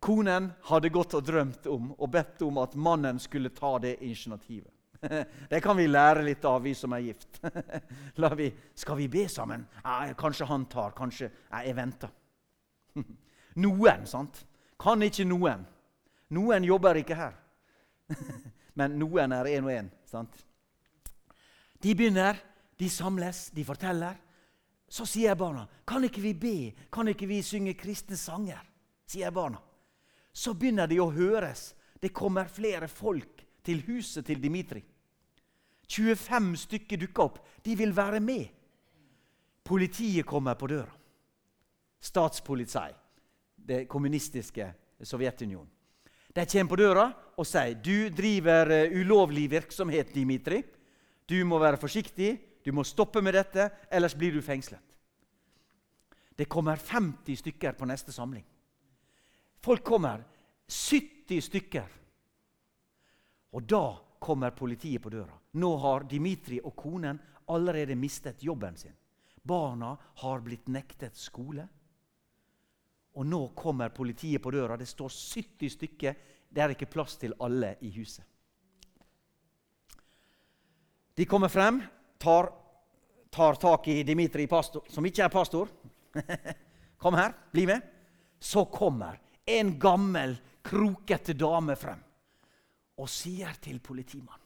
Konen 0.00 0.50
hadde 0.68 0.90
gått 0.92 1.14
og 1.16 1.24
drømt 1.24 1.66
om 1.72 1.92
og 1.96 2.10
bedt 2.12 2.42
om 2.46 2.58
at 2.62 2.74
mannen 2.74 3.18
skulle 3.22 3.50
ta 3.54 3.78
det 3.82 3.96
initiativet. 4.00 4.72
Det 5.50 5.60
kan 5.62 5.76
vi 5.76 5.86
lære 5.86 6.22
litt 6.24 6.44
av, 6.44 6.62
vi 6.62 6.74
som 6.74 6.92
er 6.96 7.04
gift. 7.04 7.40
Vi, 8.36 8.46
skal 8.74 8.96
vi 8.96 9.08
be 9.08 9.26
sammen? 9.28 9.66
Ja, 9.84 10.14
kanskje 10.18 10.46
han 10.48 10.64
tar, 10.72 10.94
kanskje 10.96 11.28
ja, 11.28 11.60
Jeg 11.62 11.76
venter. 11.76 12.10
Noen, 13.62 14.06
sant? 14.08 14.40
Kan 14.80 15.02
ikke 15.02 15.24
noen. 15.24 15.62
Noen 16.36 16.64
jobber 16.64 16.98
ikke 17.00 17.16
her. 17.16 17.36
Men 18.76 18.98
noen 19.00 19.32
er 19.32 19.48
én 19.56 19.64
og 19.64 19.72
én. 19.72 19.88
De 21.80 21.94
begynner, 21.94 22.36
de 22.76 22.88
samles, 22.90 23.50
de 23.56 23.64
forteller. 23.64 24.18
Så 24.88 25.06
sier 25.06 25.34
barna, 25.34 25.66
'Kan 25.86 26.04
ikke 26.04 26.20
vi 26.20 26.32
be? 26.34 26.72
Kan 26.92 27.08
ikke 27.08 27.26
vi 27.26 27.42
synge 27.42 27.74
kristne 27.74 28.16
sanger?' 28.16 28.66
sier 29.06 29.30
barna. 29.30 29.58
Så 30.36 30.52
begynner 30.52 30.88
de 30.90 31.00
å 31.00 31.08
høres. 31.14 31.70
Det 31.96 32.12
kommer 32.12 32.50
flere 32.52 32.88
folk 32.92 33.40
til 33.64 33.80
huset 33.88 34.26
til 34.28 34.42
Dimitri. 34.42 34.82
25 35.88 36.50
stykker 36.66 37.00
dukker 37.00 37.24
opp. 37.24 37.38
De 37.64 37.76
vil 37.78 37.94
være 37.96 38.20
med. 38.20 38.50
Politiet 39.64 40.26
kommer 40.26 40.58
på 40.58 40.68
døra. 40.70 40.92
Statspoliti. 42.00 42.90
Det 43.56 43.86
kommunistiske 43.88 44.68
Sovjetunionen. 45.02 45.70
De 46.36 46.44
kommer 46.44 46.68
på 46.68 46.78
døra 46.78 47.06
og 47.36 47.46
sier 47.48 47.78
du 47.80 48.10
driver 48.12 48.70
eh, 48.72 48.92
ulovlig 49.00 49.46
virksomhet, 49.50 50.12
Dimitri. 50.14 50.60
Du 51.26 51.38
må 51.48 51.58
være 51.58 51.80
forsiktig, 51.80 52.36
du 52.64 52.72
må 52.76 52.84
stoppe 52.84 53.22
med 53.24 53.34
dette, 53.34 53.70
ellers 53.90 54.14
blir 54.14 54.36
du 54.36 54.42
fengslet. 54.44 54.82
Det 56.36 56.48
kommer 56.48 56.76
50 56.76 57.40
stykker 57.40 57.72
på 57.72 57.88
neste 57.88 58.12
samling. 58.12 58.44
Folk 59.66 59.84
kommer. 59.84 60.24
70 60.66 61.40
stykker. 61.42 61.88
Og 63.50 63.62
da 63.62 63.98
kommer 64.18 64.50
politiet 64.54 65.02
på 65.02 65.10
døra. 65.10 65.34
Nå 65.58 65.70
har 65.82 66.06
Dimitri 66.06 66.60
og 66.62 66.76
konen 66.78 67.18
allerede 67.50 67.96
mistet 67.98 68.44
jobben 68.46 68.78
sin. 68.78 68.94
Barna 69.42 69.90
har 70.22 70.44
blitt 70.46 70.70
nektet 70.70 71.18
skole. 71.18 71.66
Og 73.18 73.26
nå 73.26 73.42
kommer 73.58 73.90
politiet 73.90 74.42
på 74.42 74.54
døra. 74.54 74.78
Det 74.78 74.86
står 74.86 75.10
70 75.10 75.74
stykker. 75.74 76.22
Det 76.48 76.62
er 76.62 76.76
ikke 76.76 76.92
plass 76.94 77.18
til 77.18 77.34
alle 77.42 77.74
i 77.82 77.90
huset. 77.98 78.22
De 81.18 81.26
kommer 81.26 81.50
frem, 81.50 81.82
tar, 82.22 82.52
tar 83.34 83.58
tak 83.58 83.88
i 83.88 84.02
Dimitri, 84.06 84.46
pastor, 84.46 84.86
som 84.86 85.10
ikke 85.10 85.26
er 85.26 85.38
pastor. 85.40 85.74
Kom 87.02 87.18
her, 87.18 87.34
bli 87.50 87.66
med. 87.66 87.94
Så 88.38 88.68
kommer 88.70 89.25
en 89.46 89.78
gammel, 89.78 90.36
krokete 90.66 91.36
dame 91.38 91.76
frem 91.78 92.02
og 92.96 93.08
sier 93.12 93.58
til 93.62 93.78
politimannen 93.84 94.42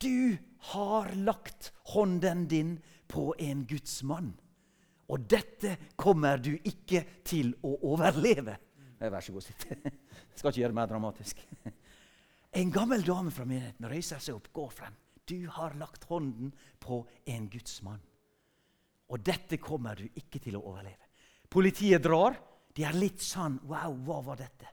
Du 0.00 0.36
har 0.72 1.10
lagt 1.14 1.72
hånden 1.92 2.46
din 2.48 2.76
på 3.08 3.32
en 3.38 3.64
gudsmann. 3.66 4.32
Og 5.08 5.24
dette 5.24 5.76
kommer 5.96 6.38
du 6.38 6.52
ikke 6.54 7.02
til 7.24 7.54
å 7.64 7.72
overleve. 7.88 8.58
Vær 8.98 9.24
så 9.24 9.32
god, 9.32 9.46
sitt. 9.46 9.64
Jeg 9.70 9.94
skal 10.36 10.50
ikke 10.50 10.60
gjøre 10.60 10.74
det 10.74 10.78
mer 10.78 10.90
dramatisk. 10.90 11.40
En 12.58 12.70
gammel 12.72 13.02
dame 13.04 13.32
fra 13.34 13.46
menigheten 13.48 13.88
reiser 13.90 14.22
seg 14.22 14.36
opp, 14.36 14.50
går 14.52 14.70
frem. 14.74 14.94
Du 15.28 15.48
har 15.56 15.74
lagt 15.80 16.06
hånden 16.08 16.52
på 16.80 17.02
en 17.28 17.48
gudsmann. 17.52 18.00
Og 19.08 19.24
dette 19.24 19.58
kommer 19.60 19.96
du 19.96 20.06
ikke 20.08 20.40
til 20.42 20.56
å 20.58 20.64
overleve. 20.70 21.08
Politiet 21.48 22.04
drar. 22.04 22.36
De 22.78 22.84
er 22.86 22.94
litt 22.94 23.22
sånn 23.24 23.56
Wow, 23.66 23.96
hva 24.06 24.20
var 24.22 24.38
dette? 24.38 24.68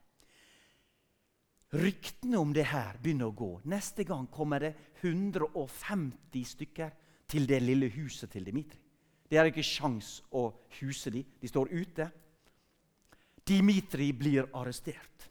Ryktene 1.76 2.38
om 2.38 2.51
det 2.53 2.68
her 2.70 2.99
begynner 3.01 3.32
å 3.32 3.36
gå. 3.36 3.49
Neste 3.68 4.06
gang 4.06 4.28
kommer 4.32 4.62
det 4.62 4.76
150 5.01 6.45
stykker 6.45 6.93
til 7.28 7.47
det 7.49 7.60
lille 7.64 7.89
huset 7.95 8.30
til 8.32 8.45
Dimitri. 8.45 8.80
Det 9.26 9.39
er 9.41 9.49
ikke 9.49 9.66
sjans 9.66 10.20
å 10.38 10.45
huse 10.78 11.10
dem. 11.12 11.26
De 11.41 11.49
står 11.49 11.74
ute. 11.74 12.08
Dimitri 13.41 14.12
blir 14.14 14.51
arrestert. 14.53 15.28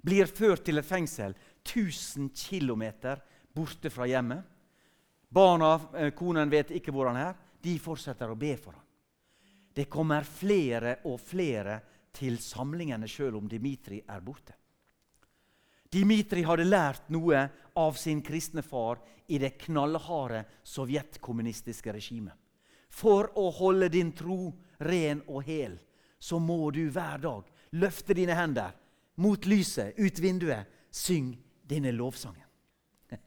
Blir 0.00 0.32
ført 0.32 0.64
til 0.64 0.80
et 0.80 0.88
fengsel 0.88 1.36
1000 1.60 2.32
km 2.32 2.88
borte 3.54 3.92
fra 3.92 4.08
hjemmet. 4.08 4.42
Barna, 5.28 5.74
eh, 5.94 6.10
konen 6.16 6.48
vet 6.48 6.72
ikke 6.72 6.92
hvor 6.96 7.12
han 7.12 7.20
er. 7.20 7.36
De 7.60 7.76
fortsetter 7.78 8.32
å 8.32 8.38
be 8.38 8.56
for 8.56 8.72
ham. 8.72 8.87
Det 9.78 9.84
kommer 9.84 10.24
flere 10.26 10.96
og 11.06 11.20
flere 11.22 11.76
til 12.10 12.40
samlingene 12.42 13.06
sjøl 13.06 13.36
om 13.38 13.44
Dimitri 13.46 14.00
er 14.02 14.24
borte. 14.26 14.56
Dimitri 15.86 16.42
hadde 16.42 16.66
lært 16.66 17.12
noe 17.14 17.44
av 17.78 17.94
sin 17.94 18.18
kristne 18.26 18.64
far 18.66 18.98
i 19.30 19.38
det 19.38 19.52
knallharde 19.62 20.42
sovjetkommunistiske 20.66 21.94
regimet. 21.94 22.34
For 22.90 23.30
å 23.38 23.46
holde 23.54 23.92
din 23.94 24.10
tro 24.18 24.50
ren 24.82 25.22
og 25.28 25.46
hel, 25.46 25.78
så 26.18 26.42
må 26.42 26.72
du 26.74 26.88
hver 26.90 27.22
dag 27.22 27.46
løfte 27.78 28.18
dine 28.18 28.34
hender 28.34 28.74
mot 29.22 29.46
lyset, 29.46 29.94
ut 29.94 30.18
vinduet, 30.18 30.66
syng 30.90 31.36
denne 31.62 31.94
lovsangen. 31.94 32.50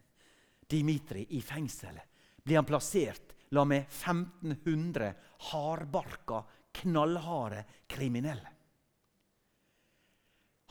Dimitri 0.75 1.29
i 1.31 1.39
fengselet 1.39 2.43
blir 2.43 2.59
han 2.59 2.67
plassert 2.67 3.30
la 3.51 3.65
med 3.65 3.85
1500 3.89 5.13
hardbarka, 5.51 6.43
knallharde 6.71 7.65
kriminelle. 7.87 8.53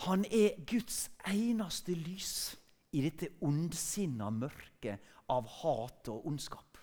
Han 0.06 0.24
er 0.24 0.62
Guds 0.64 1.10
eneste 1.28 1.92
lys 1.92 2.56
i 2.96 3.02
dette 3.04 3.34
ondsinna 3.44 4.30
mørket 4.32 5.12
av 5.30 5.48
hat 5.60 6.08
og 6.08 6.24
ondskap. 6.30 6.78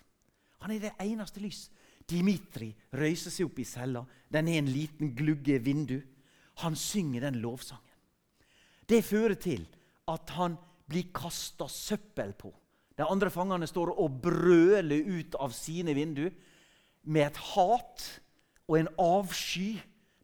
Han 0.62 0.74
er 0.74 0.86
det 0.86 0.94
eneste 1.02 1.42
lys. 1.42 1.66
Dimitri 2.08 2.70
røyser 2.94 3.34
seg 3.34 3.50
opp 3.50 3.58
i 3.60 3.66
cella. 3.68 4.04
Den 4.30 4.48
er 4.48 4.62
en 4.62 4.70
liten 4.70 5.12
glugge 5.18 5.58
vindu. 5.60 5.98
Han 6.62 6.78
synger 6.78 7.26
den 7.26 7.42
lovsangen. 7.42 7.84
Det 8.88 9.02
fører 9.04 9.36
til 9.36 9.66
at 10.08 10.30
han 10.38 10.56
blir 10.88 11.10
kasta 11.12 11.66
søppel 11.68 12.32
på. 12.38 12.54
De 12.98 13.06
andre 13.06 13.30
fangene 13.30 13.68
står 13.70 13.94
og 13.94 14.18
brøler 14.24 15.06
ut 15.06 15.36
av 15.38 15.54
sine 15.54 15.94
vinduer 15.94 16.34
med 17.06 17.28
et 17.28 17.38
hat 17.54 18.08
og 18.66 18.80
en 18.80 18.90
avsky 19.00 19.76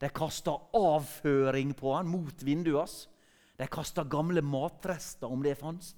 de 0.03 0.11
kaster 0.13 0.59
avføring 0.77 1.73
på 1.79 1.95
han 1.95 2.11
mot 2.11 2.43
vinduet 2.45 2.83
hans. 2.83 2.97
De 3.57 3.69
kaster 3.71 4.05
gamle 4.11 4.43
matrester, 4.43 5.31
om 5.31 5.43
det 5.45 5.55
fantes, 5.61 5.95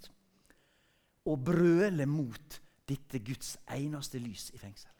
og 1.26 1.40
brøler 1.48 2.06
mot 2.06 2.60
dette 2.86 3.18
Guds 3.24 3.56
eneste 3.72 4.20
lys 4.22 4.50
i 4.54 4.60
fengsel. 4.60 4.92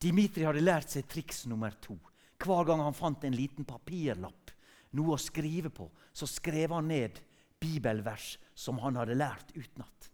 Dimitri 0.00 0.46
hadde 0.46 0.64
lært 0.64 0.94
seg 0.94 1.06
triks 1.10 1.44
nummer 1.50 1.74
to. 1.84 1.98
Hver 2.38 2.64
gang 2.66 2.80
han 2.82 2.96
fant 2.96 3.24
en 3.26 3.36
liten 3.36 3.66
papirlapp, 3.68 4.54
noe 4.96 5.14
å 5.14 5.20
skrive 5.20 5.70
på, 5.74 5.90
så 6.16 6.26
skrev 6.26 6.72
han 6.72 6.88
ned 6.88 7.18
bibelvers 7.60 8.36
som 8.56 8.78
han 8.80 8.96
hadde 8.96 9.18
lært 9.18 9.52
utenat. 9.54 10.08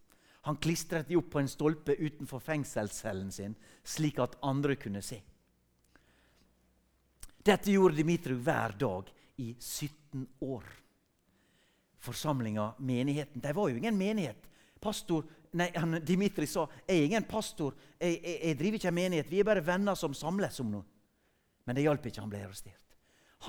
Han 0.45 0.59
klistret 0.61 1.07
de 1.09 1.17
opp 1.17 1.31
på 1.33 1.41
en 1.41 1.49
stolpe 1.49 1.95
utenfor 1.97 2.39
fengselscellen 2.43 3.31
sin, 3.33 3.55
slik 3.83 4.19
at 4.21 4.37
andre 4.45 4.75
kunne 4.77 5.01
se. 5.01 5.17
Dette 7.45 7.73
gjorde 7.73 7.97
Dimitri 7.97 8.33
hver 8.37 8.75
dag 8.77 9.09
i 9.41 9.55
17 9.59 10.27
år. 10.45 10.67
Forsamlinga, 12.05 12.71
menigheten 12.77 13.41
De 13.41 13.53
var 13.53 13.69
jo 13.69 13.77
ingen 13.77 13.97
menighet. 13.97 14.49
Pastor, 14.81 15.25
nei, 15.57 15.71
han, 15.73 15.97
Dimitri 16.05 16.45
sa 16.49 16.67
jeg 16.85 16.93
er 16.93 17.07
ingen 17.07 17.25
pastor, 17.25 17.73
jeg, 17.97 18.19
jeg, 18.21 18.39
jeg 18.43 18.59
driver 18.59 18.79
ikke 18.79 18.91
en 18.91 18.99
menighet. 18.99 19.31
Vi 19.31 19.41
er 19.41 19.49
bare 19.49 19.65
venner 19.65 19.97
som 19.97 20.13
samles 20.13 20.59
om 20.61 20.73
noe. 20.73 20.85
Men 21.65 21.77
det 21.77 21.85
hjalp 21.87 22.05
ikke. 22.05 22.21
Han 22.21 22.33
ble 22.33 22.43
arrestert. 22.45 22.97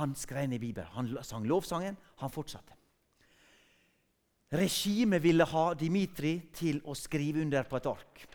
Han 0.01 0.16
skrev 0.16 0.49
ned 0.49 0.64
Bibelen. 0.64 0.88
Han 0.97 1.12
sang 1.24 1.44
lovsangen. 1.49 1.97
Han 2.24 2.32
fortsatte. 2.32 2.75
Regimet 4.55 5.22
ville 5.22 5.44
ha 5.44 5.64
Dimitri 5.74 6.36
til 6.55 6.78
å 6.86 6.94
skrive 6.94 7.42
under 7.42 7.66
på 7.66 7.80
et 7.80 7.88
ark. 7.90 8.26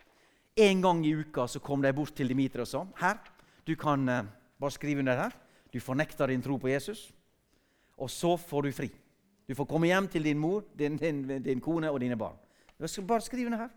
En 0.60 0.82
gang 0.84 1.06
i 1.08 1.14
uka 1.16 1.46
så 1.48 1.62
kom 1.64 1.82
de 1.82 1.94
bort 1.96 2.14
til 2.18 2.28
Dimitri 2.28 2.64
og 2.66 2.68
sa 2.68 2.84
her, 3.00 3.22
du 3.64 3.78
kan 3.80 4.04
uh, 4.10 4.28
bare 4.60 4.76
skrive 4.76 5.00
under 5.00 5.16
her. 5.16 5.36
Du 5.72 5.80
fornekter 5.80 6.28
din 6.28 6.42
tro 6.44 6.58
på 6.60 6.68
Jesus, 6.68 7.06
og 7.96 8.10
så 8.12 8.36
får 8.36 8.68
du 8.68 8.72
fri. 8.76 8.90
Du 9.48 9.56
får 9.56 9.70
komme 9.70 9.88
hjem 9.88 10.10
til 10.12 10.24
din 10.28 10.40
mor, 10.40 10.66
din, 10.76 10.98
din, 11.00 11.24
din 11.44 11.64
kone 11.64 11.92
og 11.92 12.00
dine 12.04 12.18
barn. 12.20 12.36
Bare 13.08 13.22
skrive 13.24 13.48
under 13.48 13.68
her. 13.68 13.72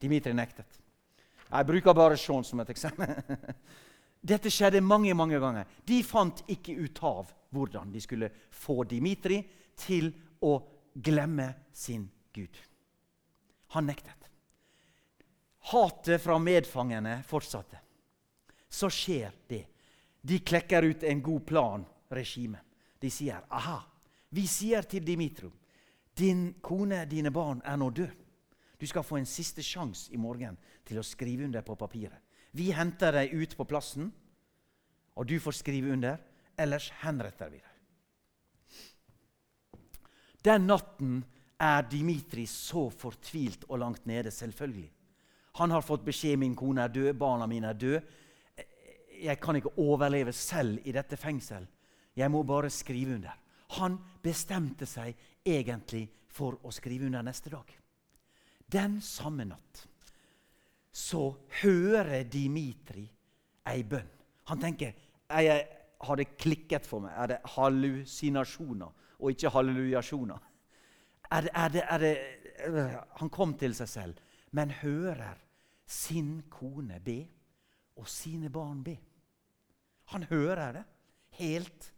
Dimitri 0.00 0.32
nektet. 0.32 0.80
Jeg 1.52 1.66
bruker 1.68 1.92
bare 1.92 2.16
Sean 2.16 2.44
som 2.44 2.60
et 2.62 2.70
eksempel. 2.72 3.12
Dette 4.32 4.50
skjedde 4.50 4.80
mange 4.80 5.12
mange 5.14 5.40
ganger. 5.42 5.68
De 5.84 6.00
fant 6.06 6.40
ikke 6.48 6.78
ut 6.80 7.02
av 7.04 7.32
hvordan 7.52 7.92
de 7.92 8.00
skulle 8.00 8.30
få 8.48 8.84
Dimitri 8.88 9.42
til 9.76 10.08
å 10.40 10.56
glemme 10.94 11.52
sin 11.72 12.10
Gud. 12.32 12.56
Han 13.74 13.86
nektet. 13.86 14.28
Hatet 15.72 16.22
fra 16.22 16.38
medfangene 16.38 17.22
fortsatte. 17.26 17.78
Så 18.68 18.90
skjer 18.90 19.32
det 19.48 19.66
de 20.22 20.38
klekker 20.38 20.82
ut 20.82 21.02
en 21.02 21.22
god 21.22 21.46
plan, 21.46 21.84
regimet. 22.08 22.62
De 22.98 23.10
sier 23.10 23.42
aha, 23.50 23.80
vi 24.30 24.46
sier 24.46 24.86
til 24.86 25.02
Dimitro, 25.04 25.50
din 26.14 26.52
kone, 26.62 27.02
dine 27.10 27.32
barn, 27.34 27.62
er 27.64 27.76
nå 27.80 27.90
død. 27.90 28.12
Du 28.78 28.86
skal 28.86 29.06
få 29.06 29.18
en 29.18 29.26
siste 29.26 29.62
sjanse 29.66 30.12
i 30.14 30.20
morgen 30.20 30.54
til 30.86 31.00
å 31.00 31.06
skrive 31.06 31.46
under 31.46 31.64
på 31.66 31.74
papiret. 31.78 32.20
Vi 32.52 32.70
henter 32.74 33.14
deg 33.16 33.34
ut 33.34 33.56
på 33.58 33.66
plassen, 33.66 34.12
og 35.18 35.26
du 35.26 35.38
får 35.40 35.58
skrive 35.58 35.92
under. 35.94 36.20
Ellers 36.58 36.90
henretter 37.02 37.50
vi 37.50 37.58
deg. 37.58 37.71
Den 40.42 40.66
natten 40.66 41.20
er 41.62 41.86
Dimitri 41.90 42.46
så 42.50 42.88
fortvilt 42.90 43.64
og 43.68 43.78
langt 43.78 44.06
nede, 44.06 44.30
selvfølgelig. 44.30 44.90
Han 45.60 45.70
har 45.70 45.84
fått 45.84 46.04
beskjed 46.04 46.40
min 46.40 46.56
kone 46.56 46.82
er 46.82 46.92
død, 46.92 47.12
barna 47.18 47.46
mine 47.46 47.70
er 47.70 47.78
døde 47.78 48.02
jeg 49.22 49.38
kan 49.40 49.56
ikke 49.56 49.76
overleve 49.80 50.32
selv 50.34 50.80
i 50.84 50.94
dette 50.94 51.16
fengsel. 51.16 51.66
Jeg 52.16 52.30
må 52.30 52.42
bare 52.42 52.70
skrive 52.70 53.14
under. 53.14 53.36
Han 53.78 53.96
bestemte 54.22 54.86
seg 54.88 55.14
egentlig 55.46 56.04
for 56.32 56.58
å 56.64 56.72
skrive 56.74 57.06
under 57.08 57.24
neste 57.24 57.52
dag. 57.52 57.68
Den 58.72 59.00
samme 59.04 59.46
natt 59.48 59.86
så 60.92 61.30
hører 61.62 62.26
Dimitri 62.28 63.04
ei 63.68 63.84
bønn. 63.88 64.10
Han 64.50 64.60
tenker 64.60 64.92
jeg, 64.92 65.62
har 66.02 66.18
det 66.18 66.34
klikket 66.36 66.86
for 66.88 67.04
meg. 67.04 67.14
Er 67.16 67.30
det 67.30 67.52
hallusinasjoner 67.54 68.90
og 69.22 69.30
ikke 69.30 69.52
hallelujasjoner? 69.54 70.42
Er 71.32 71.46
det, 71.46 71.52
er 71.54 71.68
det, 71.68 71.82
er 71.88 71.98
det, 71.98 72.12
øh, 72.66 72.96
han 73.20 73.30
kom 73.30 73.54
til 73.58 73.74
seg 73.78 73.88
selv, 73.88 74.18
men 74.52 74.74
hører 74.82 75.38
sin 75.86 76.42
kone 76.50 76.98
be 77.00 77.20
og 77.96 78.08
sine 78.08 78.50
barn 78.52 78.82
be. 78.84 78.96
Han 80.12 80.26
hører 80.28 80.72
det 80.76 80.84
helt. 81.38 81.92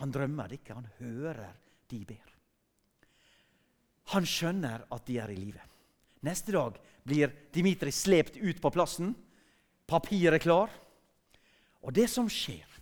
Han 0.00 0.12
drømmer 0.14 0.48
det 0.48 0.60
ikke, 0.60 0.78
han 0.78 0.88
hører 0.98 1.56
de 1.90 2.04
ber. 2.06 2.34
Han 4.14 4.24
skjønner 4.24 4.86
at 4.94 5.04
de 5.08 5.18
er 5.20 5.32
i 5.32 5.36
live. 5.36 5.64
Neste 6.24 6.54
dag 6.54 6.78
blir 7.04 7.32
Dimitri 7.52 7.92
slept 7.92 8.38
ut 8.40 8.60
på 8.62 8.70
plassen. 8.72 9.12
Papiret 9.88 10.42
klar. 10.42 10.72
Og 11.84 11.92
det 11.94 12.08
som 12.10 12.28
skjer 12.32 12.77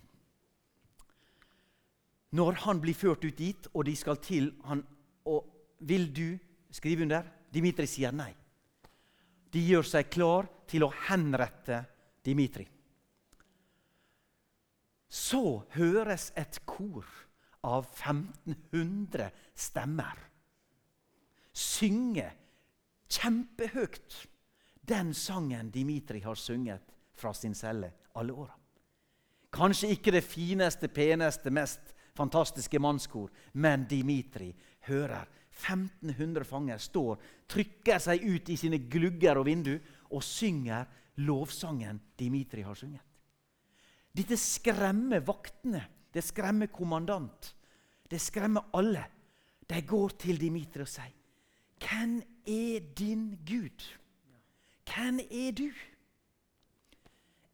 når 2.35 2.63
han 2.65 2.81
blir 2.83 2.97
ført 2.97 3.23
ut 3.23 3.37
dit, 3.37 3.69
og 3.73 3.85
de 3.87 3.95
skal 3.95 4.17
til 4.23 4.51
han, 4.67 4.83
og 5.25 5.53
Vil 5.79 6.07
du 6.09 6.39
skrive 6.73 7.03
under? 7.05 7.21
Dimitri 7.53 7.85
sier 7.85 8.09
nei. 8.11 8.31
De 9.53 9.61
gjør 9.61 9.85
seg 9.85 10.09
klar 10.09 10.47
til 10.65 10.87
å 10.87 10.89
henrette 11.05 11.83
Dimitri 12.25 12.65
så 15.07 15.63
høres 15.75 16.31
et 16.35 16.59
kor 16.67 17.05
av 17.67 17.87
1500 17.87 19.29
stemmer 19.57 20.19
synge 21.57 22.27
kjempehøyt 23.09 24.17
den 24.87 25.13
sangen 25.17 25.71
Dimitri 25.71 26.21
har 26.23 26.37
sunget 26.39 26.93
fra 27.17 27.33
sin 27.33 27.55
celle 27.57 27.89
alle 28.19 28.35
åra. 28.35 28.53
Kanskje 29.51 29.89
ikke 29.95 30.13
det 30.13 30.23
fineste, 30.27 30.87
peneste, 30.91 31.51
mest 31.51 31.95
fantastiske 32.17 32.79
mannskor, 32.81 33.29
men 33.53 33.85
Dimitri 33.89 34.49
hører 34.89 35.27
1500 35.57 36.45
fanger 36.45 36.81
står, 36.81 37.17
trykker 37.49 38.01
seg 38.01 38.25
ut 38.25 38.49
i 38.53 38.57
sine 38.59 38.79
glugger 38.89 39.39
og 39.39 39.47
vindu 39.47 39.73
og 40.11 40.23
synger 40.25 40.85
lovsangen 41.25 41.99
Dimitri 42.17 42.65
har 42.65 42.77
sunget. 42.77 43.03
Dette 44.17 44.37
skremmer 44.37 45.21
vaktene, 45.25 45.83
det 46.13 46.23
skremmer 46.25 46.71
kommandant, 46.73 47.53
det 48.09 48.21
skremmer 48.21 48.69
alle. 48.77 49.03
De 49.67 49.81
går 49.83 50.15
til 50.21 50.39
Dimitri 50.39 50.81
og 50.81 50.87
sier, 50.87 51.13
'Hvem 51.77 52.21
er 52.47 52.79
din 52.97 53.37
Gud?' 53.45 53.97
Hvem 54.87 55.19
er 55.19 55.51
du? 55.51 55.71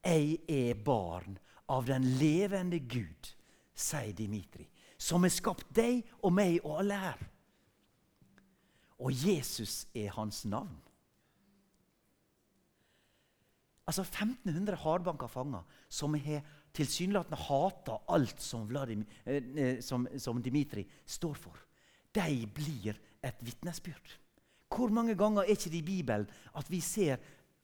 Jeg 0.04 0.38
er 0.48 0.74
barn 0.74 1.38
av 1.70 1.86
den 1.88 2.04
levende 2.20 2.80
Gud, 2.80 3.32
sier 3.74 4.14
Dimitri, 4.14 4.68
som 4.98 5.26
har 5.26 5.34
skapt 5.34 5.70
deg 5.76 6.04
og 6.22 6.34
meg 6.36 6.60
og 6.64 6.80
alle 6.84 6.98
her. 7.00 7.22
Og 9.04 9.12
Jesus 9.12 9.84
er 9.96 10.14
hans 10.16 10.44
navn. 10.46 10.76
Altså 13.84 14.06
1500 14.06 14.78
hardbanka 14.80 15.28
fanger 15.28 15.64
som 15.92 16.14
har 16.16 16.44
tilsynelatende 16.74 17.40
hata 17.50 17.98
alt 18.16 18.42
som, 18.42 18.68
Vladimir, 18.70 19.06
eh, 19.26 19.44
eh, 19.56 19.80
som, 19.84 20.08
som 20.18 20.40
Dimitri 20.42 20.86
står 21.06 21.36
for. 21.36 21.58
De 22.14 22.46
blir 22.48 22.96
et 23.22 23.42
vitnesbyrd. 23.44 24.16
Hvor 24.74 24.90
mange 24.90 25.16
ganger 25.16 25.44
er 25.44 25.54
ikke 25.54 25.70
det 25.70 25.82
i 25.82 25.86
Bibelen 25.86 26.30
at 26.56 26.72
vi 26.72 26.80
ser 26.82 27.20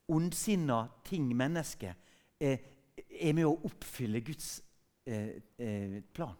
ondsinna 0.10 0.88
ting, 1.06 1.32
mennesker, 1.38 1.96
eh, 2.40 2.60
er 3.10 3.34
med 3.34 3.48
å 3.48 3.58
oppfylle 3.70 4.22
Guds 4.26 4.60
eh, 5.10 5.42
eh, 5.58 5.98
plan? 6.14 6.36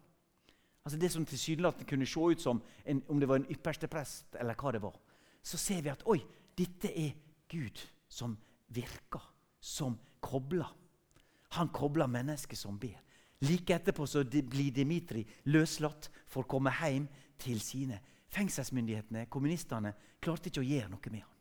Altså 0.86 1.00
Det 1.00 1.12
som 1.12 1.26
tilsynelatende 1.26 1.86
kunne 1.90 2.06
se 2.06 2.20
ut 2.20 2.42
som 2.42 2.62
en, 2.86 3.04
om 3.10 3.20
det 3.20 3.28
var 3.30 3.36
en 3.36 3.50
ypperste 3.52 3.88
prest, 3.88 4.36
eller 4.40 4.56
hva 4.56 4.72
det 4.72 4.82
var. 4.82 4.96
Så 5.44 5.58
ser 5.58 5.82
vi 5.82 5.92
at 5.92 6.06
oi, 6.06 6.20
dette 6.58 6.90
er 6.90 7.12
Gud 7.50 7.82
som 8.08 8.38
virker, 8.68 9.22
som 9.60 9.98
kobler. 10.22 10.76
Han 11.58 11.70
kobler 11.70 12.08
mennesker 12.08 12.58
som 12.58 12.80
ber. 12.80 12.98
Like 13.42 13.76
etterpå 13.76 14.06
så 14.08 14.24
blir 14.26 14.72
Dimitri 14.76 15.24
løslatt 15.46 16.10
for 16.28 16.44
å 16.44 16.50
komme 16.50 16.74
hjem 16.76 17.08
til 17.40 17.62
sine. 17.64 18.00
Fengselsmyndighetene, 18.30 19.28
kommunistene, 19.32 19.94
klarte 20.22 20.52
ikke 20.52 20.62
å 20.62 20.68
gjøre 20.68 20.90
noe 20.92 21.12
med 21.12 21.24
ham. 21.24 21.36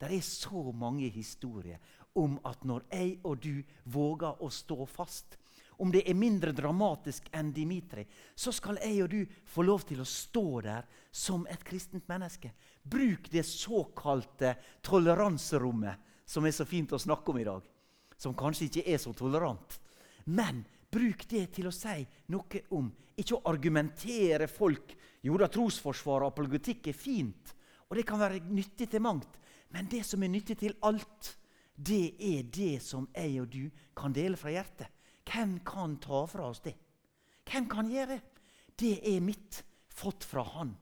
Det 0.00 0.12
er 0.12 0.24
så 0.24 0.72
mange 0.72 1.08
historier 1.08 1.78
om 2.16 2.38
at 2.44 2.64
når 2.64 2.84
jeg 2.92 3.18
og 3.24 3.42
du 3.42 3.62
våger 3.84 4.42
å 4.42 4.48
stå 4.52 4.86
fast, 4.88 5.36
om 5.78 5.92
det 5.92 6.02
er 6.08 6.16
mindre 6.16 6.52
dramatisk 6.56 7.28
enn 7.36 7.52
Dimitri, 7.54 8.06
så 8.34 8.52
skal 8.54 8.78
jeg 8.80 9.02
og 9.04 9.10
du 9.12 9.20
få 9.48 9.64
lov 9.66 9.84
til 9.88 10.00
å 10.00 10.08
stå 10.08 10.44
der 10.64 10.86
som 11.12 11.46
et 11.50 11.64
kristent 11.64 12.06
menneske. 12.08 12.52
Bruk 12.82 13.30
det 13.32 13.44
såkalte 13.46 14.54
toleranserommet, 14.84 16.02
som 16.26 16.46
er 16.46 16.54
så 16.56 16.66
fint 16.66 16.92
å 16.92 17.00
snakke 17.00 17.32
om 17.32 17.40
i 17.40 17.46
dag. 17.46 17.66
Som 18.16 18.34
kanskje 18.36 18.70
ikke 18.70 18.86
er 18.94 19.00
så 19.02 19.12
tolerant. 19.16 19.78
Men 20.24 20.64
bruk 20.90 21.26
det 21.28 21.46
til 21.58 21.68
å 21.68 21.74
si 21.74 22.00
noe 22.32 22.62
om 22.74 22.88
Ikke 23.16 23.38
å 23.38 23.44
argumentere 23.48 24.48
folk 24.50 24.94
Jo 25.24 25.36
da, 25.40 25.46
trosforsvar 25.48 26.24
og 26.24 26.32
apologetikk 26.32 26.90
er 26.90 26.96
fint, 26.96 27.54
og 27.88 27.96
det 27.96 28.04
kan 28.06 28.20
være 28.20 28.42
nyttig 28.46 28.90
til 28.90 29.02
mangt. 29.02 29.38
Men 29.74 29.88
det 29.90 30.04
som 30.06 30.22
er 30.22 30.30
nyttig 30.30 30.58
til 30.60 30.76
alt, 30.86 31.32
det 31.76 32.14
er 32.22 32.44
det 32.52 32.76
som 32.82 33.08
jeg 33.14 33.40
og 33.42 33.48
du 33.52 33.64
kan 33.96 34.14
dele 34.14 34.38
fra 34.38 34.52
hjertet. 34.54 34.88
Hvem 35.26 35.58
kan 35.66 35.96
ta 36.02 36.24
fra 36.30 36.50
oss 36.50 36.62
det? 36.64 36.74
Hvem 37.46 37.68
kan 37.70 37.90
gjøre 37.90 38.16
det? 38.16 38.22
Det 38.76 38.94
er 39.08 39.20
mitt, 39.24 39.62
fått 39.88 40.24
fra 40.28 40.44
Han. 40.56 40.74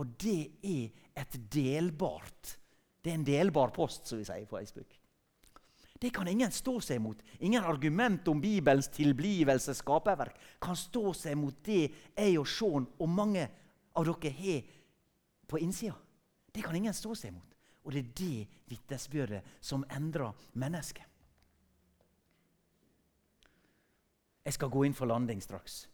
Og 0.00 0.14
det 0.18 0.38
er 0.64 0.90
et 1.20 1.36
delbart 1.52 2.56
Det 3.04 3.12
er 3.12 3.18
en 3.18 3.26
delbar 3.26 3.68
post, 3.68 4.06
som 4.08 4.16
vi 4.16 4.24
sier 4.24 4.46
på 4.48 4.56
Facebook. 4.56 4.94
Det 6.00 6.08
kan 6.10 6.28
ingen 6.28 6.52
stå 6.52 6.78
seg 6.80 7.02
mot. 7.04 7.18
Ingen 7.44 7.64
argument 7.64 8.28
om 8.32 8.40
Bibelens 8.40 8.88
tilblivelse, 8.88 9.74
skaperverk, 9.76 10.38
kan 10.60 10.76
stå 10.76 11.12
seg 11.12 11.36
mot 11.36 11.58
det 11.64 11.82
jeg 12.16 12.38
og 12.40 12.48
Sean 12.48 12.88
og 12.96 13.12
mange 13.12 13.44
av 13.92 14.08
dere 14.08 14.32
har 14.38 14.72
på 15.52 15.60
innsida. 15.60 15.94
Det 16.48 16.64
kan 16.64 16.76
ingen 16.76 16.96
stå 16.96 17.12
seg 17.18 17.34
mot. 17.36 17.54
Og 17.84 17.92
det 17.92 18.00
er 18.00 18.12
det 18.16 18.68
vitnesbyrdet 18.72 19.42
som 19.60 19.84
endrer 19.92 20.32
mennesket. 20.56 21.04
Jeg 24.44 24.56
skal 24.58 24.72
gå 24.72 24.84
inn 24.84 24.96
for 24.96 25.08
landing 25.08 25.40
straks. 25.42 25.86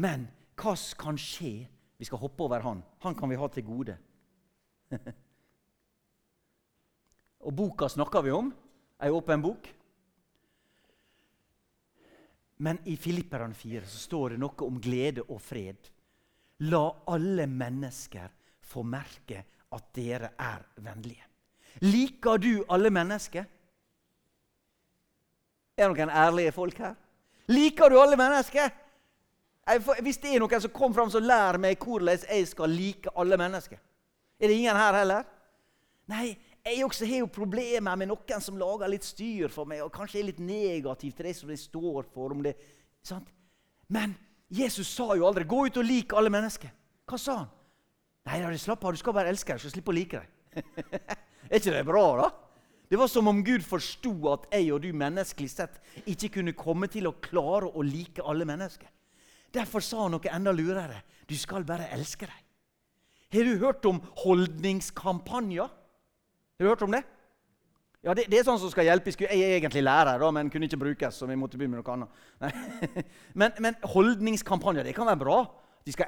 Men 0.00 0.28
hva 0.60 0.74
kan 0.98 1.18
skje? 1.20 1.68
Vi 2.00 2.08
skal 2.08 2.22
hoppe 2.22 2.46
over 2.46 2.64
han. 2.64 2.82
Han 3.04 3.14
kan 3.16 3.28
vi 3.28 3.36
ha 3.36 3.48
til 3.52 3.66
gode. 3.66 3.96
Og 7.44 7.52
boka 7.56 7.88
snakker 7.88 8.24
vi 8.24 8.32
om. 8.32 8.48
Ei 9.00 9.10
åpen 9.12 9.44
bok. 9.44 9.68
Men 12.60 12.80
i 12.84 12.96
Filipperne 13.00 13.56
4 13.56 13.86
så 13.88 13.98
står 14.00 14.34
det 14.34 14.40
noe 14.40 14.66
om 14.66 14.80
glede 14.80 15.24
og 15.28 15.40
fred. 15.40 15.88
La 16.68 16.82
alle 17.08 17.46
mennesker 17.48 18.28
få 18.60 18.84
merke 18.84 19.44
at 19.72 19.92
dere 19.96 20.34
er 20.36 20.66
vennlige. 20.84 21.24
Liker 21.86 22.40
du 22.42 22.64
alle 22.68 22.90
mennesker? 22.92 23.46
Er 25.80 25.88
det 25.88 25.96
noen 25.96 26.12
ærlige 26.12 26.52
folk 26.52 26.80
her? 26.82 26.98
Liker 27.50 27.90
du 27.90 27.98
alle 28.00 28.16
mennesker? 28.18 28.70
Hvis 30.02 30.18
det 30.22 30.34
er 30.34 30.42
noen 30.42 30.62
som 30.62 30.72
kom 30.74 30.94
fram, 30.94 31.10
så 31.10 31.20
lær 31.22 31.58
meg 31.62 31.82
hvordan 31.82 32.22
jeg 32.24 32.48
skal 32.50 32.70
like 32.70 33.12
alle 33.18 33.38
mennesker. 33.38 33.78
Er 34.40 34.48
det 34.48 34.56
ingen 34.56 34.76
her 34.76 34.96
heller? 34.96 35.26
Nei, 36.10 36.32
jeg 36.64 36.84
også 36.84 37.06
har 37.06 37.22
jo 37.22 37.30
problemer 37.32 37.96
med 37.96 38.10
noen 38.10 38.42
som 38.42 38.58
lager 38.58 38.90
litt 38.90 39.06
styr 39.06 39.52
for 39.52 39.68
meg, 39.68 39.82
og 39.84 39.92
kanskje 39.94 40.20
er 40.20 40.28
litt 40.30 40.42
negativ 40.42 41.14
til 41.16 41.28
det 41.28 41.36
som 41.38 41.52
de 41.52 41.58
står 41.60 42.08
for. 42.14 42.34
Det, 42.44 42.56
Men 43.88 44.16
Jesus 44.48 44.88
sa 44.88 45.14
jo 45.14 45.26
aldri 45.26 45.44
'gå 45.44 45.66
ut 45.66 45.76
og 45.76 45.84
lik 45.84 46.12
alle 46.12 46.30
mennesker'. 46.30 46.70
Hva 47.06 47.18
sa 47.18 47.36
han? 47.36 47.50
Nei, 48.26 48.56
slapp 48.56 48.84
av, 48.84 48.92
du 48.92 48.96
skal 48.96 49.12
bare 49.12 49.28
elske 49.28 49.52
dem, 49.52 49.58
så 49.58 49.70
slippe 49.70 49.90
å 49.90 49.94
like 49.94 50.18
dem. 50.18 50.62
Er 51.50 51.58
ikke 51.58 51.72
det 51.72 51.86
bra, 51.86 52.04
da? 52.16 52.30
Det 52.90 52.98
var 52.98 53.06
som 53.06 53.28
om 53.30 53.44
Gud 53.46 53.62
forsto 53.62 54.12
at 54.32 54.48
jeg 54.50 54.72
og 54.74 54.80
du 54.82 54.88
menneskelig 54.98 55.50
sett 55.52 55.76
ikke 56.10 56.32
kunne 56.40 56.56
komme 56.58 56.88
til 56.90 57.06
å 57.06 57.14
klare 57.22 57.68
å 57.70 57.84
like 57.86 58.24
alle 58.26 58.46
mennesker. 58.48 58.88
Derfor 59.54 59.82
sa 59.82 60.04
han 60.04 60.16
noe 60.16 60.32
enda 60.34 60.50
lurere. 60.54 60.98
Du 61.30 61.36
skal 61.38 61.62
bare 61.66 61.86
elske 61.94 62.26
dem. 62.26 62.46
Har 63.30 63.46
du 63.46 63.62
hørt 63.62 63.86
om 63.86 64.00
holdningskampanjer? 64.24 65.70
Har 65.70 66.66
du 66.66 66.66
hørt 66.66 66.82
om 66.82 66.94
det? 66.94 67.04
Ja, 68.02 68.14
det, 68.16 68.24
det, 68.32 68.40
er 68.40 68.46
sånn 68.48 68.58
som 68.58 68.70
skal 68.72 68.88
hjelpe. 68.88 69.12
Jeg 69.12 69.38
er 69.38 69.58
egentlig 69.58 69.84
lærer, 69.84 70.18
da, 70.18 70.30
men 70.34 70.50
kunne 70.50 70.66
ikke 70.66 70.80
brukes. 70.80 71.18
så 71.20 71.28
vi 71.30 71.38
måtte 71.38 71.60
begynne 71.60 71.78
med 71.78 71.84
noe 71.84 71.94
annet. 71.94 73.10
Men, 73.38 73.52
men, 73.60 73.76
holdningskampanjer 73.86 74.88
det 74.88 74.96
kan 74.96 75.06
være 75.06 75.20
bra. 75.20 75.40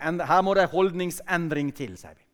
Endre, 0.01 0.27
her 0.27 0.43
må 0.43 0.55
det 0.57 0.71
holdningsendring 0.73 1.71
til, 1.77 1.95
sier 2.01 2.17
vi. 2.17 2.25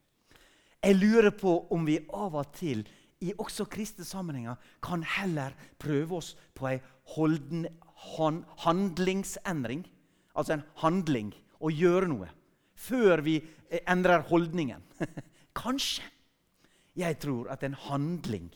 Jeg 0.87 0.97
lurer 0.97 1.35
på 1.35 1.53
om 1.75 1.85
vi 1.85 1.99
av 2.15 2.37
og 2.39 2.53
til 2.55 2.85
i 3.21 3.33
også 3.39 3.67
kristne 3.71 4.07
sammenhenger 4.07 4.59
kan 4.85 5.03
heller 5.03 5.55
prøve 5.79 6.21
oss 6.21 6.35
på 6.55 6.71
holden, 7.15 7.67
han, 8.17 8.45
handlingsendring. 8.65 9.87
Altså 10.35 10.59
en 10.59 10.67
handling. 10.83 11.33
Å 11.59 11.71
gjøre 11.75 12.07
noe. 12.11 12.29
Før 12.79 13.25
vi 13.27 13.41
eh, 13.43 13.83
endrer 13.91 14.23
holdningen. 14.29 14.85
Kanskje. 15.63 16.05
Jeg 16.99 17.19
tror 17.23 17.51
at 17.51 17.63
en 17.63 17.75
handling, 17.75 18.49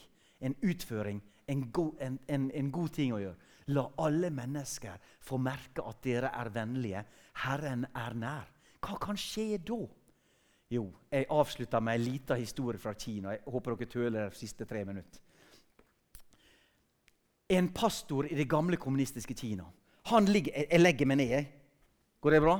en 0.42 0.54
utføring, 0.62 1.20
en 1.50 1.66
go, 1.74 1.92
en, 2.02 2.18
en, 2.28 2.50
en 2.54 2.70
god 2.74 2.94
ting 2.94 3.12
å 3.14 3.20
gjøre 3.22 3.50
La 3.70 3.84
alle 4.02 4.30
mennesker 4.34 4.98
få 5.22 5.38
merke 5.38 5.84
at 5.86 6.00
dere 6.02 6.32
er 6.34 6.50
vennlige. 6.54 7.04
Herren 7.44 7.84
er 7.94 8.16
nær. 8.18 8.48
Hva 8.82 8.98
kan 8.98 9.18
skje 9.18 9.60
da? 9.62 9.78
Jo, 10.72 10.86
jeg 11.12 11.26
avslutter 11.28 11.82
med 11.84 11.98
en 11.98 12.04
liten 12.06 12.38
historie 12.40 12.80
fra 12.80 12.94
Kina. 12.96 13.34
Jeg 13.34 13.44
håper 13.52 13.74
dere 13.76 13.90
tøler 13.92 14.30
de 14.30 14.38
siste 14.38 14.64
tre 14.64 14.84
minutter. 14.88 15.20
En 17.52 17.68
pastor 17.76 18.24
i 18.30 18.36
det 18.38 18.46
gamle 18.48 18.78
kommunistiske 18.80 19.34
Kina. 19.36 19.66
Han 20.08 20.24
ligger, 20.24 20.64
Jeg 20.70 20.80
legger 20.80 21.06
meg 21.06 21.16
ned. 21.16 21.28
Jeg. 21.28 21.48
Går 22.20 22.30
det 22.30 22.40
bra? 22.40 22.54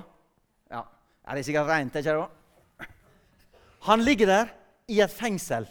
Ja. 0.70 0.82
Er 1.24 1.34
det 1.34 1.44
sikkert 1.46 1.70
rent? 1.70 1.96
ikke 1.96 2.12
det? 2.12 2.88
Han 3.82 4.00
ligger 4.00 4.26
der 4.26 4.52
i 4.88 5.00
et 5.00 5.10
fengsel. 5.10 5.66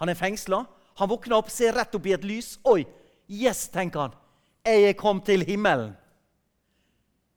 Han 0.00 0.08
er 0.08 0.14
fengsla. 0.14 0.64
Han 0.98 1.08
våkner 1.08 1.36
opp, 1.36 1.50
ser 1.50 1.72
rett 1.72 1.94
opp 1.94 2.06
i 2.06 2.12
et 2.12 2.24
lys. 2.24 2.58
Oi! 2.64 2.84
Yes, 3.30 3.68
tenker 3.68 4.00
han. 4.00 4.18
Jeg 4.66 4.88
er 4.88 4.98
kommet 4.98 5.24
til 5.24 5.44
himmelen. 5.46 5.94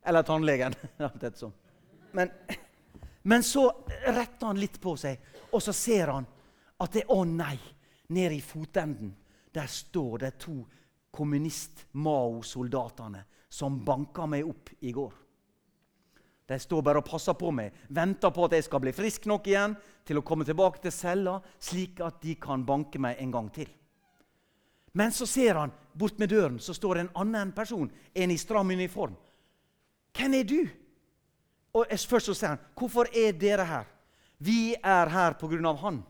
Eller 0.06 0.22
tannlegen. 0.26 0.74
Men 2.18 2.32
men 3.24 3.44
så 3.44 3.86
retter 4.06 4.48
han 4.48 4.60
litt 4.60 4.82
på 4.82 4.96
seg, 4.98 5.20
og 5.52 5.62
så 5.62 5.74
ser 5.76 6.08
han 6.14 6.26
at 6.82 6.94
det, 6.98 7.06
å 7.14 7.24
nei, 7.28 7.60
Nede 8.12 8.36
i 8.36 8.42
fotenden, 8.44 9.16
der 9.56 9.68
står 9.72 10.18
de 10.20 10.32
to 10.36 10.68
kommunist-Mao-soldatene 11.16 13.24
som 13.48 13.86
banka 13.86 14.26
meg 14.28 14.48
opp 14.48 14.70
i 14.84 14.92
går. 14.92 15.14
De 16.48 16.60
står 16.60 16.82
bare 16.84 16.98
og 17.00 17.06
passer 17.08 17.34
på 17.40 17.52
meg, 17.56 17.72
venter 17.88 18.30
på 18.36 18.46
at 18.46 18.52
jeg 18.58 18.64
skal 18.68 18.80
bli 18.84 18.92
frisk 18.96 19.26
nok 19.32 19.48
igjen 19.48 19.76
til 20.08 20.18
å 20.20 20.24
komme 20.28 20.46
tilbake 20.48 20.80
til 20.84 20.92
cella, 20.92 21.42
slik 21.60 22.00
at 22.04 22.22
de 22.24 22.36
kan 22.36 22.66
banke 22.68 23.00
meg 23.00 23.16
en 23.24 23.32
gang 23.32 23.50
til. 23.56 23.70
Men 24.92 25.12
så 25.16 25.26
ser 25.30 25.56
han 25.56 25.72
bort 25.96 26.20
med 26.20 26.30
døren, 26.34 26.60
så 26.60 26.74
står 26.76 26.96
en 27.00 27.16
annen 27.24 27.52
person, 27.56 27.92
en 28.12 28.32
i 28.32 28.38
stram 28.38 28.70
uniform. 28.76 29.16
Hvem 30.18 30.34
er 30.36 30.44
du? 30.44 30.68
Og 31.74 31.86
Først 31.90 32.26
så 32.26 32.34
sier 32.34 32.50
han, 32.50 32.60
'Hvorfor 32.76 33.06
er 33.14 33.32
dere 33.32 33.66
her?' 33.66 33.88
'Vi 34.40 34.76
er 34.84 35.10
her 35.10 35.34
på 35.34 35.48
grunn 35.48 35.66
av 35.66 35.78
han.' 35.78 36.04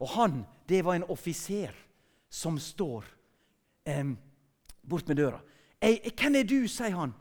Og 0.00 0.08
han, 0.08 0.46
det 0.68 0.84
var 0.84 0.94
en 0.94 1.04
offiser 1.10 1.74
som 2.30 2.58
står 2.58 3.04
eh, 3.86 4.04
bort 4.82 5.08
med 5.08 5.16
døra. 5.16 5.40
'Hvem 5.80 6.34
er 6.34 6.42
du?' 6.42 6.68
sier 6.68 6.96
han. 6.96 7.14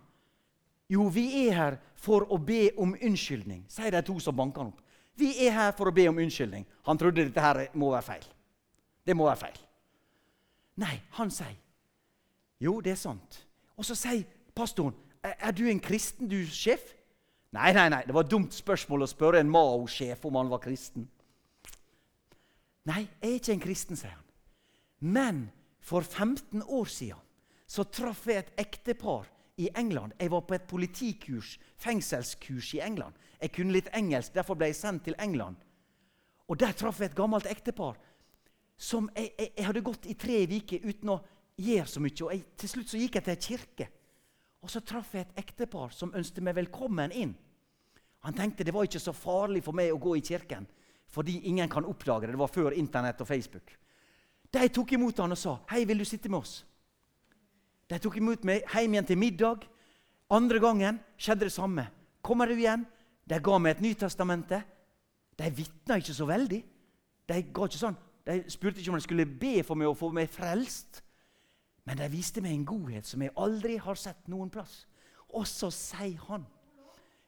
'Jo, 0.89 1.07
vi 1.07 1.47
er 1.47 1.53
her 1.53 1.77
for 1.95 2.27
å 2.31 2.37
be 2.37 2.69
om 2.77 2.95
unnskyldning', 3.01 3.65
sier 3.67 3.91
de 3.91 4.01
to 4.01 4.19
som 4.19 4.35
banker 4.35 4.61
han 4.61 4.71
opp. 4.71 4.81
'Vi 5.15 5.47
er 5.47 5.51
her 5.51 5.71
for 5.71 5.89
å 5.89 5.91
be 5.91 6.07
om 6.07 6.17
unnskyldning.' 6.17 6.65
Han 6.85 6.97
trodde 6.97 7.25
dette 7.25 7.41
her 7.41 7.67
må 7.73 7.91
være 7.91 8.01
feil. 8.01 8.25
Det 9.05 9.15
må 9.15 9.25
være 9.25 9.37
feil. 9.37 9.57
Nei, 10.77 11.01
han 11.09 11.31
sier, 11.31 11.57
'Jo, 12.59 12.81
det 12.81 12.91
er 12.91 12.95
sant.' 12.95 13.45
Og 13.77 13.85
så 13.85 13.95
sier 13.95 14.23
pastoren, 14.55 14.95
'Er 15.23 15.51
du 15.51 15.67
en 15.67 15.79
kristen, 15.79 16.29
du, 16.29 16.45
sjef?' 16.45 16.93
Nei, 17.55 17.71
nei, 17.73 17.87
nei, 17.89 18.03
det 18.05 18.15
var 18.15 18.25
et 18.25 18.31
dumt 18.31 18.55
spørsmål 18.55 19.05
å 19.05 19.09
spørre 19.09 19.39
en 19.39 19.51
Mao-sjef 19.51 20.25
om 20.27 20.35
han 20.39 20.49
var 20.51 20.61
kristen. 20.63 21.07
Nei, 22.87 23.05
jeg 23.21 23.29
er 23.29 23.37
ikke 23.39 23.55
en 23.55 23.63
kristen, 23.63 23.99
sier 23.99 24.15
han. 24.15 24.25
Men 24.99 25.45
for 25.83 26.03
15 26.03 26.63
år 26.63 26.91
siden 26.91 27.23
så 27.67 27.83
traff 27.91 28.25
jeg 28.27 28.43
et 28.43 28.61
ektepar 28.63 29.27
i 29.59 29.69
England. 29.75 30.13
Jeg 30.19 30.31
var 30.31 30.43
på 30.47 30.55
et 30.55 30.67
politikurs, 30.69 31.57
fengselskurs 31.79 32.73
i 32.77 32.83
England. 32.83 33.15
Jeg 33.41 33.53
kunne 33.55 33.75
litt 33.75 33.89
engelsk, 33.95 34.33
derfor 34.35 34.57
ble 34.57 34.71
jeg 34.71 34.79
sendt 34.79 35.05
til 35.07 35.17
England. 35.19 35.57
Og 36.47 36.59
Der 36.59 36.71
traff 36.71 36.99
jeg 36.99 37.11
et 37.11 37.17
gammelt 37.17 37.47
ektepar 37.49 37.97
som 38.77 39.09
jeg, 39.15 39.31
jeg, 39.37 39.51
jeg 39.57 39.65
hadde 39.65 39.83
gått 39.83 40.05
i 40.05 40.15
tre 40.15 40.43
uker 40.47 40.85
uten 40.85 41.11
å 41.11 41.21
gjøre 41.57 41.89
så 41.89 42.01
mye. 42.03 42.23
Og 42.23 42.31
jeg, 42.31 42.43
Til 42.61 42.71
slutt 42.71 42.91
så 42.93 43.01
gikk 43.01 43.17
jeg 43.17 43.25
til 43.25 43.33
ei 43.33 43.41
kirke. 43.47 43.87
Og 44.61 44.71
så 44.71 44.81
traff 44.81 45.13
jeg 45.13 45.27
et 45.27 45.43
ektepar 45.43 45.93
som 45.93 46.13
ønsket 46.17 46.43
meg 46.43 46.57
velkommen 46.57 47.13
inn. 47.13 47.35
Han 48.25 48.35
tenkte 48.35 48.65
det 48.65 48.73
var 48.73 48.87
ikke 48.87 49.01
så 49.01 49.13
farlig 49.13 49.61
for 49.63 49.77
meg 49.77 49.93
å 49.93 49.99
gå 50.01 50.17
i 50.17 50.23
kirken, 50.25 50.65
fordi 51.07 51.39
ingen 51.47 51.69
kan 51.69 51.85
oppdage 51.85 52.25
det. 52.25 52.33
Det 52.33 52.41
var 52.41 52.51
før 52.51 52.75
Internett 52.75 53.21
og 53.21 53.29
Facebook. 53.29 53.71
De 54.51 54.69
tok 54.73 54.93
imot 54.95 55.19
han 55.19 55.31
og 55.31 55.37
sa, 55.37 55.59
'Hei, 55.69 55.85
vil 55.85 55.99
du 55.99 56.05
sitte 56.05 56.29
med 56.29 56.39
oss?' 56.39 56.65
De 57.89 57.99
tok 57.99 58.17
imot 58.17 58.43
meg 58.43 58.63
hjem 58.73 58.93
igjen 58.93 59.05
til 59.05 59.17
middag. 59.17 59.67
Andre 60.29 60.59
gangen 60.59 60.99
skjedde 61.17 61.45
det 61.45 61.51
samme. 61.51 61.87
'Kommer 62.21 62.45
du 62.47 62.55
igjen?' 62.55 62.85
De 63.27 63.39
ga 63.39 63.57
meg 63.57 63.71
et 63.75 63.81
Nytestamente. 63.81 64.63
De 65.37 65.51
vitna 65.51 65.95
ikke 65.95 66.13
så 66.13 66.25
veldig. 66.25 66.63
De, 67.27 67.33
ikke 67.43 67.69
sånn. 67.77 67.97
de 68.25 68.43
spurte 68.51 68.79
ikke 68.79 68.91
om 68.91 68.97
de 68.97 69.03
skulle 69.03 69.25
be 69.25 69.63
for 69.63 69.75
meg 69.75 69.87
og 69.87 69.97
få 69.97 70.11
meg 70.11 70.29
frelst. 70.29 71.01
Men 71.87 72.01
de 72.01 72.09
viste 72.11 72.43
meg 72.43 72.53
en 72.53 72.67
godhet 72.67 73.07
som 73.07 73.23
jeg 73.23 73.35
aldri 73.39 73.77
har 73.79 73.99
sett 73.99 74.27
noen 74.27 74.51
plass. 74.51 74.81
Og 75.31 75.47
så 75.47 75.71
sier 75.73 76.19
han 76.27 76.45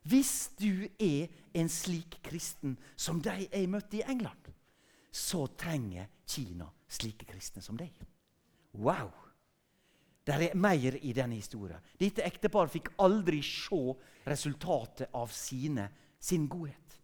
Hvis 0.04 0.52
du 0.60 0.88
er 1.00 1.32
en 1.54 1.70
slik 1.72 2.20
kristen 2.24 2.78
som 2.96 3.22
de 3.24 3.48
jeg 3.48 3.72
møtte 3.72 4.00
i 4.00 4.06
England, 4.08 4.52
så 5.12 5.48
trenger 5.58 6.10
Kina 6.28 6.68
slike 6.90 7.26
kristne 7.30 7.64
som 7.64 7.78
deg. 7.78 7.94
Wow! 8.78 9.10
Det 10.26 10.36
er 10.36 10.56
mer 10.60 10.96
i 11.02 11.14
denne 11.16 11.40
historien. 11.40 11.82
Dette 11.98 12.26
ekteparet 12.28 12.74
fikk 12.74 12.92
aldri 13.02 13.40
se 13.46 13.80
resultatet 14.30 15.16
av 15.18 15.32
sine, 15.34 15.88
sin 16.20 16.46
godhet. 16.52 17.00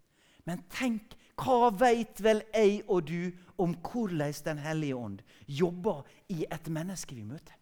Men 0.46 0.62
tenk, 0.70 1.16
hva 1.36 1.70
veit 1.76 2.22
vel 2.24 2.42
jeg 2.54 2.84
og 2.88 3.08
du 3.10 3.32
om 3.58 3.76
hvordan 3.76 4.34
Den 4.46 4.58
hellige 4.58 4.96
ånd 4.96 5.22
jobber 5.48 6.04
i 6.30 6.46
et 6.52 6.68
menneske 6.70 7.16
vi 7.16 7.24
møter? 7.24 7.56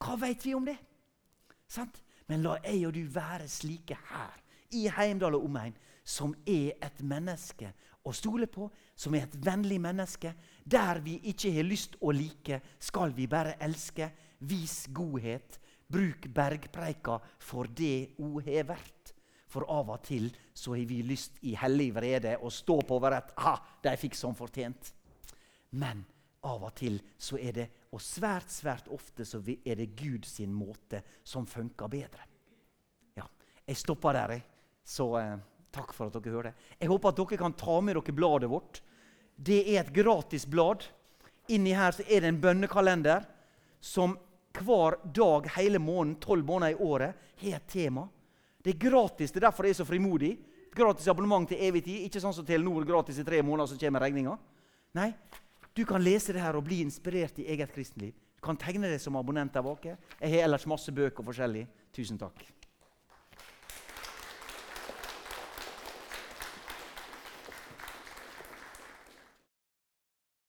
Hva 0.00 0.16
veit 0.16 0.44
vi 0.44 0.54
om 0.54 0.64
det? 0.64 0.78
Sant? 1.68 2.02
Men 2.26 2.42
la 2.42 2.56
jeg 2.64 2.86
og 2.86 2.94
du 2.94 3.04
være 3.04 3.48
slike 3.48 3.96
her 4.10 4.36
i 4.72 4.88
Heimdal 4.88 5.34
og 5.34 5.44
omegn, 5.44 5.74
som 6.04 6.32
er 6.46 6.78
et 6.80 7.00
menneske 7.02 7.72
å 8.06 8.12
stole 8.16 8.46
på, 8.46 8.68
som 8.96 9.14
er 9.14 9.26
et 9.26 9.36
vennlig 9.44 9.80
menneske. 9.82 10.32
Der 10.64 11.00
vi 11.04 11.18
ikke 11.32 11.52
har 11.52 11.66
lyst 11.66 11.98
å 12.00 12.12
like, 12.14 12.60
skal 12.78 13.12
vi 13.16 13.26
bare 13.30 13.58
elske. 13.60 14.10
Vis 14.40 14.86
godhet. 14.94 15.58
Bruk 15.90 16.28
bergpreika 16.32 17.18
for 17.42 17.66
det 17.66 18.14
hun 18.16 18.38
har 18.46 18.68
vært. 18.70 18.99
For 19.50 19.66
av 19.66 19.90
og 19.90 20.02
til 20.06 20.28
så 20.54 20.76
har 20.76 20.86
vi 20.86 21.00
lyst 21.02 21.40
i 21.46 21.56
hellig 21.58 21.90
vrede 21.96 22.36
å 22.38 22.50
stå 22.54 22.78
på 22.86 23.00
over 23.00 23.18
Ha, 23.42 23.56
de 23.82 23.94
fikk 23.98 24.14
som 24.18 24.36
fortjent. 24.38 24.92
Men 25.74 26.04
av 26.46 26.64
og 26.64 26.74
til 26.78 27.00
så 27.18 27.38
er 27.38 27.56
det, 27.56 27.66
og 27.90 28.02
svært 28.02 28.52
svært 28.52 28.88
ofte 28.94 29.26
så 29.26 29.42
er 29.42 29.80
det 29.80 29.90
Gud 29.98 30.24
sin 30.28 30.52
måte 30.54 31.02
som 31.26 31.46
funker 31.46 31.90
bedre. 31.90 32.26
Ja, 33.18 33.26
Jeg 33.66 33.76
stopper 33.76 34.16
der, 34.16 34.36
jeg. 34.38 34.46
Så 34.84 35.10
eh, 35.18 35.36
takk 35.74 35.92
for 35.94 36.08
at 36.08 36.16
dere 36.16 36.34
hører. 36.34 36.54
Jeg 36.78 36.88
håper 36.88 37.10
at 37.10 37.18
dere 37.20 37.42
kan 37.42 37.58
ta 37.58 37.80
med 37.80 37.98
dere 37.98 38.16
bladet 38.16 38.50
vårt. 38.50 38.80
Det 39.36 39.60
er 39.74 39.82
et 39.82 39.92
gratis 39.94 40.46
blad. 40.46 40.86
Inni 41.50 41.74
her 41.74 41.92
så 41.96 42.06
er 42.06 42.22
det 42.22 42.30
en 42.30 42.40
bønnekalender 42.40 43.26
som 43.80 44.16
hver 44.58 44.98
dag 45.14 45.46
hele 45.56 45.78
måneden, 45.78 46.18
tolv 46.20 46.44
måneder 46.46 46.74
i 46.74 46.82
året, 46.84 47.28
har 47.40 47.56
et 47.56 47.68
tema. 47.70 48.08
Det 48.60 48.74
er 48.74 48.80
gratis. 48.90 49.32
Det 49.32 49.40
er 49.40 49.48
derfor 49.48 49.66
jeg 49.66 49.76
er 49.76 49.80
så 49.80 49.88
frimodig. 49.88 50.34
Gratis 50.76 51.08
abonnement 51.10 51.48
til 51.48 51.62
evig 51.66 51.82
tid. 51.86 52.06
Ikke 52.06 52.22
sånn 52.22 52.34
som 52.36 52.46
Telenor 52.46 52.86
gratis 52.88 53.18
i 53.18 53.26
tre 53.26 53.40
måneder, 53.42 53.72
så 53.72 53.80
kommer 53.80 54.04
regninga. 54.04 54.36
Nei, 54.98 55.10
du 55.74 55.84
kan 55.86 56.02
lese 56.02 56.34
det 56.34 56.42
her 56.42 56.58
og 56.58 56.66
bli 56.66 56.80
inspirert 56.84 57.38
i 57.40 57.48
eget 57.54 57.72
kristenliv. 57.74 58.14
Du 58.36 58.44
kan 58.44 58.58
tegne 58.58 58.88
deg 58.90 59.00
som 59.02 59.18
abonnent 59.20 59.52
der 59.54 59.64
bak. 59.64 59.84
Jeg 59.84 60.32
har 60.32 60.46
ellers 60.46 60.68
masse 60.68 60.92
bøker 60.92 61.26
forskjellig. 61.26 61.66
Tusen 61.94 62.18
takk. 62.20 62.59